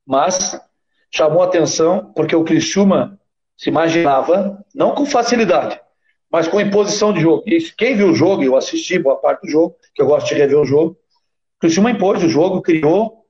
Mas 0.05 0.59
chamou 1.09 1.41
atenção 1.41 2.11
porque 2.15 2.35
o 2.35 2.43
Criciúma 2.43 3.19
se 3.57 3.69
imaginava, 3.69 4.63
não 4.75 4.93
com 4.93 5.05
facilidade, 5.05 5.79
mas 6.29 6.47
com 6.47 6.61
imposição 6.61 7.11
de 7.11 7.21
jogo. 7.21 7.43
E 7.47 7.59
quem 7.75 7.95
viu 7.95 8.09
o 8.09 8.13
jogo, 8.13 8.43
eu 8.43 8.55
assisti 8.55 8.99
boa 8.99 9.15
parte 9.15 9.41
do 9.41 9.49
jogo, 9.49 9.75
que 9.95 10.01
eu 10.01 10.05
gosto 10.05 10.27
de 10.27 10.35
rever 10.35 10.59
o 10.59 10.65
jogo, 10.65 10.91
o 10.91 11.59
Criciúma 11.59 11.89
impôs 11.89 12.23
o 12.23 12.29
jogo, 12.29 12.61
criou, 12.61 13.25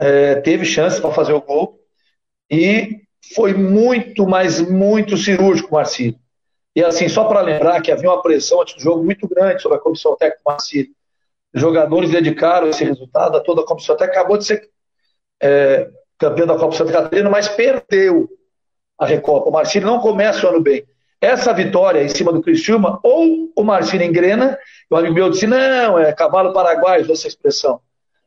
é, 0.00 0.36
teve 0.36 0.64
chance 0.64 0.98
para 0.98 1.12
fazer 1.12 1.34
o 1.34 1.42
gol 1.42 1.79
e 2.50 3.02
foi 3.34 3.54
muito, 3.54 4.26
mas 4.26 4.60
muito 4.60 5.16
cirúrgico 5.16 5.74
Marcílio. 5.74 6.18
E 6.74 6.82
assim, 6.82 7.08
só 7.08 7.24
para 7.24 7.40
lembrar 7.40 7.80
que 7.80 7.90
havia 7.90 8.10
uma 8.10 8.22
pressão 8.22 8.60
antes 8.60 8.74
do 8.74 8.80
jogo 8.80 9.04
muito 9.04 9.28
grande 9.28 9.62
sobre 9.62 9.78
a 9.78 9.80
comissão 9.80 10.16
técnica 10.16 10.42
do 10.44 10.50
Marcílio. 10.50 10.90
Os 11.54 11.60
jogadores 11.60 12.10
dedicaram 12.10 12.68
esse 12.68 12.84
resultado 12.84 13.36
a 13.36 13.40
toda 13.40 13.62
a 13.62 13.66
comissão 13.66 13.96
técnica. 13.96 14.20
Acabou 14.20 14.38
de 14.38 14.44
ser 14.44 14.68
é, 15.42 15.90
campeão 16.18 16.46
da 16.46 16.56
Copa 16.56 16.76
Santa 16.76 16.92
Catarina, 16.92 17.28
mas 17.28 17.48
perdeu 17.48 18.28
a 18.98 19.06
Recopa. 19.06 19.48
O 19.48 19.52
Marcílio 19.52 19.88
não 19.88 20.00
começa 20.00 20.46
o 20.46 20.50
ano 20.50 20.60
bem. 20.60 20.84
Essa 21.20 21.52
vitória 21.52 22.02
em 22.02 22.08
cima 22.08 22.32
do 22.32 22.40
Criciúma, 22.40 22.98
ou 23.02 23.52
o 23.54 23.62
Marcílio 23.62 24.06
engrena, 24.06 24.58
o 24.88 24.96
amigo 24.96 25.14
meu 25.14 25.28
disse, 25.28 25.46
não, 25.46 25.98
é 25.98 26.12
cavalo 26.12 26.52
paraguaio, 26.52 27.10
essa 27.10 27.28
expressão. 27.28 27.80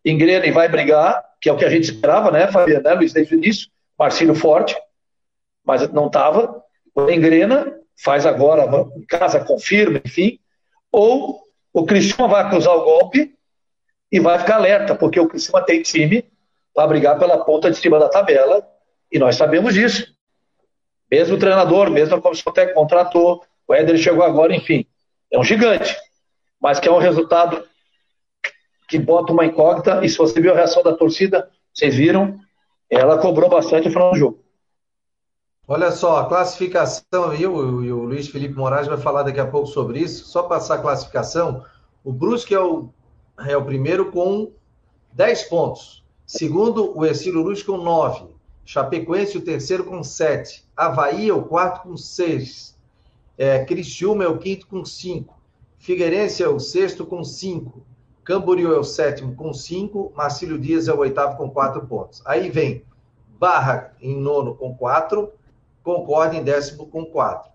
Engrena 0.06 0.46
e 0.46 0.52
vai 0.52 0.68
brigar, 0.68 1.24
que 1.42 1.50
é 1.50 1.54
o 1.54 1.58
que 1.58 1.66
a 1.66 1.70
gente 1.70 1.86
esperava, 1.86 2.30
né, 2.30 2.48
Fabiano, 2.52 2.84
né, 2.84 2.94
Luiz, 2.94 3.14
desde 3.14 3.34
o 3.34 3.38
início. 3.38 3.70
Marcílio 4.04 4.36
forte, 4.36 4.76
mas 5.64 5.90
não 5.94 6.08
estava. 6.08 6.62
Engrena, 7.10 7.80
faz 8.04 8.26
agora, 8.26 8.68
casa, 9.08 9.40
confirma, 9.40 10.02
enfim. 10.04 10.40
Ou 10.92 11.42
o 11.72 11.86
Criciúma 11.86 12.28
vai 12.28 12.44
acusar 12.44 12.76
o 12.76 12.84
golpe 12.84 13.34
e 14.12 14.20
vai 14.20 14.38
ficar 14.40 14.56
alerta, 14.56 14.94
porque 14.94 15.20
o 15.20 15.28
Criciúma 15.28 15.66
tem 15.66 15.82
time 15.82 16.26
para 16.74 16.86
brigar 16.88 17.18
pela 17.18 17.46
ponta 17.46 17.72
de 17.72 17.78
cima 17.78 17.98
da 17.98 18.10
tabela, 18.10 18.68
e 19.10 19.18
nós 19.18 19.38
sabemos 19.38 19.74
disso. 19.74 20.14
Mesmo 21.10 21.36
o 21.36 21.40
treinador, 21.40 21.90
mesmo 21.90 22.16
a 22.16 22.22
comissão 22.22 22.52
técnica 22.52 22.78
contratou, 22.78 23.42
o 23.66 23.74
Éder 23.74 23.98
chegou 23.98 24.24
agora, 24.24 24.54
enfim. 24.54 24.86
É 25.32 25.40
um 25.40 25.44
gigante, 25.44 25.96
mas 26.60 26.80
que 26.80 26.90
é 26.90 26.92
um 26.92 26.98
resultado 26.98 27.64
que 28.88 29.00
bota 29.00 29.32
uma 29.32 29.46
incógnita, 29.46 30.04
e 30.04 30.10
se 30.10 30.18
você 30.18 30.42
viu 30.42 30.52
a 30.52 30.56
reação 30.56 30.84
da 30.84 30.94
torcida, 30.94 31.50
vocês 31.74 31.96
viram, 31.96 32.38
ela 32.96 33.18
cobrou 33.18 33.50
bastante 33.50 33.86
no 33.88 33.92
final 33.92 34.12
do 34.12 34.18
jogo. 34.18 34.40
Olha 35.68 35.92
só, 35.92 36.18
a 36.18 36.26
classificação, 36.26 37.34
e 37.34 37.48
o, 37.48 37.84
e 37.84 37.92
o 37.92 38.04
Luiz 38.04 38.28
Felipe 38.28 38.54
Moraes 38.54 38.88
vai 38.88 38.98
falar 38.98 39.24
daqui 39.24 39.40
a 39.40 39.48
pouco 39.48 39.68
sobre 39.68 40.00
isso. 40.00 40.26
Só 40.26 40.44
passar 40.44 40.76
a 40.76 40.82
classificação, 40.82 41.64
o 42.04 42.12
Brusque 42.12 42.54
é 42.54 42.60
o, 42.60 42.90
é 43.48 43.56
o 43.56 43.64
primeiro 43.64 44.12
com 44.12 44.52
10 45.14 45.44
pontos. 45.44 46.04
Segundo, 46.26 46.98
o 46.98 47.06
Ercílio 47.06 47.42
Luz 47.42 47.64
com 47.64 47.78
9. 47.78 48.26
Chapecoense, 48.66 49.38
o 49.38 49.42
terceiro 49.42 49.86
com 49.86 50.04
7. 50.04 50.66
Havaí 50.76 51.30
é 51.30 51.34
o 51.34 51.44
quarto 51.44 51.84
com 51.84 51.96
6. 51.96 52.78
É, 53.38 53.64
Criciúma 53.64 54.24
é 54.24 54.28
o 54.28 54.38
quinto 54.38 54.68
com 54.68 54.84
5. 54.84 55.34
Figueirense 55.78 56.44
é 56.44 56.48
o 56.48 56.60
sexto 56.60 57.06
com 57.06 57.24
5. 57.24 57.86
Camboriú 58.24 58.74
é 58.74 58.80
o 58.80 58.84
sétimo 58.84 59.36
com 59.36 59.54
5. 59.54 60.14
Marcílio 60.16 60.58
Dias 60.58 60.88
é 60.88 60.94
o 60.94 61.00
oitavo 61.00 61.38
com 61.38 61.50
4 61.50 61.86
pontos. 61.86 62.22
Aí 62.26 62.50
vem 62.50 62.84
Barra 63.38 63.94
em 64.02 64.18
nono 64.18 64.56
com 64.56 64.74
4. 64.76 65.30
Concorde 65.84 66.38
em 66.38 66.44
décimo 66.44 66.88
com 66.88 67.06
4. 67.06 67.52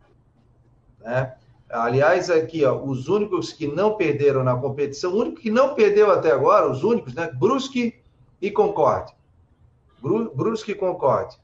Né? 1.00 1.34
Aliás, 1.70 2.30
aqui, 2.30 2.64
ó, 2.64 2.82
os 2.82 3.08
únicos 3.08 3.52
que 3.52 3.66
não 3.66 3.94
perderam 3.94 4.42
na 4.42 4.56
competição, 4.56 5.12
o 5.12 5.18
único 5.18 5.40
que 5.40 5.50
não 5.50 5.74
perdeu 5.74 6.10
até 6.10 6.30
agora, 6.30 6.70
os 6.70 6.82
únicos, 6.82 7.14
né? 7.14 7.30
Brusque 7.32 7.94
e 8.40 8.50
Concorde. 8.50 9.12
Brusque 10.00 10.72
e 10.72 10.74
Concorde. 10.74 11.36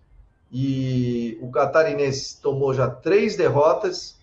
E 0.51 1.39
o 1.43 1.51
Catarinense 1.51 2.41
tomou 2.41 2.73
já 2.73 2.89
três 2.89 3.37
derrotas, 3.37 4.19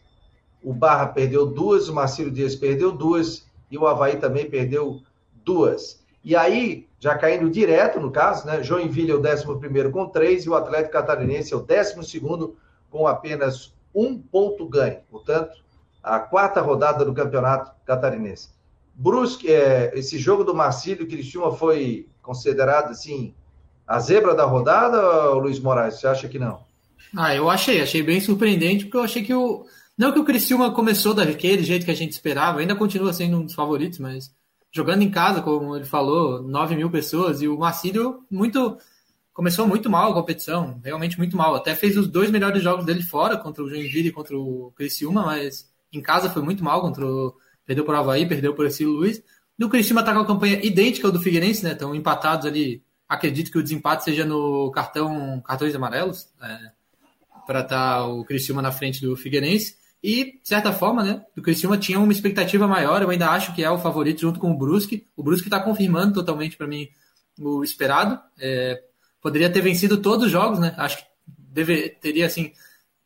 o 0.64 0.74
Barra 0.74 1.08
perdeu 1.08 1.46
duas, 1.46 1.88
o 1.88 1.94
Marcelo 1.94 2.32
Dias 2.32 2.56
perdeu 2.56 2.92
duas, 2.92 3.46
e 3.72 3.78
o 3.78 3.88
Havaí 3.88 4.18
também 4.18 4.50
perdeu 4.50 5.02
duas. 5.44 6.04
E 6.24 6.36
aí, 6.36 6.88
já 7.00 7.18
caindo 7.18 7.50
direto 7.50 8.00
no 8.00 8.12
caso, 8.12 8.46
né? 8.46 8.62
Joinville 8.62 9.12
é 9.12 9.16
o 9.16 9.20
11 9.20 9.92
com 9.92 10.06
três, 10.08 10.46
e 10.46 10.50
o 10.50 10.56
Atlético 10.56 10.92
Catarinense 10.92 11.54
é 11.54 11.58
o 11.58 11.62
12 11.62 12.54
com 12.92 13.08
apenas 13.08 13.74
um 13.96 14.18
ponto 14.20 14.68
ganho. 14.68 15.00
Portanto, 15.10 15.58
a 16.04 16.20
quarta 16.20 16.62
rodada 16.62 17.06
do 17.06 17.14
campeonato 17.14 17.72
catarinense. 17.86 18.50
Brusque, 18.94 19.52
é, 19.52 19.92
esse 19.98 20.18
jogo 20.18 20.44
do 20.44 20.54
Marcílio 20.54 21.08
Criciúma 21.08 21.54
foi 21.54 22.08
considerado 22.22 22.92
assim 22.92 23.34
a 23.88 24.00
zebra 24.00 24.36
da 24.36 24.46
rodada, 24.46 25.32
Luiz 25.32 25.60
Moraes? 25.60 26.00
Você 26.00 26.08
acha 26.08 26.28
que 26.28 26.40
não? 26.40 26.64
Ah, 27.16 27.36
eu 27.36 27.50
achei, 27.50 27.82
achei 27.82 28.04
bem 28.04 28.22
surpreendente, 28.22 28.86
porque 28.86 28.98
eu 28.98 29.04
achei 29.04 29.24
que 29.24 29.34
o. 29.34 29.66
Não 30.02 30.12
que 30.12 30.18
o 30.18 30.26
Criciúma 30.26 30.72
começou 30.72 31.14
daquele 31.14 31.62
jeito 31.62 31.86
que 31.86 31.92
a 31.92 31.96
gente 31.96 32.14
esperava, 32.14 32.60
ainda 32.60 32.76
continua 32.76 33.14
sendo 33.14 33.38
um 33.38 33.46
dos 33.46 33.54
favoritos, 33.54 34.00
mas 34.00 34.34
jogando 34.72 35.04
em 35.04 35.12
casa, 35.12 35.44
como 35.44 35.76
ele 35.76 35.86
falou, 35.86 36.42
9 36.42 36.76
mil 36.76 36.90
pessoas, 36.90 37.44
e 37.44 37.48
o 37.48 37.56
Marcílio 37.56 38.26
muito. 38.28 38.80
Começou 39.32 39.68
muito 39.68 39.92
mal 39.92 40.10
a 40.10 40.14
competição, 40.16 40.82
realmente 40.84 41.20
muito 41.20 41.38
mal. 41.38 41.54
Até 41.54 41.76
fez 41.76 41.96
os 41.98 42.08
dois 42.08 42.32
melhores 42.32 42.64
jogos 42.64 42.84
dele 42.84 43.04
fora, 43.04 43.38
contra 43.38 43.64
o 43.64 43.70
Joinville 43.70 44.08
e 44.08 44.12
contra 44.12 44.36
o 44.36 44.74
Criciúma, 44.76 45.24
mas 45.24 45.72
em 45.94 46.02
casa 46.02 46.32
foi 46.32 46.42
muito 46.42 46.64
mal, 46.64 46.82
contra 46.82 47.06
o... 47.06 47.38
perdeu 47.64 47.86
por 47.86 47.94
Havaí, 47.94 48.28
perdeu 48.28 48.56
por 48.56 48.66
esse 48.66 48.84
Luiz. 48.84 49.22
E 49.60 49.64
o 49.64 49.70
Criciúma 49.70 50.02
está 50.02 50.16
com 50.16 50.22
a 50.22 50.26
campanha 50.26 50.66
idêntica 50.66 51.08
ao 51.08 51.14
do 51.14 51.22
Figueirense, 51.22 51.64
né? 51.64 51.74
Estão 51.74 51.94
empatados 51.94 52.48
ali. 52.48 52.84
Acredito 53.08 53.52
que 53.52 53.58
o 53.60 53.62
desempate 53.62 54.04
seja 54.04 54.26
no 54.26 54.72
cartão 54.72 55.40
cartões 55.46 55.76
amarelos, 55.76 56.28
é, 56.42 56.72
para 57.46 57.60
estar 57.60 57.98
tá 58.00 58.08
o 58.08 58.26
Criciúma 58.26 58.64
na 58.64 58.72
frente 58.72 59.00
do 59.00 59.16
Figueirense. 59.16 59.80
E, 60.04 60.40
de 60.42 60.48
certa 60.48 60.74
forma, 60.74 61.04
né, 61.04 61.24
o 61.38 61.42
Criciúma 61.42 61.78
tinha 61.78 62.00
uma 62.00 62.12
expectativa 62.12 62.68
maior. 62.68 63.02
Eu 63.02 63.10
ainda 63.10 63.30
acho 63.30 63.54
que 63.54 63.64
é 63.64 63.70
o 63.70 63.78
favorito 63.78 64.22
junto 64.22 64.40
com 64.40 64.52
o 64.52 64.58
Brusque. 64.58 65.08
O 65.16 65.22
Brusque 65.22 65.48
está 65.48 65.60
confirmando 65.60 66.14
totalmente 66.16 66.58
para 66.58 66.68
mim 66.68 66.88
o 67.40 67.64
esperado. 67.64 68.20
É, 68.40 68.82
poderia 69.22 69.52
ter 69.52 69.62
vencido 69.62 69.98
todos 69.98 70.26
os 70.26 70.32
jogos, 70.32 70.60
né? 70.60 70.74
Acho 70.78 70.98
que 70.98 71.04
deve, 71.38 71.90
teria, 71.90 72.26
assim, 72.26 72.52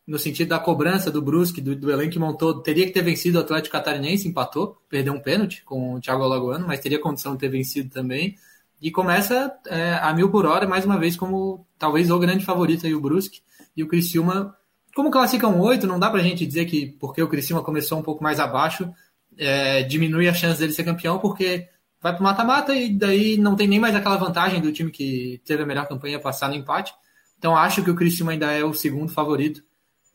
no 0.08 0.19
sentido 0.19 0.49
da 0.49 0.60
cobrança 0.60 1.12
do 1.12 1.21
Brusque, 1.21 1.60
do, 1.60 1.75
do 1.75 1.91
elenco 1.91 2.13
que 2.13 2.19
montou, 2.19 2.62
teria 2.62 2.86
que 2.86 2.93
ter 2.93 3.01
vencido 3.01 3.38
o 3.38 3.41
Atlético 3.41 3.73
Catarinense, 3.73 4.27
empatou, 4.27 4.77
perdeu 4.88 5.13
um 5.13 5.19
pênalti 5.19 5.63
com 5.63 5.95
o 5.95 5.99
Thiago 5.99 6.23
Alagoano, 6.23 6.67
mas 6.67 6.79
teria 6.79 6.99
condição 6.99 7.34
de 7.34 7.39
ter 7.39 7.49
vencido 7.49 7.89
também. 7.89 8.36
E 8.81 8.91
começa 8.91 9.51
é, 9.67 9.93
a 9.95 10.13
mil 10.13 10.29
por 10.29 10.45
hora, 10.45 10.67
mais 10.67 10.86
uma 10.86 10.99
vez, 10.99 11.17
como 11.17 11.65
talvez 11.79 12.12
o 12.12 12.19
grande 12.19 12.45
favorito 12.45 12.86
aí, 12.86 12.93
o 12.93 13.01
Brusque. 13.01 13.41
E 13.75 13.84
o 13.84 13.88
Criciúma, 13.88 14.55
como 14.95 15.12
classifica 15.12 15.47
um 15.47 15.60
8, 15.60 15.86
não 15.86 15.99
dá 15.99 16.10
pra 16.10 16.23
gente 16.23 16.45
dizer 16.45 16.65
que 16.65 16.88
porque 16.99 17.21
o 17.21 17.27
Criciúma 17.27 17.62
começou 17.62 17.99
um 17.99 18.03
pouco 18.03 18.23
mais 18.23 18.39
abaixo, 18.39 18.91
é, 19.38 19.84
diminui 19.84 20.27
a 20.27 20.34
chance 20.34 20.60
dele 20.60 20.73
ser 20.73 20.84
campeão, 20.84 21.19
porque 21.19 21.67
vai 22.01 22.13
pro 22.13 22.23
mata-mata 22.23 22.73
e 22.73 22.91
daí 22.93 23.38
não 23.38 23.55
tem 23.55 23.67
nem 23.67 23.79
mais 23.79 23.95
aquela 23.95 24.17
vantagem 24.17 24.62
do 24.62 24.71
time 24.71 24.89
que 24.89 25.41
teve 25.45 25.62
a 25.62 25.65
melhor 25.65 25.88
campanha 25.88 26.19
passar 26.19 26.49
no 26.49 26.55
empate. 26.55 26.93
Então 27.38 27.55
acho 27.55 27.84
que 27.84 27.91
o 27.91 27.95
Criciúma 27.95 28.31
ainda 28.31 28.51
é 28.51 28.63
o 28.63 28.73
segundo 28.73 29.12
favorito 29.12 29.62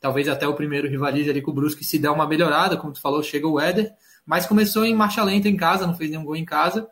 talvez 0.00 0.26
até 0.28 0.48
o 0.48 0.54
primeiro 0.54 0.88
rivalize 0.88 1.28
ali 1.28 1.42
com 1.42 1.50
o 1.50 1.54
Brusque 1.54 1.84
se 1.84 1.98
der 1.98 2.10
uma 2.10 2.26
melhorada, 2.26 2.76
como 2.76 2.92
tu 2.92 3.00
falou, 3.00 3.22
chega 3.22 3.46
o 3.46 3.60
Éder, 3.60 3.92
mas 4.24 4.46
começou 4.46 4.84
em 4.84 4.94
marcha 4.94 5.22
lenta 5.22 5.48
em 5.48 5.56
casa, 5.56 5.86
não 5.86 5.94
fez 5.94 6.10
nenhum 6.10 6.24
gol 6.24 6.36
em 6.36 6.44
casa. 6.44 6.88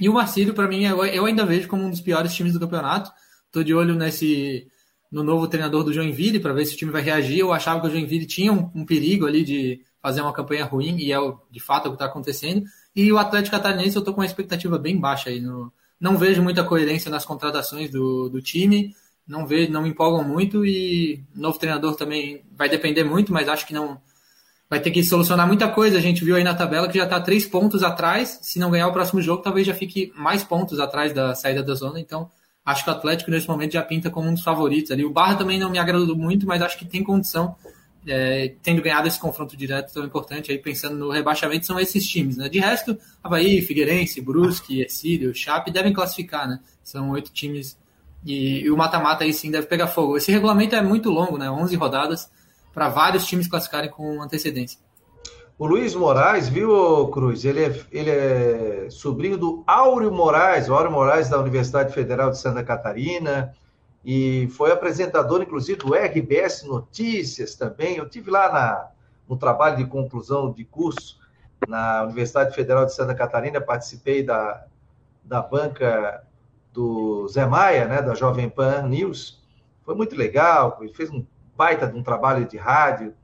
E 0.00 0.08
o 0.08 0.14
Marcílio, 0.14 0.54
para 0.54 0.66
mim, 0.66 0.84
eu 0.84 1.26
ainda 1.26 1.44
vejo 1.44 1.68
como 1.68 1.84
um 1.84 1.90
dos 1.90 2.00
piores 2.00 2.34
times 2.34 2.54
do 2.54 2.60
campeonato. 2.60 3.10
Tô 3.52 3.62
de 3.62 3.74
olho 3.74 3.94
nesse 3.94 4.66
no 5.10 5.22
novo 5.22 5.48
treinador 5.48 5.84
do 5.84 5.92
Joinville 5.92 6.40
para 6.40 6.52
ver 6.52 6.66
se 6.66 6.74
o 6.74 6.76
time 6.76 6.90
vai 6.90 7.02
reagir. 7.02 7.38
Eu 7.38 7.52
achava 7.52 7.80
que 7.80 7.86
o 7.86 7.90
Joinville 7.90 8.26
tinha 8.26 8.52
um, 8.52 8.70
um 8.74 8.84
perigo 8.84 9.26
ali 9.26 9.44
de 9.44 9.80
fazer 10.00 10.20
uma 10.20 10.32
campanha 10.32 10.64
ruim 10.64 10.96
e 10.98 11.12
é 11.12 11.18
de 11.50 11.60
fato 11.60 11.86
o 11.86 11.90
que 11.90 11.96
está 11.96 12.06
acontecendo. 12.06 12.64
E 12.94 13.12
o 13.12 13.18
Atlético 13.18 13.56
Catarinense 13.56 13.96
eu 13.96 14.02
tô 14.02 14.12
com 14.12 14.20
uma 14.20 14.26
expectativa 14.26 14.78
bem 14.78 14.98
baixa 14.98 15.30
aí. 15.30 15.40
No, 15.40 15.72
não 16.00 16.16
vejo 16.16 16.42
muita 16.42 16.64
coerência 16.64 17.10
nas 17.10 17.24
contratações 17.24 17.90
do, 17.90 18.28
do 18.28 18.40
time 18.40 18.94
não 19.26 19.46
vê, 19.46 19.66
não 19.68 19.82
me 19.82 19.88
empolgam 19.88 20.22
muito 20.22 20.64
e 20.64 21.24
novo 21.34 21.58
treinador 21.58 21.96
também 21.96 22.44
vai 22.56 22.68
depender 22.68 23.02
muito, 23.02 23.32
mas 23.32 23.48
acho 23.48 23.66
que 23.66 23.74
não 23.74 24.00
vai 24.70 24.80
ter 24.80 24.90
que 24.90 25.02
solucionar 25.02 25.46
muita 25.46 25.68
coisa. 25.68 25.98
A 25.98 26.00
gente 26.00 26.24
viu 26.24 26.36
aí 26.36 26.44
na 26.44 26.54
tabela 26.54 26.88
que 26.88 26.98
já 26.98 27.04
está 27.04 27.20
três 27.20 27.44
pontos 27.44 27.82
atrás. 27.82 28.38
Se 28.42 28.58
não 28.58 28.70
ganhar 28.70 28.86
o 28.86 28.92
próximo 28.92 29.20
jogo, 29.20 29.42
talvez 29.42 29.66
já 29.66 29.74
fique 29.74 30.12
mais 30.14 30.44
pontos 30.44 30.78
atrás 30.78 31.12
da 31.12 31.34
saída 31.34 31.62
da 31.62 31.74
zona. 31.74 31.98
Então, 31.98 32.30
acho 32.66 32.82
que 32.82 32.90
o 32.90 32.92
Atlético 32.92 33.30
nesse 33.30 33.46
momento 33.48 33.72
já 33.72 33.82
pinta 33.82 34.10
como 34.10 34.28
um 34.28 34.34
dos 34.34 34.42
favoritos 34.42 34.90
ali. 34.90 35.04
O 35.04 35.10
Barra 35.10 35.36
também 35.36 35.56
não 35.56 35.70
me 35.70 35.78
agradou 35.78 36.16
muito, 36.16 36.44
mas 36.46 36.60
acho 36.60 36.76
que 36.76 36.84
tem 36.84 37.04
condição. 37.04 37.54
É, 38.08 38.54
tendo 38.62 38.80
ganhado 38.82 39.08
esse 39.08 39.18
confronto 39.18 39.56
direto 39.56 39.92
tão 39.92 40.04
importante 40.04 40.52
aí, 40.52 40.58
pensando 40.58 40.96
no 40.96 41.10
rebaixamento, 41.10 41.66
são 41.66 41.78
esses 41.78 42.06
times, 42.06 42.36
né? 42.36 42.48
De 42.48 42.60
resto, 42.60 42.96
Havaí, 43.22 43.60
Figueirense, 43.62 44.20
Brusque, 44.20 44.80
Ercílio, 44.80 45.34
Chape 45.34 45.72
devem 45.72 45.92
classificar, 45.92 46.48
né? 46.48 46.60
São 46.84 47.10
oito 47.10 47.32
times 47.32 47.76
e, 48.24 48.60
e 48.60 48.70
o 48.70 48.76
mata-mata 48.76 49.24
aí 49.24 49.32
sim 49.32 49.50
deve 49.50 49.66
pegar 49.66 49.88
fogo. 49.88 50.16
Esse 50.16 50.30
regulamento 50.30 50.76
é 50.76 50.82
muito 50.82 51.10
longo, 51.10 51.36
né? 51.36 51.50
11 51.50 51.74
rodadas 51.74 52.30
para 52.72 52.88
vários 52.88 53.26
times 53.26 53.48
classificarem 53.48 53.90
com 53.90 54.22
antecedência. 54.22 54.78
O 55.58 55.66
Luiz 55.66 55.94
Moraes, 55.94 56.50
viu, 56.50 57.08
Cruz? 57.08 57.42
Ele 57.46 57.64
é, 57.64 57.84
ele 57.90 58.10
é 58.10 58.90
sobrinho 58.90 59.38
do 59.38 59.64
Áureo 59.66 60.12
Moraes, 60.12 60.68
Áureo 60.68 60.90
Moraes 60.90 61.30
da 61.30 61.40
Universidade 61.40 61.94
Federal 61.94 62.30
de 62.30 62.38
Santa 62.38 62.62
Catarina, 62.62 63.54
e 64.04 64.48
foi 64.50 64.70
apresentador, 64.70 65.40
inclusive, 65.40 65.78
do 65.78 65.94
RBS 65.94 66.64
Notícias 66.64 67.54
também. 67.54 67.96
Eu 67.96 68.06
tive 68.06 68.30
lá 68.30 68.52
na, 68.52 68.88
no 69.26 69.34
trabalho 69.38 69.78
de 69.78 69.86
conclusão 69.86 70.52
de 70.52 70.62
curso 70.62 71.18
na 71.66 72.02
Universidade 72.02 72.54
Federal 72.54 72.84
de 72.84 72.92
Santa 72.92 73.14
Catarina, 73.14 73.58
participei 73.58 74.22
da, 74.22 74.62
da 75.24 75.40
banca 75.40 76.22
do 76.70 77.26
Zé 77.28 77.46
Maia, 77.46 77.86
né, 77.86 78.02
da 78.02 78.14
Jovem 78.14 78.50
Pan 78.50 78.82
News. 78.82 79.42
Foi 79.86 79.94
muito 79.94 80.14
legal, 80.14 80.78
fez 80.94 81.10
um 81.10 81.24
baita 81.56 81.86
de 81.86 81.96
um 81.96 82.02
trabalho 82.02 82.44
de 82.44 82.58
rádio. 82.58 83.14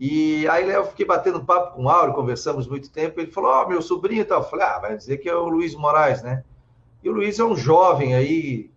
E 0.00 0.48
aí 0.48 0.66
eu 0.66 0.86
fiquei 0.86 1.04
batendo 1.04 1.44
papo 1.44 1.76
com 1.76 1.84
o 1.84 1.88
Áureo, 1.90 2.14
conversamos 2.14 2.66
muito 2.66 2.90
tempo. 2.90 3.20
Ele 3.20 3.30
falou: 3.30 3.50
Ó, 3.50 3.64
oh, 3.64 3.68
meu 3.68 3.82
sobrinho 3.82 4.22
e 4.22 4.24
tal. 4.24 4.40
Eu 4.40 4.48
falei: 4.48 4.64
Ah, 4.64 4.78
vai 4.78 4.96
dizer 4.96 5.18
que 5.18 5.28
é 5.28 5.34
o 5.34 5.46
Luiz 5.46 5.74
Moraes, 5.74 6.22
né? 6.22 6.42
E 7.04 7.10
o 7.10 7.12
Luiz 7.12 7.38
é 7.38 7.44
um 7.44 7.54
jovem 7.54 8.14
aí, 8.14 8.70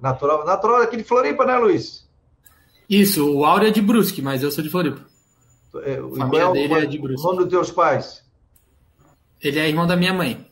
natural, 0.00 0.44
natural 0.44 0.82
aqui 0.82 0.96
de 0.96 1.04
Floripa, 1.04 1.44
né, 1.44 1.56
Luiz? 1.56 2.08
Isso, 2.90 3.32
o 3.32 3.44
Áureo 3.44 3.68
é 3.68 3.70
de 3.70 3.80
Brusque, 3.80 4.20
mas 4.20 4.42
eu 4.42 4.50
sou 4.50 4.64
de 4.64 4.68
Floripa. 4.68 5.00
É, 5.76 5.94
a 5.94 6.16
família 6.16 6.44
é, 6.44 6.52
dele 6.52 6.74
é 6.74 6.86
de 6.86 6.98
Brusque. 6.98 7.20
O 7.20 7.30
nome 7.30 7.44
dos 7.44 7.50
teus 7.50 7.70
pais? 7.70 8.24
Ele 9.40 9.60
é 9.60 9.68
irmão 9.68 9.86
da 9.86 9.96
minha 9.96 10.12
mãe. 10.12 10.44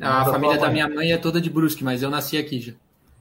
A 0.00 0.24
da 0.24 0.32
família 0.32 0.56
da 0.56 0.70
minha 0.70 0.88
mãe 0.88 1.12
é 1.12 1.18
toda 1.18 1.40
de 1.40 1.50
Brusque, 1.50 1.84
mas 1.84 2.02
eu 2.02 2.08
nasci 2.08 2.38
aqui 2.38 2.58
já. 2.58 2.72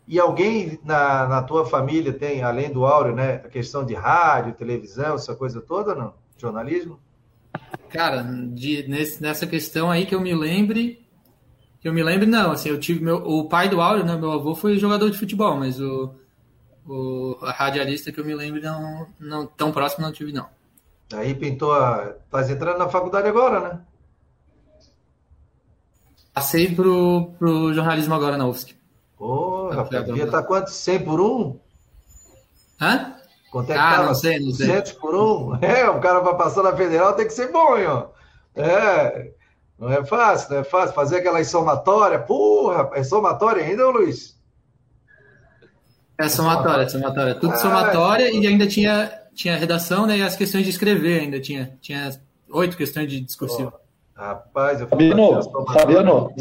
E 0.07 0.17
alguém 0.17 0.79
na, 0.85 1.27
na 1.27 1.43
tua 1.43 1.65
família 1.65 2.13
tem, 2.13 2.41
além 2.41 2.71
do 2.71 2.85
Áureo, 2.85 3.13
né, 3.13 3.41
a 3.43 3.49
questão 3.49 3.85
de 3.85 3.93
rádio, 3.93 4.53
televisão, 4.53 5.15
essa 5.15 5.35
coisa 5.35 5.59
toda, 5.59 5.93
não? 5.93 6.13
Jornalismo? 6.37 6.99
Cara, 7.89 8.21
de, 8.21 8.87
nesse, 8.87 9.21
nessa 9.21 9.47
questão 9.47 9.89
aí 9.89 10.05
que 10.05 10.13
eu 10.13 10.21
me 10.21 10.33
lembre, 10.33 11.05
que 11.79 11.87
eu 11.87 11.93
me 11.93 12.03
lembre, 12.03 12.25
não. 12.25 12.51
Assim, 12.51 12.69
eu 12.69 12.79
tive 12.79 13.03
meu, 13.03 13.17
o 13.17 13.47
pai 13.47 13.69
do 13.69 13.81
Áureo, 13.81 14.05
né, 14.05 14.15
meu 14.15 14.31
avô 14.31 14.53
foi 14.55 14.77
jogador 14.77 15.09
de 15.09 15.17
futebol, 15.17 15.57
mas 15.57 15.79
o, 15.79 16.13
o 16.85 17.37
a 17.41 17.51
radialista 17.51 18.11
que 18.11 18.19
eu 18.19 18.25
me 18.25 18.35
lembro 18.35 18.61
não, 18.61 19.07
não 19.19 19.47
tão 19.47 19.71
próximo 19.71 20.05
não 20.05 20.11
tive 20.11 20.31
não. 20.31 20.47
Aí 21.13 21.33
pintou 21.33 21.73
a, 21.73 22.13
tá 22.29 22.41
entrando 22.51 22.79
na 22.79 22.89
faculdade 22.89 23.27
agora, 23.27 23.59
né? 23.61 23.81
Passei 26.33 26.75
pro, 26.75 27.31
pro 27.39 27.73
jornalismo 27.73 28.13
agora 28.13 28.37
na 28.37 28.45
UFSC. 28.45 28.75
Ô, 29.17 29.25
oh, 29.25 29.69
rapaz, 29.69 30.05
devia 30.05 30.25
estar 30.25 30.41
tá 30.41 30.47
quanto? 30.47 30.69
100 30.69 31.03
por 31.03 31.19
um? 31.19 31.57
Hã? 32.79 33.16
Quanto 33.57 33.71
é 33.71 33.73
que 33.73 33.79
ah, 33.79 34.03
não 34.03 34.13
sei, 34.13 34.39
não 34.39 34.51
sei. 34.51 34.67
200 34.67 34.91
por 34.93 35.15
um? 35.15 35.57
É, 35.65 35.89
o 35.89 35.99
cara 35.99 36.19
vai 36.19 36.37
passar 36.37 36.61
na 36.61 36.75
federal 36.75 37.13
tem 37.13 37.25
que 37.25 37.33
ser 37.33 37.51
bom, 37.51 37.75
hein, 37.75 37.87
ó. 37.87 38.05
É, 38.55 39.31
não 39.79 39.91
é 39.91 40.05
fácil, 40.05 40.51
não 40.51 40.59
é 40.59 40.63
fácil. 40.63 40.93
Fazer 40.93 41.17
aquela 41.17 41.43
somatória, 41.43 42.19
porra, 42.19 42.91
é 42.93 43.03
somatória 43.03 43.63
ainda, 43.63 43.87
ô 43.87 43.91
Luiz? 43.91 44.37
É 46.19 46.29
somatória, 46.29 46.83
é 46.83 46.89
somatória. 46.89 47.33
Tudo 47.33 47.53
ah, 47.53 47.57
somatória 47.57 48.25
é... 48.25 48.31
e 48.31 48.45
ainda 48.45 48.67
tinha, 48.67 49.11
tinha 49.33 49.57
redação, 49.57 50.05
né? 50.05 50.17
E 50.19 50.21
as 50.21 50.35
questões 50.35 50.63
de 50.63 50.69
escrever 50.69 51.21
ainda 51.21 51.39
tinha. 51.39 51.75
Tinha 51.81 52.11
oito 52.51 52.77
questões 52.77 53.09
de 53.09 53.19
discursivo. 53.19 53.73
Oh. 53.73 54.21
Rapaz, 54.21 54.81
eu 54.81 54.87
Fabiano, 54.87 55.41
Fabiano, 55.65 56.33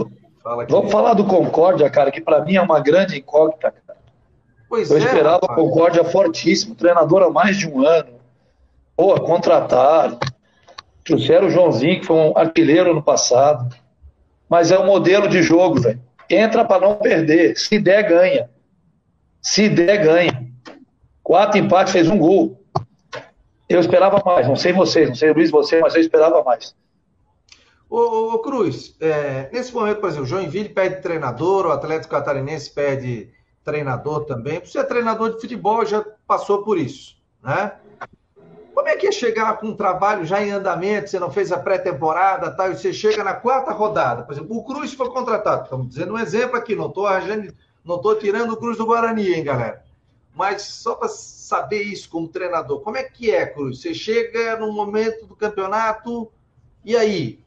vamos 0.68 0.92
falar 0.92 1.14
do 1.14 1.26
Concórdia, 1.26 1.88
cara, 1.90 2.10
que 2.10 2.20
para 2.22 2.42
mim 2.42 2.56
é 2.56 2.60
uma 2.60 2.80
grande 2.80 3.18
incógnita, 3.18 3.70
cara. 3.70 3.85
Pois 4.68 4.90
eu 4.90 4.96
é, 4.96 5.00
esperava 5.00 5.40
rapaz. 5.42 5.60
Concórdia 5.60 6.04
fortíssimo, 6.04 6.74
treinador 6.74 7.22
há 7.22 7.30
mais 7.30 7.56
de 7.56 7.68
um 7.68 7.86
ano. 7.86 8.20
Pô, 8.96 9.18
contrataram. 9.20 10.18
Trouxeram 11.04 11.46
o 11.46 11.50
Joãozinho, 11.50 12.00
que 12.00 12.06
foi 12.06 12.16
um 12.16 12.36
artilheiro 12.36 12.92
no 12.92 13.02
passado. 13.02 13.74
Mas 14.48 14.70
é 14.70 14.78
um 14.78 14.86
modelo 14.86 15.28
de 15.28 15.42
jogo, 15.42 15.80
velho. 15.80 16.00
Entra 16.28 16.64
para 16.64 16.86
não 16.86 16.96
perder. 16.96 17.56
Se 17.56 17.78
der, 17.78 18.08
ganha. 18.08 18.50
Se 19.40 19.68
der, 19.68 19.98
ganha. 19.98 20.46
Quatro 21.22 21.58
empates, 21.58 21.92
fez 21.92 22.08
um 22.08 22.18
gol. 22.18 22.60
Eu 23.68 23.80
esperava 23.80 24.22
mais. 24.24 24.48
Não 24.48 24.56
sei 24.56 24.72
vocês, 24.72 25.08
não 25.08 25.16
sei 25.16 25.32
Luiz, 25.32 25.50
você, 25.50 25.80
mas 25.80 25.94
eu 25.94 26.00
esperava 26.00 26.42
mais. 26.42 26.74
Ô, 27.88 28.34
ô 28.34 28.38
Cruz, 28.40 28.96
é, 29.00 29.48
nesse 29.52 29.72
momento, 29.72 30.00
por 30.00 30.08
exemplo, 30.08 30.24
o 30.24 30.28
Joinville 30.28 30.68
perde 30.68 31.02
treinador, 31.02 31.66
o 31.66 31.70
Atlético 31.70 32.14
Catarinense 32.14 32.70
perde 32.70 33.30
treinador 33.66 34.24
também. 34.24 34.64
Você 34.64 34.78
é 34.78 34.84
treinador 34.84 35.34
de 35.34 35.40
futebol, 35.40 35.84
já 35.84 36.04
passou 36.26 36.62
por 36.62 36.78
isso, 36.78 37.16
né? 37.42 37.72
Como 38.72 38.88
é 38.88 38.96
que 38.96 39.08
é 39.08 39.12
chegar 39.12 39.56
com 39.56 39.68
um 39.68 39.76
trabalho 39.76 40.24
já 40.24 40.40
em 40.42 40.52
andamento, 40.52 41.10
você 41.10 41.18
não 41.18 41.30
fez 41.30 41.50
a 41.50 41.58
pré-temporada, 41.58 42.52
tal, 42.52 42.70
e 42.70 42.76
você 42.76 42.92
chega 42.92 43.24
na 43.24 43.34
quarta 43.34 43.72
rodada? 43.72 44.22
Por 44.22 44.32
exemplo, 44.32 44.56
o 44.56 44.64
Cruz 44.64 44.94
foi 44.94 45.10
contratado, 45.10 45.64
estamos 45.64 45.88
dizendo 45.88 46.14
um 46.14 46.18
exemplo 46.18 46.56
aqui, 46.56 46.76
não 46.76 46.86
estou 46.86 47.08
não 47.84 47.96
estou 47.96 48.14
tirando 48.16 48.52
o 48.52 48.56
Cruz 48.56 48.78
do 48.78 48.86
Guarani, 48.86 49.34
hein, 49.34 49.42
galera? 49.42 49.84
Mas 50.34 50.62
só 50.62 50.94
para 50.94 51.08
saber 51.08 51.82
isso 51.82 52.08
como 52.08 52.28
treinador, 52.28 52.80
como 52.80 52.96
é 52.96 53.02
que 53.02 53.30
é, 53.30 53.46
Cruz? 53.46 53.80
Você 53.80 53.92
chega 53.92 54.56
no 54.56 54.72
momento 54.72 55.26
do 55.26 55.34
campeonato, 55.34 56.30
e 56.84 56.96
aí? 56.96 57.44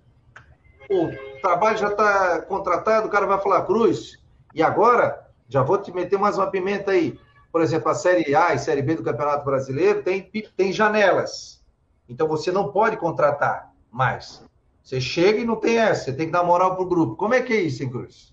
o 0.90 1.12
trabalho 1.40 1.78
já 1.78 1.90
está 1.90 2.42
contratado, 2.42 3.08
o 3.08 3.12
cara 3.12 3.28
vai 3.28 3.40
falar, 3.40 3.62
Cruz, 3.66 4.18
e 4.56 4.64
agora, 4.64 5.29
já 5.50 5.64
vou 5.64 5.80
te 5.80 5.92
meter 5.92 6.20
mais 6.20 6.38
uma 6.38 6.48
pimenta 6.48 6.92
aí. 6.92 7.20
Por 7.52 7.62
exemplo, 7.62 7.90
a 7.90 7.96
Série 7.96 8.36
A 8.36 8.54
e 8.54 8.60
Série 8.60 8.84
B 8.84 8.96
do 8.96 9.04
Campeonato 9.04 9.44
Brasileiro 9.44 10.04
tem, 10.04 10.30
tem 10.56 10.72
janelas. 10.72 11.60
Então 12.08 12.28
você 12.28 12.52
não 12.52 12.72
pode 12.72 12.98
contratar 12.98 13.72
mais. 13.92 14.44
Você 14.84 15.02
chega 15.02 15.40
e 15.40 15.46
não 15.46 15.56
tem 15.56 15.80
essa, 15.80 16.06
você 16.06 16.14
tem 16.14 16.28
que 16.28 16.32
dar 16.32 16.44
moral 16.44 16.76
pro 16.76 16.86
grupo. 16.86 17.16
Como 17.16 17.34
é 17.34 17.42
que 17.42 17.52
é 17.52 17.62
isso, 17.62 17.82
hein, 17.82 17.90
Cruz? 17.90 18.32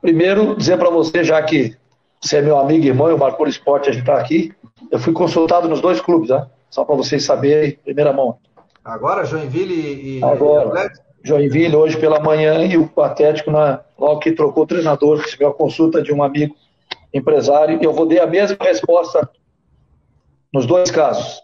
Primeiro, 0.00 0.56
dizer 0.56 0.76
para 0.76 0.90
você, 0.90 1.22
já 1.22 1.40
que 1.42 1.76
você 2.20 2.38
é 2.38 2.42
meu 2.42 2.58
amigo 2.58 2.84
e 2.84 2.88
irmão, 2.88 3.08
eu 3.08 3.16
Marcou 3.16 3.46
Esporte, 3.46 3.88
a 3.88 3.92
gente 3.92 4.02
está 4.02 4.18
aqui, 4.18 4.52
eu 4.90 4.98
fui 4.98 5.12
consultado 5.12 5.68
nos 5.68 5.80
dois 5.80 6.00
clubes, 6.00 6.30
né? 6.30 6.48
Só 6.68 6.84
para 6.84 6.96
vocês 6.96 7.24
saberem, 7.24 7.78
primeira 7.84 8.12
mão. 8.12 8.38
Agora, 8.84 9.24
Joinville 9.24 10.18
e, 10.18 10.24
Agora, 10.24 10.68
Atlético? 10.68 11.09
Joinville 11.22 11.76
hoje 11.76 11.98
pela 11.98 12.20
manhã 12.20 12.64
e 12.64 12.76
o 12.76 12.90
Atlético, 13.02 13.50
na, 13.50 13.84
logo 13.98 14.20
que 14.20 14.32
trocou 14.32 14.64
o 14.64 14.66
treinador, 14.66 15.18
recebeu 15.18 15.48
a 15.48 15.54
consulta 15.54 16.02
de 16.02 16.12
um 16.12 16.22
amigo 16.22 16.56
empresário, 17.12 17.78
eu 17.82 17.92
vou 17.92 18.06
dar 18.06 18.22
a 18.22 18.26
mesma 18.26 18.56
resposta 18.60 19.28
nos 20.52 20.66
dois 20.66 20.90
casos. 20.90 21.40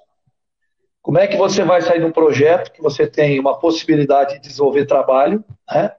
Como 1.03 1.19
é 1.19 1.27
que 1.27 1.37
você 1.37 1.63
vai 1.63 1.83
sair 1.83 2.01
de 2.01 2.05
um 2.05 2.13
projeto 2.13 2.73
que 2.73 2.83
você 2.83 3.07
tem 3.07 3.39
uma 3.39 3.59
possibilidade 3.59 4.35
de 4.35 4.41
desenvolver 4.41 4.87
trabalho, 4.87 5.45
né, 5.71 5.93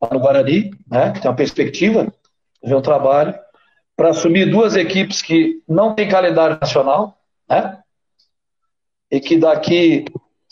lá 0.00 0.08
no 0.12 0.20
Guarani, 0.20 0.70
né, 0.90 1.12
que 1.12 1.20
tem 1.20 1.30
uma 1.30 1.36
perspectiva 1.36 2.04
de 2.62 2.68
ver 2.68 2.74
um 2.74 2.82
trabalho, 2.82 3.34
para 3.96 4.10
assumir 4.10 4.50
duas 4.50 4.76
equipes 4.76 5.20
que 5.20 5.62
não 5.68 5.94
têm 5.94 6.08
calendário 6.08 6.58
nacional, 6.60 7.18
né, 7.48 7.78
e 9.10 9.20
que 9.20 9.36
daqui 9.36 10.04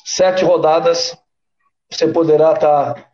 sete 0.04 0.44
rodadas, 0.44 1.16
você 1.90 2.08
poderá 2.08 2.52
estar, 2.52 2.94
tá, 2.94 3.06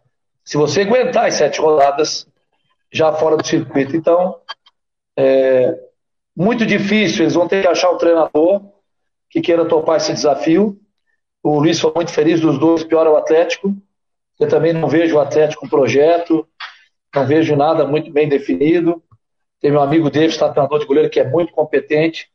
se 0.45 0.57
você 0.57 0.83
aguentar 0.83 1.27
as 1.27 1.35
sete 1.35 1.61
rodadas, 1.61 2.27
já 2.91 3.13
fora 3.13 3.37
do 3.37 3.47
circuito. 3.47 3.97
Então, 3.97 4.37
é 5.17 5.79
muito 6.37 6.65
difícil, 6.65 7.25
eles 7.25 7.35
vão 7.35 7.49
ter 7.49 7.63
que 7.63 7.69
achar 7.69 7.91
um 7.91 7.99
treinador 7.99 8.63
que 9.31 9.41
queira 9.41 9.65
topar 9.65 9.97
esse 9.97 10.13
desafio. 10.13 10.79
O 11.43 11.59
Luiz 11.59 11.81
foi 11.81 11.93
muito 11.95 12.13
feliz 12.13 12.41
dos 12.41 12.59
dois, 12.59 12.85
pior 12.85 13.07
é 13.07 13.11
o 13.11 13.17
Atlético. 13.17 13.75
Eu 14.39 14.49
também 14.49 14.73
não 14.73 14.89
vejo 14.89 15.17
o 15.17 15.21
Atlético 15.21 15.67
um 15.67 15.69
projeto, 15.69 16.47
não 17.15 17.27
vejo 17.27 17.57
nada 17.57 17.87
muito 17.87 18.11
bem 18.11 18.29
definido. 18.29 19.03
Tem 19.61 19.71
meu 19.71 19.81
amigo 19.81 20.11
Davis, 20.11 20.37
tá 20.37 20.49
treinador 20.49 20.81
de 20.81 20.87
goleiro, 20.87 21.11
que 21.11 21.21
é 21.21 21.29
muito 21.29 21.53
competente. 21.53 22.29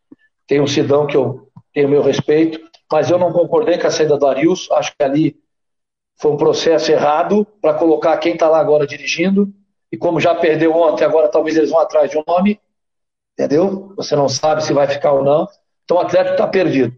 Tem 0.45 0.61
um 0.61 0.67
Sidão 0.67 1.05
que 1.05 1.17
eu 1.17 1.49
tenho 1.73 1.89
meu 1.89 2.01
respeito 2.01 2.67
mas 2.91 3.09
eu 3.09 3.17
não 3.17 3.31
concordei 3.31 3.77
com 3.77 3.87
a 3.87 3.91
saída 3.91 4.17
do 4.17 4.25
Arius. 4.25 4.69
Acho 4.71 4.93
que 4.97 5.03
ali 5.03 5.37
foi 6.17 6.31
um 6.31 6.37
processo 6.37 6.91
errado 6.91 7.45
para 7.61 7.75
colocar 7.75 8.17
quem 8.17 8.33
está 8.33 8.49
lá 8.49 8.59
agora 8.59 8.87
dirigindo. 8.87 9.53
E 9.91 9.97
como 9.97 10.19
já 10.19 10.35
perdeu 10.35 10.73
ontem, 10.73 11.05
agora 11.05 11.29
talvez 11.29 11.55
eles 11.55 11.69
vão 11.69 11.79
atrás 11.79 12.09
de 12.09 12.17
um 12.17 12.23
nome. 12.27 12.59
Entendeu? 13.33 13.93
Você 13.95 14.15
não 14.15 14.27
sabe 14.27 14.63
se 14.63 14.73
vai 14.73 14.87
ficar 14.87 15.13
ou 15.13 15.23
não. 15.23 15.47
Então 15.85 15.97
o 15.97 15.99
Atlético 15.99 16.33
está 16.33 16.47
perdido. 16.47 16.95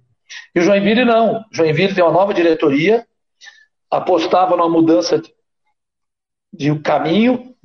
E 0.55 0.59
o 0.59 0.63
Joinville 0.63 1.03
não. 1.03 1.41
O 1.41 1.43
Joinville 1.51 1.93
tem 1.93 2.03
uma 2.03 2.13
nova 2.13 2.33
diretoria, 2.33 3.05
apostava 3.91 4.55
numa 4.55 4.69
mudança 4.69 5.21
de 6.53 6.73
caminho, 6.79 7.55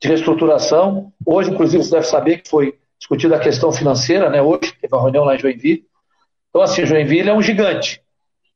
de 0.00 0.08
reestruturação. 0.08 1.12
Hoje, 1.24 1.50
inclusive, 1.50 1.84
você 1.84 1.90
deve 1.90 2.06
saber 2.06 2.38
que 2.38 2.48
foi 2.48 2.78
discutida 2.98 3.36
a 3.36 3.40
questão 3.40 3.70
financeira, 3.72 4.28
né? 4.28 4.42
Hoje 4.42 4.72
teve 4.80 4.94
uma 4.94 5.02
reunião 5.02 5.24
lá 5.24 5.36
em 5.36 5.38
Joinville. 5.38 5.86
Então, 6.50 6.62
assim, 6.62 6.84
Joinville 6.84 7.28
é 7.28 7.34
um 7.34 7.42
gigante 7.42 8.02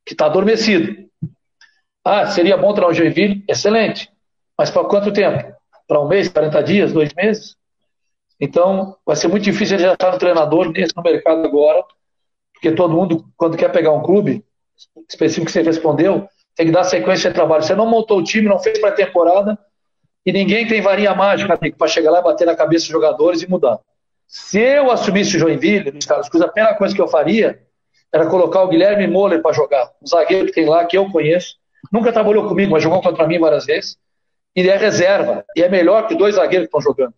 que 0.05 0.13
está 0.13 0.25
adormecido. 0.25 1.09
Ah, 2.03 2.25
seria 2.27 2.57
bom 2.57 2.73
treinar 2.73 2.91
o 2.91 2.93
Joinville? 2.93 3.43
Excelente. 3.47 4.11
Mas 4.57 4.69
para 4.69 4.85
quanto 4.85 5.13
tempo? 5.13 5.53
Para 5.87 6.01
um 6.01 6.07
mês, 6.07 6.27
40 6.29 6.63
dias, 6.63 6.93
dois 6.93 7.13
meses? 7.13 7.55
Então, 8.39 8.97
vai 9.05 9.15
ser 9.15 9.27
muito 9.27 9.43
difícil 9.43 9.77
ele 9.77 9.87
estar 9.87 10.11
no 10.11 10.17
treinador 10.17 10.71
nesse 10.71 10.95
no 10.95 11.03
mercado 11.03 11.45
agora, 11.45 11.83
porque 12.53 12.71
todo 12.71 12.93
mundo, 12.93 13.25
quando 13.37 13.55
quer 13.55 13.71
pegar 13.71 13.91
um 13.91 14.01
clube, 14.01 14.43
específico 15.07 15.45
que 15.45 15.51
você 15.51 15.61
respondeu, 15.61 16.27
Tem 16.55 16.65
que 16.65 16.71
dar 16.71 16.83
sequência 16.83 17.29
de 17.29 17.35
trabalho. 17.35 17.63
Você 17.63 17.75
não 17.75 17.85
montou 17.87 18.19
o 18.19 18.23
time, 18.23 18.49
não 18.49 18.59
fez 18.59 18.79
pré-temporada, 18.79 19.57
e 20.25 20.31
ninguém 20.31 20.67
tem 20.67 20.81
varinha 20.81 21.15
mágica, 21.15 21.57
para 21.57 21.87
chegar 21.87 22.11
lá 22.11 22.19
e 22.19 22.23
bater 22.23 22.45
na 22.45 22.55
cabeça 22.55 22.85
dos 22.85 22.91
jogadores 22.91 23.41
e 23.41 23.49
mudar. 23.49 23.79
Se 24.27 24.59
eu 24.59 24.91
assumisse 24.91 25.35
o 25.35 25.39
Joinville, 25.39 25.91
Carlos 26.05 26.29
Cruz, 26.29 26.43
a 26.43 26.47
primeira 26.47 26.75
coisa 26.77 26.93
que 26.95 27.01
eu 27.01 27.07
faria 27.07 27.61
era 28.13 28.27
colocar 28.27 28.63
o 28.63 28.67
Guilherme 28.67 29.07
Moller 29.07 29.41
para 29.41 29.53
jogar. 29.53 29.89
Um 30.01 30.07
zagueiro 30.07 30.47
que 30.47 30.53
tem 30.53 30.65
lá, 30.65 30.85
que 30.85 30.97
eu 30.97 31.09
conheço. 31.09 31.55
Nunca 31.91 32.11
trabalhou 32.11 32.47
comigo, 32.47 32.71
mas 32.71 32.83
jogou 32.83 33.01
contra 33.01 33.27
mim 33.27 33.39
várias 33.39 33.65
vezes. 33.65 33.97
E 34.55 34.67
é 34.67 34.75
reserva. 34.75 35.45
E 35.55 35.63
é 35.63 35.69
melhor 35.69 36.07
que 36.07 36.15
dois 36.15 36.35
zagueiros 36.35 36.67
que 36.67 36.77
estão 36.77 36.81
jogando. 36.81 37.13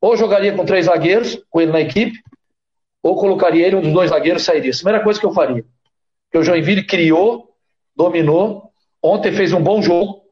Ou 0.00 0.16
jogaria 0.16 0.54
com 0.54 0.64
três 0.64 0.86
zagueiros, 0.86 1.42
com 1.50 1.60
ele 1.60 1.72
na 1.72 1.80
equipe, 1.80 2.18
ou 3.02 3.16
colocaria 3.16 3.66
ele, 3.66 3.76
um 3.76 3.82
dos 3.82 3.92
dois 3.92 4.10
zagueiros 4.10 4.42
sairia. 4.42 4.70
A 4.70 4.76
primeira 4.76 5.02
coisa 5.02 5.20
que 5.20 5.26
eu 5.26 5.32
faria. 5.32 5.64
Que 6.30 6.38
o 6.38 6.42
Joinville 6.42 6.86
criou, 6.86 7.54
dominou. 7.94 8.70
Ontem 9.02 9.32
fez 9.32 9.52
um 9.52 9.62
bom 9.62 9.82
jogo. 9.82 10.22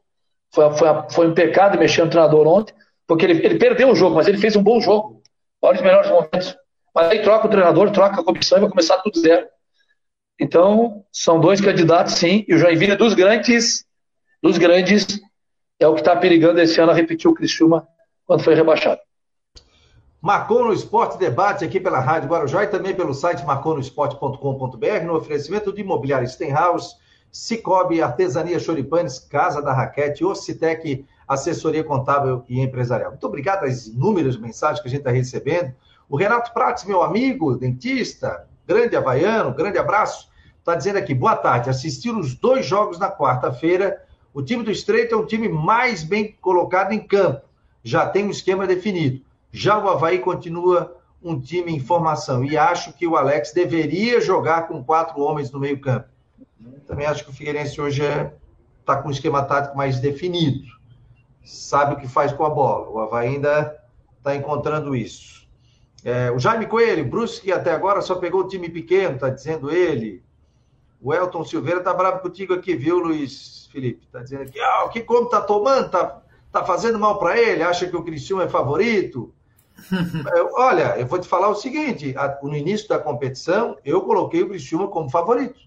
Foi, 0.51 0.71
foi, 0.73 0.87
foi 1.09 1.27
um 1.27 1.33
pecado 1.33 1.77
mexer 1.77 2.03
no 2.03 2.09
treinador 2.09 2.47
ontem, 2.47 2.73
porque 3.07 3.25
ele, 3.25 3.45
ele 3.45 3.57
perdeu 3.57 3.89
o 3.89 3.95
jogo, 3.95 4.15
mas 4.15 4.27
ele 4.27 4.37
fez 4.37 4.55
um 4.55 4.63
bom 4.63 4.79
jogo. 4.79 5.21
Olha 5.61 5.75
os 5.75 5.81
melhores 5.81 6.09
momentos. 6.09 6.57
Mas 6.93 7.07
aí 7.09 7.21
troca 7.21 7.47
o 7.47 7.49
treinador, 7.49 7.91
troca 7.91 8.21
a 8.21 8.23
comissão 8.23 8.57
e 8.57 8.61
vai 8.61 8.69
começar 8.69 8.97
tudo 8.99 9.19
zero. 9.19 9.47
Então, 10.39 11.05
são 11.11 11.39
dois 11.39 11.61
candidatos, 11.61 12.15
sim, 12.15 12.43
e 12.47 12.55
o 12.55 12.57
Joinville 12.57 12.95
dos 12.95 13.13
grandes, 13.13 13.85
dos 14.41 14.57
grandes, 14.57 15.19
é 15.79 15.87
o 15.87 15.93
que 15.93 16.01
está 16.01 16.15
perigando 16.15 16.59
esse 16.59 16.79
ano 16.79 16.91
a 16.91 16.95
repetir 16.95 17.29
o 17.29 17.33
Criciúma 17.33 17.87
quando 18.25 18.43
foi 18.43 18.55
rebaixado. 18.55 18.99
Marcou 20.21 20.63
no 20.63 20.73
Esporte 20.73 21.17
Debate 21.17 21.65
aqui 21.65 21.79
pela 21.79 21.99
Rádio 21.99 22.29
Guarujá 22.29 22.63
e 22.63 22.67
também 22.67 22.95
pelo 22.95 23.13
site 23.13 23.45
marconosport.com.br 23.45 25.05
no 25.05 25.17
oferecimento 25.17 25.73
de 25.73 25.81
Imobiliário 25.81 26.27
Stenhouse, 26.27 26.95
Cicobi, 27.29 28.01
Artesania 28.01 28.59
Choripanes, 28.59 29.19
Casa 29.19 29.61
da 29.61 29.73
Raquete, 29.73 30.23
Ocitec, 30.23 31.05
Assessoria 31.27 31.83
Contábil 31.83 32.43
e 32.47 32.61
Empresarial. 32.61 33.11
Muito 33.11 33.27
obrigado 33.27 33.65
às 33.65 33.87
inúmeras 33.87 34.37
mensagens 34.37 34.79
que 34.79 34.87
a 34.87 34.91
gente 34.91 34.99
está 34.99 35.11
recebendo. 35.11 35.73
O 36.07 36.15
Renato 36.15 36.53
Prates, 36.53 36.85
meu 36.85 37.03
amigo, 37.03 37.57
dentista, 37.57 38.47
grande 38.67 38.95
havaiano, 38.95 39.53
grande 39.53 39.77
abraço, 39.77 40.29
está 40.59 40.75
dizendo 40.75 40.97
aqui, 40.97 41.13
boa 41.13 41.35
tarde, 41.35 41.69
assistiram 41.69 42.19
os 42.19 42.33
dois 42.33 42.65
jogos 42.65 42.97
na 42.97 43.11
quarta-feira, 43.11 44.01
o 44.33 44.41
time 44.41 44.63
do 44.63 44.71
Estreito 44.71 45.13
é 45.13 45.17
um 45.17 45.25
time 45.25 45.47
mais 45.47 46.03
bem 46.03 46.35
colocado 46.41 46.91
em 46.91 46.99
campo, 46.99 47.41
já 47.83 48.07
tem 48.07 48.25
um 48.25 48.31
esquema 48.31 48.65
definido. 48.65 49.21
Já 49.51 49.77
o 49.77 49.87
Havaí 49.87 50.19
continua 50.19 50.97
um 51.21 51.39
time 51.39 51.71
em 51.71 51.79
formação 51.79 52.43
e 52.43 52.57
acho 52.57 52.93
que 52.93 53.05
o 53.05 53.15
Alex 53.15 53.53
deveria 53.53 54.19
jogar 54.19 54.67
com 54.67 54.83
quatro 54.83 55.21
homens 55.21 55.51
no 55.51 55.59
meio 55.59 55.79
campo. 55.79 56.07
Também 56.87 57.05
acho 57.05 57.23
que 57.23 57.29
o 57.29 57.33
Figueirense 57.33 57.79
hoje 57.79 58.01
está 58.01 58.21
é, 58.21 58.33
tá 58.85 58.95
com 58.97 59.09
um 59.09 59.11
esquema 59.11 59.43
tático 59.43 59.77
mais 59.77 59.99
definido, 59.99 60.65
sabe 61.43 61.93
o 61.93 61.97
que 61.97 62.07
faz 62.07 62.33
com 62.33 62.43
a 62.43 62.49
bola. 62.49 62.89
O 62.89 62.99
Havaí 62.99 63.35
ainda 63.35 63.79
está 64.17 64.35
encontrando 64.35 64.95
isso. 64.95 65.42
É, 66.03 66.29
o 66.31 66.39
Jaime 66.39 66.65
Coelho, 66.65 67.05
Brusque 67.05 67.51
até 67.51 67.71
agora 67.71 68.01
só 68.01 68.15
pegou 68.15 68.41
o 68.41 68.47
time 68.47 68.69
pequeno, 68.69 69.15
está 69.15 69.29
dizendo 69.29 69.71
ele. 69.71 70.21
O 71.01 71.13
Elton 71.13 71.43
Silveira 71.45 71.79
está 71.79 71.93
bravo 71.93 72.19
contigo 72.19 72.53
aqui, 72.53 72.75
viu, 72.75 72.99
Luiz 72.99 73.67
Felipe? 73.71 74.05
Está 74.05 74.19
dizendo 74.19 74.43
aqui, 74.43 74.59
ah, 74.59 74.85
o 74.85 74.89
que 74.89 75.01
como 75.01 75.25
está 75.25 75.41
tomando, 75.41 75.85
está 75.85 76.21
tá 76.51 76.63
fazendo 76.63 76.99
mal 76.99 77.17
para 77.19 77.39
ele, 77.39 77.63
acha 77.63 77.87
que 77.87 77.95
o 77.95 78.03
Cristiano 78.03 78.41
é 78.41 78.49
favorito. 78.49 79.33
Olha, 80.55 80.97
eu 80.97 81.05
vou 81.05 81.19
te 81.19 81.27
falar 81.27 81.49
o 81.49 81.55
seguinte: 81.55 82.13
no 82.41 82.55
início 82.55 82.87
da 82.87 82.99
competição, 82.99 83.77
eu 83.83 84.01
coloquei 84.01 84.43
o 84.43 84.49
Criciúma 84.49 84.87
como 84.87 85.09
favorito. 85.09 85.59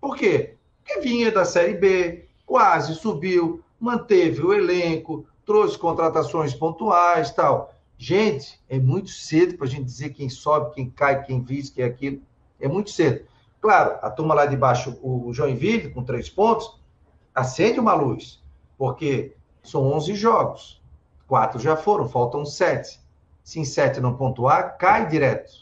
Por 0.00 0.16
quê? 0.16 0.56
Porque 0.84 1.00
vinha 1.00 1.30
da 1.30 1.44
Série 1.44 1.74
B, 1.74 2.28
quase 2.46 2.94
subiu, 2.94 3.62
manteve 3.78 4.42
o 4.42 4.52
elenco, 4.52 5.26
trouxe 5.44 5.78
contratações 5.78 6.54
pontuais 6.54 7.30
tal. 7.30 7.72
Gente, 8.02 8.60
é 8.68 8.80
muito 8.80 9.10
cedo 9.10 9.56
para 9.56 9.64
a 9.64 9.70
gente 9.70 9.84
dizer 9.84 10.08
quem 10.08 10.28
sobe, 10.28 10.74
quem 10.74 10.90
cai, 10.90 11.22
quem 11.22 11.40
vice, 11.40 11.70
quem 11.70 11.84
é 11.84 11.86
aquilo. 11.86 12.20
É 12.58 12.66
muito 12.66 12.90
cedo. 12.90 13.24
Claro, 13.60 13.96
a 14.02 14.10
turma 14.10 14.34
lá 14.34 14.44
de 14.44 14.56
baixo, 14.56 14.98
o 15.00 15.32
Joinville, 15.32 15.92
com 15.92 16.02
três 16.02 16.28
pontos, 16.28 16.80
acende 17.32 17.78
uma 17.78 17.94
luz, 17.94 18.42
porque 18.76 19.36
são 19.62 19.84
11 19.92 20.16
jogos. 20.16 20.82
Quatro 21.28 21.60
já 21.60 21.76
foram, 21.76 22.08
faltam 22.08 22.44
sete 22.44 23.00
se 23.44 23.60
em 23.60 23.64
sete 23.64 24.00
não 24.00 24.16
pontuar, 24.16 24.76
cai 24.78 25.06
direto. 25.06 25.52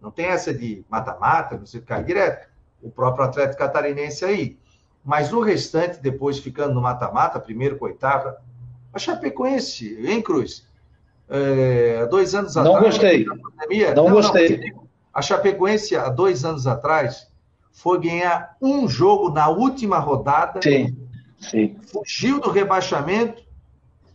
Não 0.00 0.10
tem 0.10 0.24
essa 0.24 0.54
de 0.54 0.82
mata-mata, 0.88 1.58
você 1.58 1.82
cai 1.82 2.02
direto. 2.02 2.48
O 2.82 2.90
próprio 2.90 3.26
Atlético 3.26 3.58
Catarinense 3.58 4.24
aí. 4.24 4.58
Mas 5.04 5.34
o 5.34 5.42
restante, 5.42 6.00
depois 6.00 6.38
ficando 6.38 6.72
no 6.72 6.80
mata-mata, 6.80 7.38
primeiro 7.38 7.76
com 7.76 7.84
oitava, 7.84 8.40
a 8.90 8.98
Chapecoense, 8.98 9.98
hein, 10.02 10.22
Cruz? 10.22 10.69
É, 11.30 12.06
dois 12.06 12.34
anos 12.34 12.54
não 12.56 12.76
atrás. 12.76 12.94
Gostei. 12.98 13.24
Pandemia, 13.24 13.94
não, 13.94 14.04
não 14.04 14.12
gostei. 14.12 14.72
Não, 14.72 14.88
a 15.14 15.22
Chapecoense, 15.22 15.96
há 15.96 16.08
dois 16.08 16.44
anos 16.44 16.66
atrás, 16.66 17.28
foi 17.72 18.00
ganhar 18.00 18.56
um 18.60 18.88
jogo 18.88 19.30
na 19.30 19.48
última 19.48 19.98
rodada. 19.98 20.60
Sim, 20.62 20.96
sim. 21.38 21.76
Fugiu 21.92 22.40
do 22.40 22.50
rebaixamento 22.50 23.42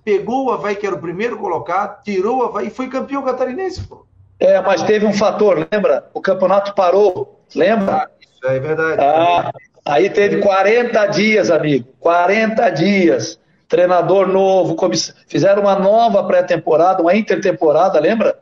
pegou 0.05 0.45
o 0.45 0.51
Havaí, 0.51 0.75
que 0.75 0.85
era 0.85 0.95
o 0.95 1.01
primeiro 1.01 1.37
colocado, 1.37 2.03
tirou 2.03 2.37
o 2.37 2.43
Havaí 2.43 2.67
e 2.67 2.69
foi 2.69 2.87
campeão 2.87 3.23
catarinense, 3.23 3.81
pô. 3.81 4.05
É, 4.39 4.61
mas 4.61 4.83
teve 4.83 5.05
um 5.05 5.13
fator, 5.13 5.67
lembra? 5.71 6.07
O 6.13 6.21
campeonato 6.21 6.75
parou, 6.75 7.41
lembra? 7.55 8.03
Ah, 8.03 8.09
isso 8.21 8.45
é 8.45 8.59
verdade. 8.59 9.01
Ah, 9.01 9.51
aí 9.83 10.09
teve 10.09 10.41
40 10.41 11.05
dias, 11.07 11.49
amigo. 11.49 11.87
40 11.99 12.69
dias. 12.69 13.39
Treinador 13.75 14.27
novo, 14.29 14.73
comiss... 14.75 15.13
fizeram 15.27 15.63
uma 15.63 15.77
nova 15.77 16.23
pré-temporada, 16.23 17.01
uma 17.01 17.13
intertemporada, 17.13 17.99
lembra? 17.99 18.39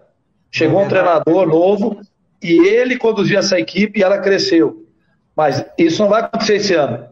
Chegou 0.51 0.79
é 0.79 0.85
um 0.85 0.87
treinador 0.87 1.47
novo 1.47 1.99
e 2.39 2.67
ele 2.67 2.99
conduziu 2.99 3.39
essa 3.39 3.59
equipe 3.59 3.99
e 3.99 4.03
ela 4.03 4.19
cresceu. 4.19 4.85
Mas 5.35 5.65
isso 5.75 6.03
não 6.03 6.09
vai 6.09 6.21
acontecer 6.21 6.57
esse 6.57 6.75
ano. 6.75 7.07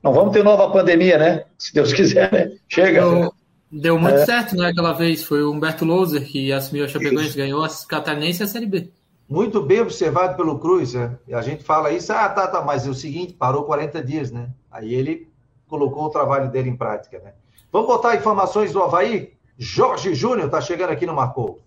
Não 0.00 0.12
vamos 0.12 0.32
ter 0.32 0.44
nova 0.44 0.70
pandemia, 0.70 1.18
né? 1.18 1.44
Se 1.58 1.74
Deus 1.74 1.92
quiser, 1.92 2.32
né? 2.32 2.52
Chega. 2.68 3.00
Eu, 3.00 3.34
Deu 3.72 3.98
muito 3.98 4.18
é. 4.18 4.24
certo, 4.24 4.54
né? 4.54 4.68
Aquela 4.68 4.92
vez 4.92 5.24
foi 5.24 5.42
o 5.42 5.50
Humberto 5.50 5.84
Louser 5.84 6.24
que 6.24 6.52
assumiu 6.52 6.84
a 6.84 6.88
Chapecoense, 6.88 7.30
isso. 7.30 7.36
ganhou 7.36 7.64
a 7.64 7.68
Catarinense 7.88 8.40
e 8.40 8.44
a 8.44 8.46
Série 8.46 8.66
B. 8.66 8.88
Muito 9.28 9.60
bem 9.60 9.80
observado 9.80 10.36
pelo 10.36 10.60
Cruz, 10.60 10.94
né? 10.94 11.18
E 11.26 11.34
a 11.34 11.42
gente 11.42 11.64
fala 11.64 11.90
isso, 11.90 12.12
ah, 12.12 12.28
tá, 12.28 12.46
tá, 12.46 12.62
mas 12.62 12.86
é 12.86 12.90
o 12.90 12.94
seguinte, 12.94 13.32
parou 13.32 13.64
40 13.64 14.00
dias, 14.04 14.30
né? 14.30 14.50
Aí 14.70 14.94
ele 14.94 15.26
colocou 15.66 16.04
o 16.04 16.10
trabalho 16.10 16.48
dele 16.52 16.70
em 16.70 16.76
prática, 16.76 17.18
né? 17.18 17.32
Vamos 17.74 17.88
botar 17.88 18.14
informações 18.14 18.70
do 18.72 18.80
Havaí? 18.80 19.32
Jorge 19.58 20.14
Júnior 20.14 20.48
tá 20.48 20.60
chegando 20.60 20.90
aqui 20.90 21.04
no 21.06 21.12
Marcou. 21.12 21.60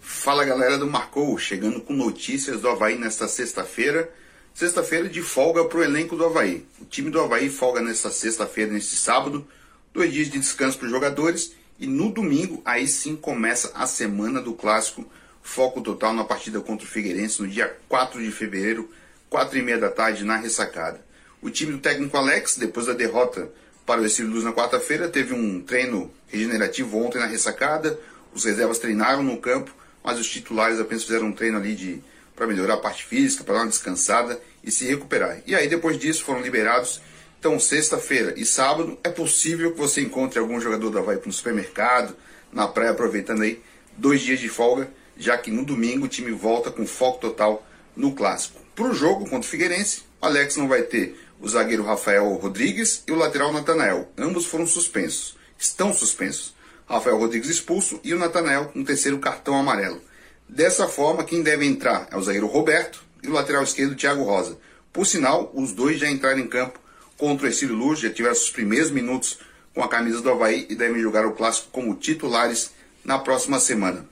Fala 0.00 0.42
galera 0.42 0.78
do 0.78 0.86
Marcou, 0.86 1.36
chegando 1.36 1.82
com 1.82 1.92
notícias 1.92 2.62
do 2.62 2.70
Havaí 2.70 2.96
nesta 2.96 3.28
sexta-feira. 3.28 4.10
Sexta-feira 4.54 5.06
de 5.06 5.20
folga 5.20 5.66
para 5.66 5.80
o 5.80 5.84
elenco 5.84 6.16
do 6.16 6.24
Havaí. 6.24 6.66
O 6.80 6.86
time 6.86 7.10
do 7.10 7.20
Havaí 7.20 7.50
folga 7.50 7.82
nesta 7.82 8.08
sexta-feira, 8.08 8.72
neste 8.72 8.96
sábado 8.96 9.46
dois 9.92 10.10
dias 10.10 10.30
de 10.30 10.38
descanso 10.38 10.78
para 10.78 10.86
os 10.86 10.90
jogadores 10.90 11.54
e 11.78 11.86
no 11.86 12.10
domingo 12.10 12.62
aí 12.64 12.88
sim 12.88 13.16
começa 13.16 13.70
a 13.74 13.86
semana 13.86 14.40
do 14.40 14.54
clássico. 14.54 15.04
Foco 15.42 15.82
total 15.82 16.14
na 16.14 16.24
partida 16.24 16.58
contra 16.62 16.86
o 16.86 16.88
Figueirense 16.88 17.42
no 17.42 17.46
dia 17.46 17.76
4 17.86 18.18
de 18.18 18.30
fevereiro, 18.30 18.88
4 19.28 19.58
e 19.58 19.62
meia 19.62 19.76
da 19.76 19.90
tarde 19.90 20.24
na 20.24 20.38
ressacada. 20.38 21.04
O 21.42 21.50
time 21.50 21.72
do 21.72 21.80
técnico 21.80 22.16
Alex, 22.16 22.56
depois 22.56 22.86
da 22.86 22.94
derrota 22.94 23.52
para 23.86 24.00
o 24.00 24.06
Estilo 24.06 24.30
Luz 24.30 24.44
na 24.44 24.52
quarta-feira, 24.52 25.08
teve 25.08 25.34
um 25.34 25.60
treino 25.60 26.10
regenerativo 26.28 26.98
ontem 26.98 27.18
na 27.18 27.26
ressacada. 27.26 27.98
Os 28.34 28.44
reservas 28.44 28.78
treinaram 28.78 29.22
no 29.22 29.36
campo, 29.38 29.74
mas 30.02 30.18
os 30.18 30.28
titulares 30.28 30.80
apenas 30.80 31.04
fizeram 31.04 31.26
um 31.26 31.32
treino 31.32 31.58
ali 31.58 31.74
de 31.74 32.02
para 32.34 32.48
melhorar 32.48 32.74
a 32.74 32.78
parte 32.78 33.04
física, 33.04 33.44
para 33.44 33.54
dar 33.54 33.60
uma 33.60 33.68
descansada 33.68 34.40
e 34.62 34.70
se 34.70 34.84
recuperar. 34.86 35.40
E 35.46 35.54
aí 35.54 35.68
depois 35.68 35.96
disso 35.96 36.24
foram 36.24 36.40
liberados 36.40 37.00
então, 37.44 37.60
sexta-feira 37.60 38.32
e 38.38 38.46
sábado 38.46 38.98
é 39.04 39.10
possível 39.10 39.70
que 39.72 39.78
você 39.78 40.00
encontre 40.00 40.38
algum 40.38 40.58
jogador 40.58 40.88
da 40.88 41.00
Havaí 41.00 41.20
no 41.26 41.30
supermercado, 41.30 42.16
na 42.50 42.66
praia, 42.66 42.92
aproveitando 42.92 43.42
aí 43.42 43.62
dois 43.98 44.22
dias 44.22 44.40
de 44.40 44.48
folga, 44.48 44.90
já 45.14 45.36
que 45.36 45.50
no 45.50 45.62
domingo 45.62 46.06
o 46.06 46.08
time 46.08 46.30
volta 46.30 46.70
com 46.70 46.86
foco 46.86 47.20
total 47.20 47.62
no 47.94 48.14
clássico. 48.14 48.58
Para 48.74 48.86
o 48.86 48.94
jogo 48.94 49.24
contra 49.24 49.40
o 49.40 49.50
Figueirense, 49.50 50.04
o 50.22 50.24
Alex 50.24 50.56
não 50.56 50.66
vai 50.66 50.84
ter 50.84 51.20
o 51.40 51.48
zagueiro 51.48 51.84
Rafael 51.84 52.28
Rodrigues 52.34 53.02
e 53.06 53.12
o 53.12 53.16
lateral 53.16 53.52
Natanael. 53.52 54.08
Ambos 54.16 54.46
foram 54.46 54.66
suspensos. 54.66 55.36
Estão 55.58 55.92
suspensos. 55.92 56.54
Rafael 56.88 57.18
Rodrigues 57.18 57.48
expulso 57.48 58.00
e 58.04 58.12
o 58.12 58.18
Natanael 58.18 58.66
com 58.66 58.80
um 58.80 58.84
terceiro 58.84 59.18
cartão 59.18 59.56
amarelo. 59.56 60.00
Dessa 60.48 60.86
forma, 60.86 61.24
quem 61.24 61.42
deve 61.42 61.64
entrar 61.64 62.06
é 62.10 62.16
o 62.16 62.22
zagueiro 62.22 62.46
Roberto 62.46 63.02
e 63.22 63.28
o 63.28 63.32
lateral 63.32 63.62
esquerdo 63.62 63.96
Thiago 63.96 64.22
Rosa. 64.22 64.58
Por 64.92 65.06
sinal, 65.06 65.50
os 65.54 65.72
dois 65.72 65.98
já 65.98 66.10
entraram 66.10 66.38
em 66.38 66.46
campo 66.46 66.78
contra 67.16 67.46
o 67.46 67.48
Ercílio 67.48 67.74
Luz, 67.74 68.00
já 68.00 68.10
tiveram 68.10 68.34
seus 68.34 68.50
primeiros 68.50 68.90
minutos 68.90 69.38
com 69.74 69.82
a 69.82 69.88
camisa 69.88 70.20
do 70.20 70.30
Havaí 70.30 70.66
e 70.68 70.74
devem 70.74 71.02
jogar 71.02 71.26
o 71.26 71.32
clássico 71.32 71.68
como 71.72 71.94
titulares 71.94 72.70
na 73.04 73.18
próxima 73.18 73.58
semana. 73.58 74.06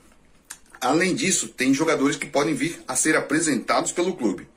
Além 0.81 1.15
disso, 1.15 1.47
tem 1.47 1.73
jogadores 1.73 2.17
que 2.17 2.25
podem 2.25 2.53
vir 2.53 2.83
a 2.87 2.95
ser 2.95 3.15
apresentados 3.15 3.91
pelo 3.91 4.15
clube. 4.17 4.47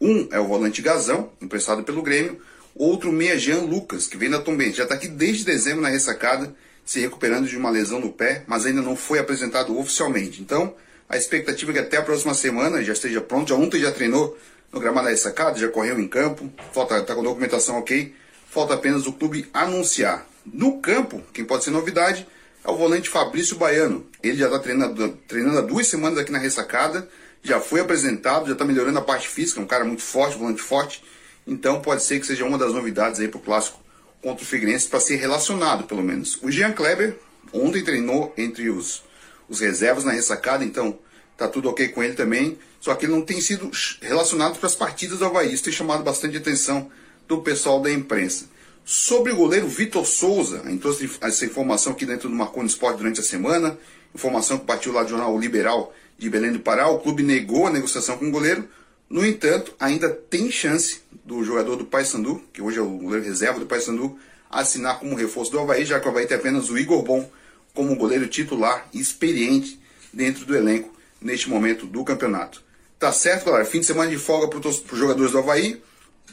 Um 0.00 0.28
é 0.30 0.38
o 0.38 0.46
volante 0.46 0.82
Gazão, 0.82 1.30
emprestado 1.40 1.82
pelo 1.82 2.02
Grêmio, 2.02 2.40
outro 2.74 3.12
meia 3.12 3.38
Jean 3.38 3.62
Lucas, 3.62 4.06
que 4.06 4.16
vem 4.16 4.28
da 4.28 4.40
Tombense. 4.40 4.78
Já 4.78 4.82
está 4.84 4.94
aqui 4.94 5.08
desde 5.08 5.44
dezembro 5.44 5.80
na 5.80 5.88
ressacada, 5.88 6.54
se 6.84 7.00
recuperando 7.00 7.46
de 7.46 7.56
uma 7.56 7.70
lesão 7.70 8.00
no 8.00 8.12
pé, 8.12 8.44
mas 8.46 8.66
ainda 8.66 8.82
não 8.82 8.96
foi 8.96 9.18
apresentado 9.18 9.78
oficialmente. 9.78 10.42
Então, 10.42 10.74
a 11.08 11.16
expectativa 11.16 11.70
é 11.70 11.74
que 11.74 11.80
até 11.80 11.96
a 11.96 12.02
próxima 12.02 12.34
semana 12.34 12.82
já 12.82 12.92
esteja 12.92 13.20
pronto. 13.20 13.48
Já 13.48 13.54
ontem 13.54 13.80
já 13.80 13.92
treinou 13.92 14.36
no 14.72 14.80
gramado 14.80 15.06
da 15.06 15.10
ressacada, 15.10 15.58
já 15.58 15.68
correu 15.68 15.98
em 15.98 16.08
campo, 16.08 16.50
falta 16.72 17.00
tá 17.02 17.14
com 17.14 17.22
documentação 17.22 17.78
ok. 17.78 18.14
Falta 18.50 18.74
apenas 18.74 19.06
o 19.06 19.12
clube 19.12 19.48
anunciar. 19.52 20.26
No 20.44 20.80
campo, 20.80 21.22
quem 21.32 21.44
pode 21.44 21.64
ser 21.64 21.70
novidade 21.70 22.26
é 22.64 22.70
o 22.70 22.76
volante 22.76 23.08
Fabrício 23.08 23.56
Baiano. 23.56 24.06
Ele 24.22 24.36
já 24.36 24.46
está 24.46 24.58
treinando, 24.58 25.18
treinando 25.26 25.58
há 25.58 25.60
duas 25.60 25.86
semanas 25.88 26.18
aqui 26.18 26.30
na 26.30 26.38
ressacada, 26.38 27.08
já 27.44 27.60
foi 27.60 27.80
apresentado, 27.80 28.46
já 28.46 28.54
está 28.54 28.64
melhorando 28.64 28.98
a 28.98 29.02
parte 29.02 29.28
física, 29.28 29.60
um 29.60 29.66
cara 29.66 29.84
muito 29.84 30.02
forte, 30.02 30.38
volante 30.38 30.62
forte. 30.62 31.04
Então 31.46 31.82
pode 31.82 32.02
ser 32.02 32.18
que 32.18 32.26
seja 32.26 32.44
uma 32.44 32.56
das 32.56 32.72
novidades 32.72 33.20
aí 33.20 33.28
para 33.28 33.38
o 33.38 33.42
clássico 33.42 33.78
contra 34.22 34.42
o 34.42 34.46
Figueirense 34.46 34.88
para 34.88 34.98
ser 34.98 35.16
relacionado, 35.16 35.84
pelo 35.84 36.02
menos. 36.02 36.38
O 36.42 36.50
Jean 36.50 36.72
Kleber 36.72 37.18
ontem 37.52 37.84
treinou 37.84 38.32
entre 38.38 38.70
os, 38.70 39.04
os 39.46 39.60
reservas 39.60 40.04
na 40.04 40.12
ressacada, 40.12 40.64
então 40.64 40.98
tá 41.36 41.46
tudo 41.46 41.68
ok 41.68 41.88
com 41.88 42.02
ele 42.02 42.14
também. 42.14 42.58
Só 42.80 42.94
que 42.94 43.04
ele 43.04 43.12
não 43.12 43.22
tem 43.22 43.40
sido 43.40 43.70
relacionado 44.00 44.58
para 44.58 44.66
as 44.66 44.74
partidas 44.74 45.18
do 45.18 45.26
Havaí. 45.26 45.52
Isso 45.52 45.64
tem 45.64 45.72
chamado 45.72 46.02
bastante 46.02 46.38
atenção 46.38 46.90
do 47.28 47.42
pessoal 47.42 47.80
da 47.80 47.90
imprensa. 47.90 48.46
Sobre 48.86 49.32
o 49.32 49.36
goleiro 49.36 49.66
Vitor 49.68 50.04
Souza, 50.04 50.62
trouxe 50.80 51.10
essa 51.20 51.44
informação 51.44 51.92
aqui 51.92 52.06
dentro 52.06 52.28
do 52.28 52.34
Marconi 52.34 52.68
Esporte 52.68 52.98
durante 52.98 53.20
a 53.20 53.22
semana, 53.22 53.78
informação 54.14 54.58
que 54.58 54.66
partiu 54.66 54.92
lá 54.92 55.02
do 55.02 55.10
jornal 55.10 55.38
Liberal 55.38 55.94
de 56.18 56.30
Belém 56.30 56.52
do 56.52 56.60
Pará. 56.60 56.88
O 56.88 56.98
clube 56.98 57.22
negou 57.22 57.66
a 57.66 57.70
negociação 57.70 58.16
com 58.16 58.26
o 58.26 58.30
goleiro. 58.30 58.68
No 59.08 59.24
entanto, 59.24 59.74
ainda 59.78 60.08
tem 60.08 60.50
chance 60.50 61.02
do 61.24 61.44
jogador 61.44 61.76
do 61.76 61.84
Paysandu, 61.84 62.42
que 62.52 62.60
hoje 62.60 62.78
é 62.78 62.82
o 62.82 62.88
goleiro 62.88 63.24
reserva 63.24 63.58
do 63.58 63.66
Paysandu, 63.66 64.18
assinar 64.50 64.98
como 64.98 65.14
reforço 65.14 65.50
do 65.50 65.58
Havaí, 65.58 65.84
já 65.84 66.00
que 66.00 66.06
o 66.06 66.10
Havaí 66.10 66.26
tem 66.26 66.36
apenas 66.36 66.70
o 66.70 66.78
Igor 66.78 67.02
Bom 67.02 67.30
como 67.74 67.96
goleiro 67.96 68.28
titular 68.28 68.88
e 68.92 69.00
experiente 69.00 69.80
dentro 70.12 70.44
do 70.44 70.56
elenco 70.56 70.94
neste 71.20 71.48
momento 71.48 71.86
do 71.86 72.04
campeonato. 72.04 72.62
Tá 72.98 73.12
certo, 73.12 73.46
galera? 73.46 73.64
Fim 73.64 73.80
de 73.80 73.86
semana 73.86 74.10
de 74.10 74.16
folga 74.16 74.48
para 74.48 74.68
os 74.68 74.82
jogadores 74.92 75.32
do 75.32 75.38
Havaí. 75.38 75.82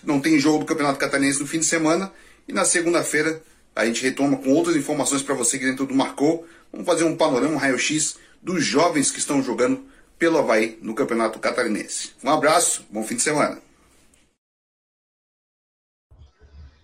Não 0.03 0.19
tem 0.19 0.39
jogo 0.39 0.59
do 0.59 0.65
Campeonato 0.65 0.99
Catarinense 0.99 1.39
no 1.39 1.47
fim 1.47 1.59
de 1.59 1.65
semana. 1.65 2.11
E 2.47 2.53
na 2.53 2.63
segunda-feira 2.65 3.41
a 3.75 3.85
gente 3.85 4.03
retoma 4.03 4.37
com 4.37 4.51
outras 4.51 4.75
informações 4.75 5.21
para 5.21 5.35
você 5.35 5.57
que 5.57 5.65
dentro 5.65 5.85
do 5.85 5.93
Marcou. 5.93 6.47
Vamos 6.71 6.85
fazer 6.85 7.03
um 7.03 7.15
panorama, 7.15 7.55
um 7.55 7.57
raio-x 7.57 8.17
dos 8.41 8.65
jovens 8.65 9.11
que 9.11 9.19
estão 9.19 9.41
jogando 9.41 9.85
pelo 10.17 10.37
Havaí 10.37 10.77
no 10.81 10.93
Campeonato 10.93 11.39
Catarinense. 11.39 12.13
Um 12.23 12.29
abraço, 12.29 12.85
bom 12.89 13.03
fim 13.03 13.15
de 13.15 13.21
semana. 13.21 13.57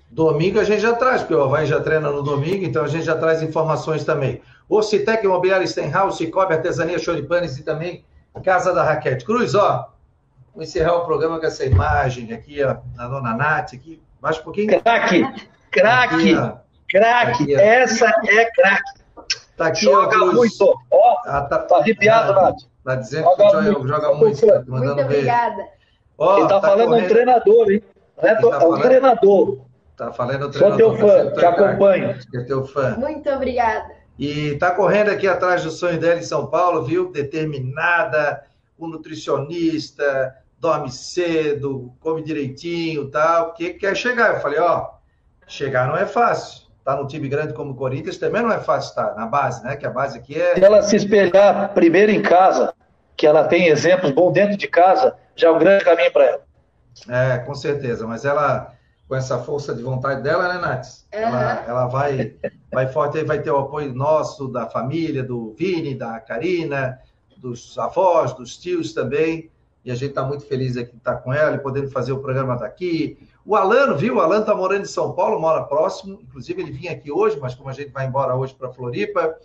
Domingo 0.10 0.60
a 0.60 0.64
gente 0.64 0.82
já 0.82 0.94
traz, 0.94 1.22
porque 1.22 1.36
o 1.36 1.44
Havaí 1.44 1.66
já 1.66 1.80
treina 1.80 2.10
no 2.12 2.24
domingo, 2.24 2.66
então 2.66 2.84
a 2.84 2.88
gente 2.88 3.06
já 3.06 3.16
traz 3.16 3.42
informações 3.42 4.04
também. 4.04 4.42
O 4.68 4.82
Citec 4.82 5.24
Imobiliário 5.24 5.68
Stenhouse, 5.68 6.18
Cicobi 6.18 6.54
Artesania 6.54 6.98
Choripanes 6.98 7.58
e 7.58 7.64
também 7.64 8.04
Casa 8.44 8.74
da 8.74 8.84
Raquete. 8.84 9.26
Cruz, 9.26 9.56
ó, 9.56 9.94
vou 10.54 10.64
encerrar 10.64 10.96
o 10.96 11.06
programa 11.06 11.40
com 11.40 11.46
essa 11.46 11.66
imagem 11.66 12.34
aqui, 12.34 12.64
ó, 12.64 12.78
da 12.96 13.08
dona 13.08 13.36
Nath, 13.36 13.74
aqui, 13.74 14.02
mais 14.22 14.40
um 14.40 14.44
pouquinho. 14.44 14.82
Craque, 14.82 15.22
craque, 15.72 16.36
craque, 16.90 17.54
essa 17.54 18.08
é 18.08 18.46
craque. 18.52 18.97
Tá 19.58 19.68
aqui, 19.68 19.86
joga 19.86 20.24
ó, 20.24 20.34
muito, 20.34 20.80
ó, 20.92 21.18
ah, 21.26 21.42
tá, 21.42 21.58
tá 21.58 21.78
arrepiado, 21.78 22.32
Nath. 22.34 22.60
Tá 22.86 22.96
dizendo 22.96 23.24
joga 23.24 23.36
que 23.36 23.48
joga 23.48 23.74
muito, 23.74 23.88
joga 23.88 24.14
muito, 24.14 24.48
tá 24.48 24.64
muito 24.68 25.02
obrigada. 25.02 25.68
Ó, 26.16 26.38
Ele 26.38 26.48
tá, 26.48 26.60
tá 26.60 26.68
falando 26.68 26.90
correndo... 26.90 27.06
um 27.06 27.10
treinador, 27.10 27.72
hein? 27.72 27.84
É, 28.18 28.36
tá 28.36 28.48
é 28.48 28.66
um 28.66 28.80
treinador. 28.80 29.60
Tá 29.98 30.14
falando 30.14 30.44
o 30.44 30.52
treinador. 30.52 30.80
Sou 30.80 30.98
teu 30.98 31.08
fã, 31.08 31.32
te 31.32 31.46
acompanho. 31.46 32.20
É 32.36 32.44
teu 32.44 32.66
fã. 32.68 32.96
Muito 32.98 33.28
obrigada. 33.32 33.92
E 34.20 34.50
está 34.50 34.72
correndo 34.72 35.10
aqui 35.10 35.28
atrás 35.28 35.64
do 35.64 35.72
sonho 35.72 36.00
dela 36.00 36.20
em 36.20 36.24
São 36.24 36.46
Paulo, 36.46 36.84
viu? 36.84 37.12
Determinada, 37.12 38.44
um 38.78 38.88
nutricionista, 38.88 40.36
dorme 40.60 40.92
cedo, 40.92 41.92
come 42.00 42.22
direitinho 42.22 43.10
tal, 43.10 43.48
porque 43.48 43.74
quer 43.74 43.98
chegar. 43.98 44.36
Eu 44.36 44.40
falei, 44.40 44.60
ó, 44.60 44.92
chegar 45.48 45.88
não 45.88 45.98
é 45.98 46.06
fácil. 46.06 46.67
Tá 46.88 46.96
no 46.96 47.06
time 47.06 47.28
grande 47.28 47.52
como 47.52 47.72
o 47.72 47.76
Corinthians 47.76 48.18
também 48.18 48.42
não 48.42 48.50
é 48.50 48.60
fácil 48.60 48.92
estar 48.92 49.08
tá? 49.08 49.16
na 49.16 49.26
base, 49.26 49.62
né? 49.62 49.76
Que 49.76 49.86
a 49.86 49.90
base 49.90 50.18
aqui 50.18 50.40
é. 50.40 50.56
Se 50.56 50.64
ela 50.64 50.82
se 50.82 50.96
espelhar 50.96 51.74
primeiro 51.74 52.14
em 52.14 52.22
casa, 52.22 52.74
que 53.18 53.28
ela 53.28 53.44
tem 53.44 53.68
exemplos 53.68 54.14
bons 54.14 54.32
dentro 54.32 54.56
de 54.56 54.70
casa, 54.70 55.14
já 55.36 55.50
é 55.50 55.52
um 55.52 55.60
grande 55.60 55.84
caminho 55.84 56.14
para 56.14 56.24
ela. 56.24 56.42
É, 57.10 57.40
com 57.40 57.54
certeza. 57.54 58.08
Mas 58.08 58.24
ela 58.24 58.74
com 59.06 59.18
essa 59.18 59.38
força 59.38 59.76
de 59.76 59.84
vontade 59.84 60.24
dela, 60.24 60.48
né, 60.48 60.62
Nath? 60.62 60.86
Uhum. 61.14 61.20
Ela, 61.20 61.66
ela 61.68 61.88
vai, 61.88 62.36
vai 62.72 62.88
forte, 62.88 63.22
vai 63.26 63.42
ter 63.42 63.52
o 63.52 63.58
apoio 63.58 63.94
nosso, 63.94 64.48
da 64.48 64.66
família, 64.66 65.22
do 65.22 65.54
Vini, 65.60 65.94
da 65.94 66.22
Karina, 66.22 67.02
dos 67.36 67.78
avós, 67.78 68.32
dos 68.32 68.56
tios 68.56 68.94
também. 68.94 69.52
E 69.84 69.92
a 69.92 69.96
gente 69.96 70.12
está 70.12 70.24
muito 70.24 70.46
feliz 70.46 70.78
aqui 70.78 70.92
de 70.92 71.00
estar 71.00 71.18
com 71.18 71.34
ela 71.34 71.58
e 71.58 71.60
podendo 71.60 71.90
fazer 71.90 72.14
o 72.14 72.20
programa 72.20 72.56
daqui. 72.56 73.18
O 73.48 73.56
Alano, 73.56 73.96
viu? 73.96 74.18
O 74.18 74.20
Alano 74.20 74.42
está 74.42 74.54
morando 74.54 74.82
em 74.82 74.86
São 74.86 75.14
Paulo, 75.14 75.40
mora 75.40 75.64
próximo. 75.64 76.20
Inclusive, 76.22 76.62
ele 76.62 76.72
vinha 76.72 76.92
aqui 76.92 77.10
hoje, 77.10 77.40
mas 77.40 77.56
como 77.56 77.70
a 77.70 77.74
gente 77.74 77.94
vai 77.94 78.06
embora 78.06 78.36
hoje 78.36 78.54
para 78.54 78.70
Floripa, 78.70 79.38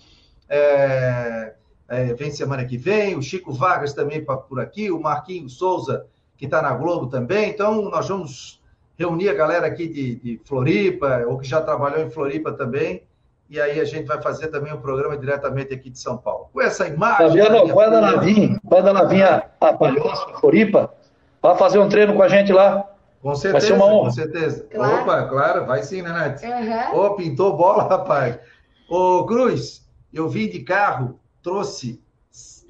é, 0.49 1.55
é, 1.89 2.13
vem 2.13 2.33
semana 2.33 2.65
que 2.65 2.77
vem. 2.77 3.17
O 3.17 3.23
Chico 3.23 3.53
Vargas 3.53 3.93
também 3.93 4.25
pra, 4.25 4.37
por 4.37 4.59
aqui. 4.59 4.91
O 4.91 5.01
Marquinhos 5.01 5.57
Souza, 5.57 6.05
que 6.37 6.47
está 6.47 6.61
na 6.61 6.73
Globo 6.73 7.07
também. 7.07 7.49
Então, 7.49 7.83
nós 7.91 8.09
vamos 8.09 8.61
reunir 8.99 9.29
a 9.29 9.35
galera 9.35 9.69
aqui 9.69 9.87
de, 9.87 10.17
de, 10.17 10.41
Floripa, 10.45 11.25
ou 11.29 11.39
que 11.39 11.47
já 11.47 11.61
trabalhou 11.61 12.05
em 12.05 12.11
Floripa 12.11 12.53
também, 12.53 13.05
e 13.49 13.61
aí 13.61 13.81
a 13.81 13.85
gente 13.85 14.07
vai 14.07 14.21
fazer 14.21 14.49
também 14.49 14.73
um 14.73 14.81
programa 14.81 15.17
diretamente 15.17 15.73
aqui 15.73 15.91
de 15.91 15.99
São 15.99 16.17
Paulo. 16.17 16.49
Com 16.53 16.61
essa 16.61 16.89
imagem... 16.89 17.29
Fabiano, 17.29 17.73
quando 17.73 17.95
ela 17.95 18.21
vir, 18.21 18.59
quando 18.65 18.89
ela 18.89 19.05
vir 19.05 19.23
a, 19.23 19.47
a 19.61 19.73
Palhoça, 19.73 20.27
Floripa, 20.41 20.93
vai 21.41 21.57
fazer 21.57 21.79
um 21.79 21.89
treino 21.89 22.15
com 22.15 22.23
a 22.23 22.29
gente 22.29 22.53
lá. 22.53 22.92
Com 23.23 23.35
certeza, 23.37 23.53
vai 23.53 23.61
ser 23.61 23.73
uma 23.75 23.95
honra. 23.95 24.05
com 24.07 24.11
certeza. 24.11 24.67
Claro. 24.71 25.03
Opa, 25.03 25.29
claro, 25.29 25.67
vai 25.67 25.83
sim, 25.85 26.03
né, 26.03 26.11
Nath? 26.11 26.43
Uhum. 26.43 27.01
Ô, 27.01 27.15
pintou 27.15 27.57
bola, 27.57 27.85
rapaz. 27.85 28.39
Ô, 28.91 29.25
Cruz, 29.25 29.89
eu 30.13 30.29
vim 30.29 30.49
de 30.49 30.61
carro, 30.61 31.21
trouxe 31.41 32.03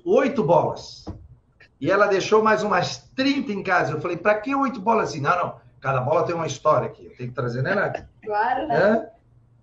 oito 0.04 0.44
bolas. 0.44 1.06
E 1.80 1.90
ela 1.90 2.06
deixou 2.06 2.42
mais 2.42 2.62
umas 2.62 2.98
30 3.16 3.50
em 3.50 3.62
casa. 3.62 3.92
Eu 3.92 4.00
falei, 4.00 4.16
para 4.16 4.34
que 4.36 4.54
oito 4.54 4.78
bolas 4.78 5.08
assim? 5.08 5.20
Não, 5.20 5.36
não. 5.36 5.54
Cada 5.80 6.00
bola 6.00 6.24
tem 6.24 6.34
uma 6.34 6.46
história 6.46 6.86
aqui. 6.86 7.08
Tem 7.16 7.28
que 7.28 7.34
trazer, 7.34 7.62
né, 7.62 7.74
Nath? 7.74 8.04
Claro, 8.22 8.68
né? 8.68 9.08
É? 9.08 9.12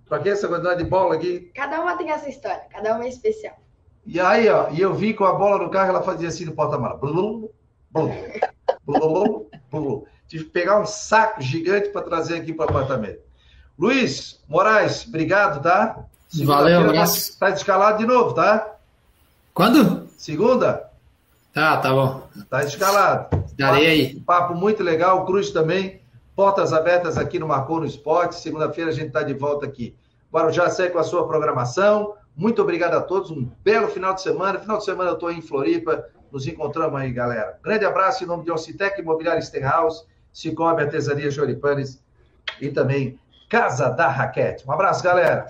Pra 0.10 0.20
que 0.20 0.28
essa 0.28 0.48
quantidade 0.48 0.84
de 0.84 0.90
bola 0.90 1.16
aqui? 1.16 1.52
Cada 1.56 1.80
uma 1.80 1.96
tem 1.96 2.10
essa 2.12 2.28
história, 2.28 2.64
cada 2.70 2.96
uma 2.96 3.06
é 3.06 3.10
especial. 3.10 3.56
E 4.06 4.20
aí, 4.20 4.50
ó, 4.50 4.70
e 4.70 4.82
eu 4.82 4.94
vi 4.94 5.14
com 5.14 5.24
a 5.24 5.34
bola 5.34 5.64
no 5.64 5.70
carro, 5.70 5.90
ela 5.90 6.02
fazia 6.02 6.28
assim 6.28 6.46
no 6.46 6.52
porta-mala. 6.52 7.00
Tive 10.30 10.46
que 10.46 10.52
pegar 10.52 10.80
um 10.80 10.86
saco 10.86 11.42
gigante 11.42 11.90
para 11.90 12.04
trazer 12.04 12.38
aqui 12.38 12.54
para 12.54 12.68
o 12.68 12.70
apartamento. 12.70 13.20
Luiz 13.78 14.40
Moraes, 14.48 15.06
obrigado, 15.08 15.62
tá? 15.62 16.06
Valeu, 16.46 16.84
tá 16.84 16.90
abraço. 16.90 17.40
Tá 17.40 17.50
escalado 17.50 17.98
de 17.98 18.06
novo, 18.06 18.34
tá? 18.34 18.76
Quando? 19.54 20.08
Segunda? 20.18 20.88
Tá, 21.52 21.78
tá 21.78 21.92
bom. 21.92 22.28
Tá 22.48 22.64
escalado. 22.64 23.44
Darei 23.58 23.88
aí. 23.88 24.20
Papo 24.20 24.54
muito 24.54 24.84
legal, 24.84 25.26
Cruz 25.26 25.50
também. 25.50 26.00
Portas 26.36 26.72
abertas 26.72 27.18
aqui 27.18 27.40
no 27.40 27.48
Marcou 27.48 27.80
no 27.80 27.86
Esporte. 27.86 28.36
Segunda-feira 28.36 28.92
a 28.92 28.94
gente 28.94 29.08
está 29.08 29.24
de 29.24 29.34
volta 29.34 29.66
aqui. 29.66 29.96
Guarujá 30.32 30.70
segue 30.70 30.94
com 30.94 31.00
a 31.00 31.04
sua 31.04 31.28
programação. 31.28 32.14
Muito 32.36 32.62
obrigado 32.62 32.94
a 32.94 33.02
todos. 33.02 33.32
Um 33.32 33.50
belo 33.64 33.88
final 33.88 34.14
de 34.14 34.22
semana. 34.22 34.60
Final 34.60 34.78
de 34.78 34.86
semana 34.86 35.10
eu 35.10 35.16
estou 35.16 35.32
em 35.32 35.42
Floripa. 35.42 36.06
Nos 36.32 36.48
encontramos 36.48 37.00
aí, 37.00 37.12
galera. 37.12 37.58
Grande 37.64 37.86
abraço 37.86 38.24
em 38.24 38.28
nome 38.28 38.44
de 38.44 38.52
Ocitec 38.52 39.02
Imobiliário 39.02 39.42
Stenhouse, 39.42 40.04
Cicobi 40.34 40.84
Artesania 40.84 41.32
Joripanes 41.32 42.02
e 42.60 42.70
também 42.70 43.20
Casa 43.50 43.90
da 43.90 44.08
Raquete. 44.08 44.68
Um 44.68 44.72
abraço, 44.72 45.04
galera. 45.04 45.48